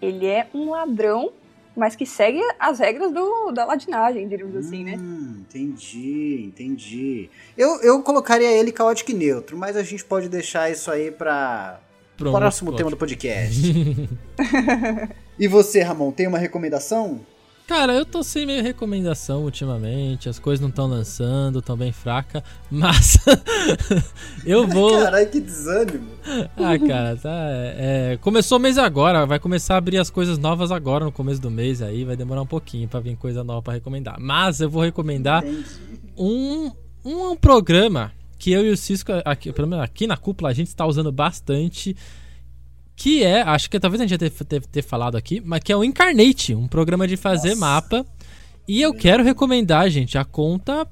Ele 0.00 0.26
é 0.26 0.48
um 0.54 0.70
ladrão 0.70 1.32
mas 1.76 1.94
que 1.94 2.06
segue 2.06 2.40
as 2.58 2.78
regras 2.78 3.12
do, 3.12 3.52
da 3.52 3.64
ladinagem, 3.64 4.26
diríamos 4.26 4.56
assim, 4.56 4.82
né? 4.82 4.96
Hum, 4.98 5.42
entendi, 5.42 6.44
entendi. 6.46 7.30
Eu, 7.56 7.80
eu 7.82 8.02
colocaria 8.02 8.50
ele 8.50 8.72
caótico 8.72 9.10
e 9.10 9.14
neutro, 9.14 9.56
mas 9.56 9.76
a 9.76 9.82
gente 9.82 10.04
pode 10.04 10.28
deixar 10.28 10.70
isso 10.70 10.90
aí 10.90 11.10
pra 11.10 11.80
Pro 12.16 12.32
próximo 12.32 12.70
outro 12.70 12.78
tema 12.78 12.90
do 12.90 12.96
podcast. 12.96 13.60
e 15.38 15.46
você, 15.46 15.82
Ramon, 15.82 16.10
tem 16.10 16.26
uma 16.26 16.38
recomendação? 16.38 17.20
Cara, 17.66 17.94
eu 17.94 18.06
tô 18.06 18.22
sem 18.22 18.46
meio 18.46 18.62
recomendação 18.62 19.42
ultimamente, 19.42 20.28
as 20.28 20.38
coisas 20.38 20.60
não 20.60 20.68
estão 20.68 20.86
lançando, 20.86 21.60
tão 21.60 21.76
bem 21.76 21.90
fraca, 21.90 22.44
mas 22.70 23.18
eu 24.46 24.68
vou. 24.68 24.92
Caralho, 25.02 25.28
que 25.28 25.40
desânimo. 25.40 26.06
Ah, 26.56 26.78
cara, 26.78 27.16
tá. 27.16 27.34
é, 27.50 28.18
começou 28.20 28.58
o 28.58 28.60
mês 28.60 28.78
agora, 28.78 29.26
vai 29.26 29.40
começar 29.40 29.74
a 29.74 29.78
abrir 29.78 29.98
as 29.98 30.10
coisas 30.10 30.38
novas 30.38 30.70
agora 30.70 31.04
no 31.04 31.10
começo 31.10 31.40
do 31.40 31.50
mês 31.50 31.82
aí, 31.82 32.04
vai 32.04 32.14
demorar 32.14 32.42
um 32.42 32.46
pouquinho 32.46 32.86
pra 32.86 33.00
vir 33.00 33.16
coisa 33.16 33.42
nova 33.42 33.62
pra 33.62 33.74
recomendar. 33.74 34.16
Mas 34.20 34.60
eu 34.60 34.70
vou 34.70 34.82
recomendar 34.82 35.44
Entendi. 35.44 35.66
um, 36.16 36.70
um 37.04 37.34
programa 37.34 38.12
que 38.38 38.52
eu 38.52 38.64
e 38.64 38.70
o 38.70 38.76
Cisco, 38.76 39.10
aqui, 39.24 39.52
pelo 39.52 39.66
menos 39.66 39.84
aqui 39.84 40.06
na 40.06 40.16
cúpula, 40.16 40.50
a 40.50 40.54
gente 40.54 40.68
está 40.68 40.86
usando 40.86 41.10
bastante. 41.10 41.96
Que 42.96 43.22
é, 43.22 43.42
acho 43.42 43.68
que 43.68 43.78
talvez 43.78 44.00
a 44.00 44.04
gente 44.04 44.10
já 44.10 44.16
deve 44.16 44.44
ter, 44.44 44.66
ter 44.66 44.82
falado 44.82 45.16
aqui, 45.16 45.40
mas 45.44 45.60
que 45.60 45.70
é 45.70 45.76
o 45.76 45.84
Incarnate, 45.84 46.54
um 46.54 46.66
programa 46.66 47.06
de 47.06 47.16
fazer 47.16 47.50
Nossa. 47.50 47.60
mapa. 47.60 48.06
E 48.66 48.80
eu 48.80 48.92
quero 48.94 49.22
recomendar, 49.22 49.88
gente, 49.90 50.16
a 50.18 50.24
conta 50.24 50.88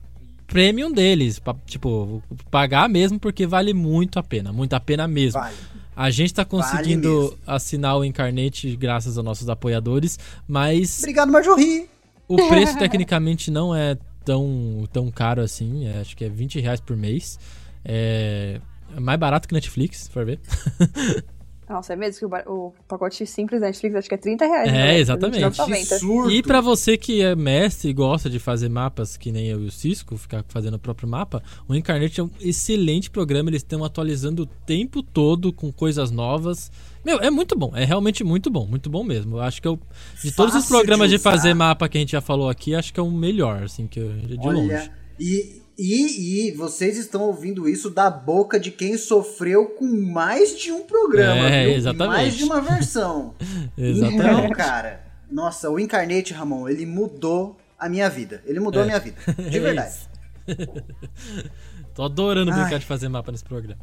premium 0.47 0.93
deles. 0.93 1.39
Pra, 1.39 1.55
tipo, 1.67 2.23
pagar 2.51 2.89
mesmo, 2.89 3.19
porque 3.19 3.47
vale 3.47 3.73
muito 3.73 4.19
a 4.19 4.23
pena. 4.23 4.53
Muito 4.53 4.75
a 4.75 4.81
pena 4.81 5.09
mesmo. 5.09 5.41
Vale. 5.41 5.57
A 5.97 6.11
gente 6.11 6.35
tá 6.35 6.43
Vale 6.45 6.51
conseguindo 6.51 7.09
mesmo. 7.23 7.39
assinar 7.47 7.97
o 7.97 8.05
Incarnate 8.05 8.77
graças 8.77 9.17
aos 9.17 9.25
nossos 9.25 9.49
apoiadores, 9.49 10.19
mas 10.47 10.99
Obrigado, 10.99 11.33
Marjorie. 11.33 11.89
o 12.29 12.37
preço 12.49 12.77
tecnicamente 12.79 13.51
não 13.51 13.75
é 13.75 13.97
tão, 14.25 14.89
tão 14.93 15.11
caro 15.11 15.41
assim, 15.41 15.87
é, 15.87 16.01
acho 16.01 16.17
que 16.17 16.25
é 16.25 16.29
20 16.29 16.61
reais 16.61 16.81
por 16.81 16.97
mês. 16.97 17.39
É, 17.85 18.61
é 18.97 19.01
mais 19.01 19.19
barato 19.19 19.47
que 19.47 19.55
Netflix, 19.55 19.99
se 19.99 20.11
for 20.11 20.25
ver. 20.27 20.41
Nossa, 21.69 21.95
é 21.95 21.97
mesmo 21.97 22.19
que 22.19 22.49
o, 22.49 22.69
o 22.69 22.75
pacote 22.87 23.27
simples 23.27 23.61
da 23.61 23.69
Netflix 23.69 23.97
acho 23.97 24.09
que 24.09 24.15
é 24.15 24.19
30 24.19 24.47
reais. 24.47 24.69
É, 24.69 24.73
né? 24.73 24.99
exatamente. 24.99 25.45
29,90. 25.45 25.99
surto. 25.99 26.31
E 26.31 26.43
pra 26.43 26.61
você 26.61 26.97
que 26.97 27.23
é 27.23 27.35
mestre 27.35 27.91
e 27.91 27.93
gosta 27.93 28.29
de 28.29 28.39
fazer 28.39 28.69
mapas, 28.69 29.17
que 29.17 29.33
nem 29.33 29.47
eu 29.47 29.63
e 29.63 29.67
o 29.67 29.71
Cisco, 29.71 30.17
ficar 30.17 30.45
fazendo 30.49 30.75
o 30.75 30.79
próprio 30.79 31.09
mapa, 31.09 31.43
o 31.67 31.75
Incarnate 31.75 32.21
é 32.21 32.25
um 32.25 32.31
excelente 32.41 33.11
programa, 33.11 33.49
eles 33.49 33.63
estão 33.63 33.83
atualizando 33.83 34.43
o 34.43 34.47
tempo 34.47 35.03
todo 35.03 35.53
com 35.53 35.73
coisas 35.73 36.11
novas. 36.11 36.71
Meu, 37.05 37.19
é 37.21 37.31
muito 37.31 37.57
bom, 37.57 37.73
é 37.75 37.85
realmente 37.85 38.23
muito 38.23 38.51
bom, 38.51 38.67
muito 38.67 38.91
bom 38.91 39.03
mesmo. 39.03 39.37
Eu 39.37 39.41
acho 39.41 39.61
que 39.61 39.69
eu, 39.69 39.79
de 40.23 40.33
todos 40.33 40.55
os 40.55 40.67
programas 40.67 41.09
de, 41.09 41.17
de 41.17 41.23
fazer 41.23 41.55
mapa 41.55 41.89
que 41.89 41.97
a 41.97 42.01
gente 42.01 42.13
já 42.13 42.21
falou 42.21 42.49
aqui, 42.49 42.75
acho 42.75 42.93
que 42.93 43.01
é 43.01 43.03
o 43.03 43.11
melhor, 43.11 43.63
assim, 43.63 43.87
que 43.87 44.01
eu, 44.01 44.13
de 44.13 44.37
longe. 44.37 44.75
Olha, 44.75 44.93
e, 45.19 45.63
e, 45.79 46.49
e 46.49 46.53
vocês 46.53 46.97
estão 46.97 47.23
ouvindo 47.23 47.69
isso 47.69 47.91
da 47.91 48.09
boca 48.11 48.59
de 48.61 48.71
quem 48.71 48.97
sofreu 48.97 49.67
com 49.67 49.85
mais 49.87 50.59
de 50.59 50.71
um 50.73 50.83
programa, 50.85 51.49
É, 51.49 51.67
viu? 51.67 51.75
exatamente. 51.75 52.17
Mais 52.17 52.35
de 52.37 52.45
uma 52.45 52.61
versão. 52.61 53.35
Então, 53.77 54.09
Exatamente. 54.09 54.55
cara, 54.55 55.05
nossa, 55.31 55.69
o 55.71 55.79
Incarnate, 55.81 56.33
Ramon, 56.33 56.69
ele 56.69 56.87
mudou 56.87 57.57
a 57.79 57.89
minha 57.89 58.09
vida. 58.09 58.43
Ele 58.47 58.61
mudou 58.61 58.81
É. 58.83 58.85
a 58.85 58.87
minha 58.87 59.01
vida. 59.01 59.17
De 59.51 59.57
É 59.59 59.61
verdade. 59.61 59.91
isso. 59.95 60.09
Tô 61.95 62.03
adorando 62.05 62.51
Ai. 62.53 62.61
brincar 62.61 62.79
de 62.79 62.87
fazer 62.87 63.09
mapa 63.09 63.31
nesse 63.33 63.45
programa. 63.45 63.81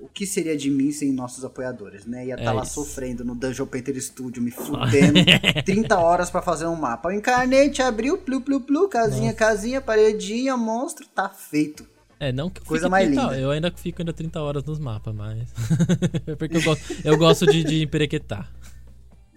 O 0.00 0.06
que 0.08 0.24
seria 0.26 0.56
de 0.56 0.70
mim 0.70 0.92
sem 0.92 1.12
nossos 1.12 1.44
apoiadores, 1.44 2.06
né? 2.06 2.26
Ia 2.26 2.34
estar 2.36 2.50
É 2.50 2.52
lá 2.52 2.62
isso. 2.62 2.74
sofrendo 2.74 3.24
no 3.24 3.34
Dungeon 3.34 3.66
Painter 3.66 4.00
Studio, 4.00 4.40
me 4.42 4.50
fudendo 4.52 5.18
30 5.66 5.98
horas 5.98 6.30
pra 6.30 6.40
fazer 6.40 6.66
um 6.66 6.76
mapa. 6.76 7.08
O 7.08 7.12
Encarnate 7.12 7.82
abriu, 7.82 8.16
plu, 8.18 8.40
plu, 8.40 8.60
plu, 8.60 8.88
casinha, 8.88 9.34
casinha, 9.34 9.80
paredinha, 9.80 10.56
monstro, 10.56 11.04
tá 11.08 11.28
feito. 11.28 11.84
É, 12.20 12.30
não 12.32 12.48
que 12.50 12.60
eu 12.60 12.64
Coisa 12.64 12.88
mais 12.88 13.06
30, 13.08 13.22
linda. 13.22 13.38
Eu 13.40 13.50
ainda 13.50 13.72
fico 13.72 14.00
ainda 14.02 14.12
30 14.12 14.40
horas 14.40 14.64
nos 14.64 14.78
mapas, 14.78 15.14
mas. 15.14 15.48
é 16.26 16.34
porque 16.36 16.56
eu 16.56 16.62
gosto, 16.62 16.84
eu 17.04 17.16
gosto 17.18 17.46
de, 17.46 17.62
de 17.64 17.82
emperequetar. 17.82 18.52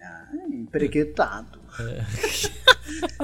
Ah, 0.01 0.25
emprequetado. 0.51 1.59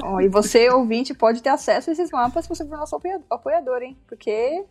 Ó, 0.02 0.20
e 0.20 0.28
você, 0.28 0.68
ouvinte, 0.70 1.12
pode 1.14 1.42
ter 1.42 1.50
acesso 1.50 1.90
a 1.90 1.92
esses 1.92 2.10
mapas 2.10 2.44
se 2.44 2.48
você 2.48 2.64
for 2.64 2.76
nosso 2.78 2.96
apoia- 2.96 3.20
apoiador, 3.30 3.82
hein? 3.82 3.96
Porque. 4.08 4.64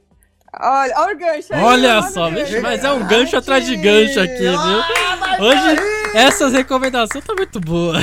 Olha, 0.59 0.93
olha 0.97 1.15
o 1.15 1.17
gancho 1.19 1.53
aí, 1.53 1.61
Olha 1.63 1.99
o 1.99 2.03
só, 2.09 2.29
gancho. 2.31 2.61
mas 2.61 2.83
é 2.83 2.91
um 2.91 3.05
gancho 3.07 3.37
atrás 3.37 3.65
de 3.65 3.75
gancho 3.75 4.19
aqui, 4.19 4.39
viu? 4.39 5.45
Hoje, 5.45 5.81
essas 6.15 6.53
recomendações 6.53 7.23
tá 7.23 7.33
muito 7.35 7.59
boa. 7.59 7.95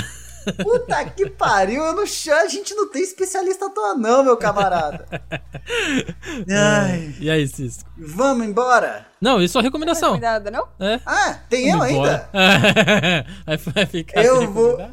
Puta 0.63 1.05
que 1.07 1.31
pariu, 1.31 1.83
eu 1.83 1.95
não 1.95 2.05
chamo, 2.07 2.43
a 2.43 2.49
gente 2.49 2.75
não 2.75 2.91
tem 2.91 3.03
especialista 3.03 3.65
à 3.67 3.71
toa 3.71 3.95
não, 3.95 4.23
meu 4.23 4.37
camarada. 4.37 5.07
Ai, 6.51 7.15
E 7.19 7.31
aí, 7.31 7.49
Cisco? 7.49 7.89
vamos 7.97 8.47
embora? 8.47 9.07
Não, 9.21 9.43
isso 9.43 9.59
é 9.59 9.63
recomendação. 9.63 10.11
Cuidado, 10.13 10.51
não? 10.51 10.69
É. 10.79 11.01
Ah, 11.07 11.39
tem 11.49 11.71
eu 11.71 11.79
Vamos 11.79 11.93
embora. 11.95 12.29
ainda? 12.33 13.27
Aí 13.47 13.57
vai 13.57 13.87
ficar 13.87 14.23
Eu 14.23 14.51
vou-? 14.53 14.87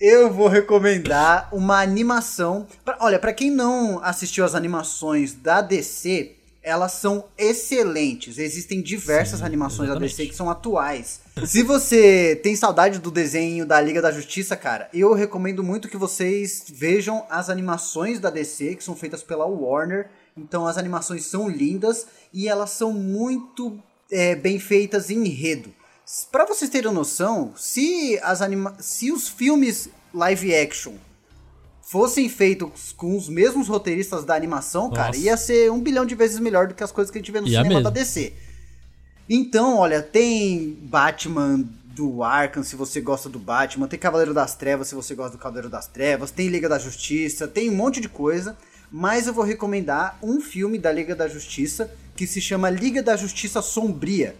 Eu 0.00 0.30
vou 0.32 0.48
recomendar 0.48 1.48
uma 1.52 1.80
animação. 1.80 2.66
Pra- 2.84 2.96
olha, 3.00 3.18
pra 3.18 3.32
quem 3.32 3.50
não 3.50 4.00
assistiu 4.02 4.44
as 4.44 4.54
animações 4.54 5.32
da 5.34 5.60
DC, 5.60 6.32
elas 6.66 6.92
são 6.94 7.26
excelentes. 7.38 8.38
Existem 8.38 8.82
diversas 8.82 9.38
Sim, 9.38 9.46
animações 9.46 9.88
da 9.88 9.94
DC 9.94 10.06
exatamente. 10.06 10.30
que 10.30 10.36
são 10.36 10.50
atuais. 10.50 11.20
Se 11.46 11.62
você 11.62 12.34
tem 12.42 12.56
saudade 12.56 12.98
do 12.98 13.08
desenho 13.08 13.64
da 13.64 13.80
Liga 13.80 14.02
da 14.02 14.10
Justiça, 14.10 14.56
cara, 14.56 14.88
eu 14.92 15.14
recomendo 15.14 15.62
muito 15.62 15.88
que 15.88 15.96
vocês 15.96 16.64
vejam 16.68 17.24
as 17.30 17.48
animações 17.48 18.18
da 18.18 18.30
DC, 18.30 18.74
que 18.74 18.82
são 18.82 18.96
feitas 18.96 19.22
pela 19.22 19.46
Warner. 19.46 20.10
Então 20.36 20.66
as 20.66 20.76
animações 20.76 21.24
são 21.26 21.48
lindas 21.48 22.08
e 22.32 22.48
elas 22.48 22.70
são 22.70 22.92
muito 22.92 23.80
é, 24.10 24.34
bem 24.34 24.58
feitas 24.58 25.08
em 25.08 25.24
enredo. 25.24 25.72
Pra 26.32 26.44
vocês 26.44 26.68
terem 26.68 26.92
noção, 26.92 27.54
se, 27.56 28.18
as 28.24 28.42
anima 28.42 28.76
se 28.80 29.12
os 29.12 29.28
filmes 29.28 29.88
live 30.12 30.52
action 30.52 30.94
fossem 31.88 32.28
feitos 32.28 32.92
com 32.92 33.16
os 33.16 33.28
mesmos 33.28 33.68
roteiristas 33.68 34.24
da 34.24 34.34
animação, 34.34 34.90
cara, 34.90 35.08
Nossa. 35.08 35.20
ia 35.20 35.36
ser 35.36 35.70
um 35.70 35.80
bilhão 35.80 36.04
de 36.04 36.14
vezes 36.14 36.38
melhor 36.40 36.66
do 36.66 36.74
que 36.74 36.82
as 36.82 36.90
coisas 36.90 37.10
que 37.10 37.18
a 37.18 37.20
gente 37.20 37.30
vê 37.32 37.40
no 37.40 37.46
Ia 37.46 37.58
cinema 37.62 37.68
mesmo. 37.80 37.84
da 37.84 37.90
DC. 37.90 38.32
Então, 39.28 39.78
olha, 39.78 40.02
tem 40.02 40.76
Batman 40.82 41.64
do 41.94 42.22
Arkham, 42.22 42.62
se 42.62 42.76
você 42.76 43.00
gosta 43.00 43.28
do 43.28 43.38
Batman, 43.38 43.88
tem 43.88 43.98
Cavaleiro 43.98 44.34
das 44.34 44.54
Trevas, 44.54 44.88
se 44.88 44.94
você 44.94 45.14
gosta 45.14 45.36
do 45.36 45.40
Cavaleiro 45.40 45.68
das 45.68 45.86
Trevas, 45.86 46.30
tem 46.30 46.48
Liga 46.48 46.68
da 46.68 46.78
Justiça, 46.78 47.48
tem 47.48 47.70
um 47.70 47.74
monte 47.74 48.00
de 48.00 48.08
coisa, 48.08 48.56
mas 48.90 49.26
eu 49.26 49.32
vou 49.32 49.44
recomendar 49.44 50.18
um 50.22 50.40
filme 50.40 50.78
da 50.78 50.92
Liga 50.92 51.14
da 51.16 51.26
Justiça 51.26 51.90
que 52.14 52.26
se 52.26 52.40
chama 52.40 52.68
Liga 52.70 53.02
da 53.02 53.16
Justiça 53.16 53.62
Sombria 53.62 54.36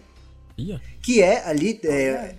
Ia. 0.57 0.81
que 1.01 1.21
é 1.21 1.43
ali 1.47 1.79
é, 1.83 2.35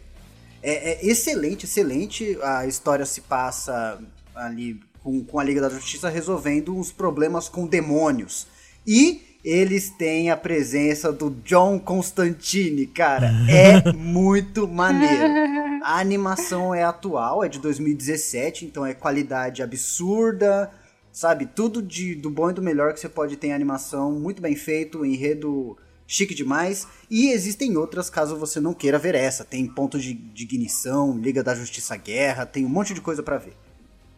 é- 0.63 1.01
é 1.03 1.07
excelente, 1.07 1.65
excelente. 1.67 2.39
A 2.43 2.67
história 2.67 3.05
se 3.05 3.21
passa 3.23 4.01
ali 4.35 4.81
com, 5.03 5.23
com 5.25 5.39
a 5.39 5.45
Liga 5.45 5.61
da 5.61 5.69
Justiça 5.69 6.09
resolvendo 6.09 6.77
uns 6.77 6.93
problemas 6.93 7.49
com 7.49 7.67
demônios. 7.67 8.47
E 8.87 9.23
eles 9.45 9.91
têm 9.91 10.31
a 10.31 10.37
presença 10.37 11.13
do 11.13 11.31
John 11.45 11.79
Constantine, 11.79 12.87
cara. 12.87 13.31
É 13.49 13.93
muito 13.97 14.67
maneiro. 14.67 15.83
A 15.83 15.99
animação 15.99 16.75
é 16.75 16.83
atual, 16.83 17.45
é 17.45 17.49
de 17.49 17.59
2017, 17.59 18.65
então 18.65 18.85
é 18.85 18.93
qualidade 18.95 19.63
absurda, 19.63 20.71
sabe? 21.13 21.47
Tudo 21.47 21.81
de, 21.81 22.15
do 22.15 22.31
bom 22.31 22.51
e 22.51 22.53
do 22.53 22.63
melhor 22.63 22.93
que 22.93 23.01
você 23.01 23.09
pode 23.09 23.37
ter 23.37 23.49
em 23.49 23.53
animação, 23.53 24.13
muito 24.13 24.43
bem 24.43 24.57
feito, 24.57 25.05
enredo 25.05 25.77
chique 26.07 26.35
demais. 26.35 26.89
E 27.11 27.31
existem 27.31 27.77
outras 27.77 28.11
caso 28.11 28.37
você 28.37 28.59
não 28.59 28.75
queira 28.75 28.99
ver 28.99 29.15
essa. 29.15 29.45
Tem 29.45 29.67
Ponto 29.67 29.99
de, 29.99 30.15
de 30.15 30.45
Ignição, 30.45 31.17
Liga 31.17 31.43
da 31.43 31.55
Justiça 31.55 31.97
Guerra, 31.97 32.45
tem 32.47 32.65
um 32.65 32.69
monte 32.69 32.93
de 32.93 33.01
coisa 33.01 33.23
pra 33.23 33.39
ver. 33.39 33.55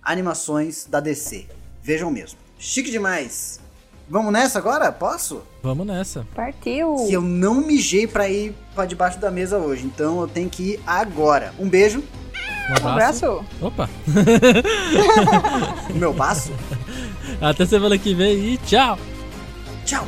Animações 0.03 0.87
da 0.89 1.01
DC. 1.01 1.47
Vejam 1.83 2.11
mesmo. 2.11 2.39
Chique 2.59 2.91
demais. 2.91 3.61
Vamos 4.09 4.33
nessa 4.33 4.59
agora? 4.59 4.91
Posso? 4.91 5.43
Vamos 5.63 5.87
nessa. 5.87 6.27
Partiu. 6.35 6.97
Que 7.07 7.13
eu 7.13 7.23
não 7.23 7.55
mijei 7.55 8.07
pra 8.07 8.29
ir 8.29 8.55
pra 8.75 8.85
debaixo 8.85 9.19
da 9.21 9.31
mesa 9.31 9.59
hoje, 9.59 9.87
então 9.87 10.21
eu 10.21 10.27
tenho 10.29 10.51
que 10.51 10.63
ir 10.73 10.81
agora. 10.87 11.55
Um 11.59 11.69
beijo. 11.69 12.01
Um 12.01 12.73
Um 12.73 12.89
abraço. 12.89 13.25
abraço. 13.27 13.45
Opa. 13.61 13.89
O 15.91 15.95
meu 15.95 16.13
baço. 16.13 16.51
Até 17.41 17.65
semana 17.67 17.97
que 17.99 18.15
vem 18.15 18.55
e 18.55 18.59
tchau. 18.59 18.99
Tchau. 19.87 20.07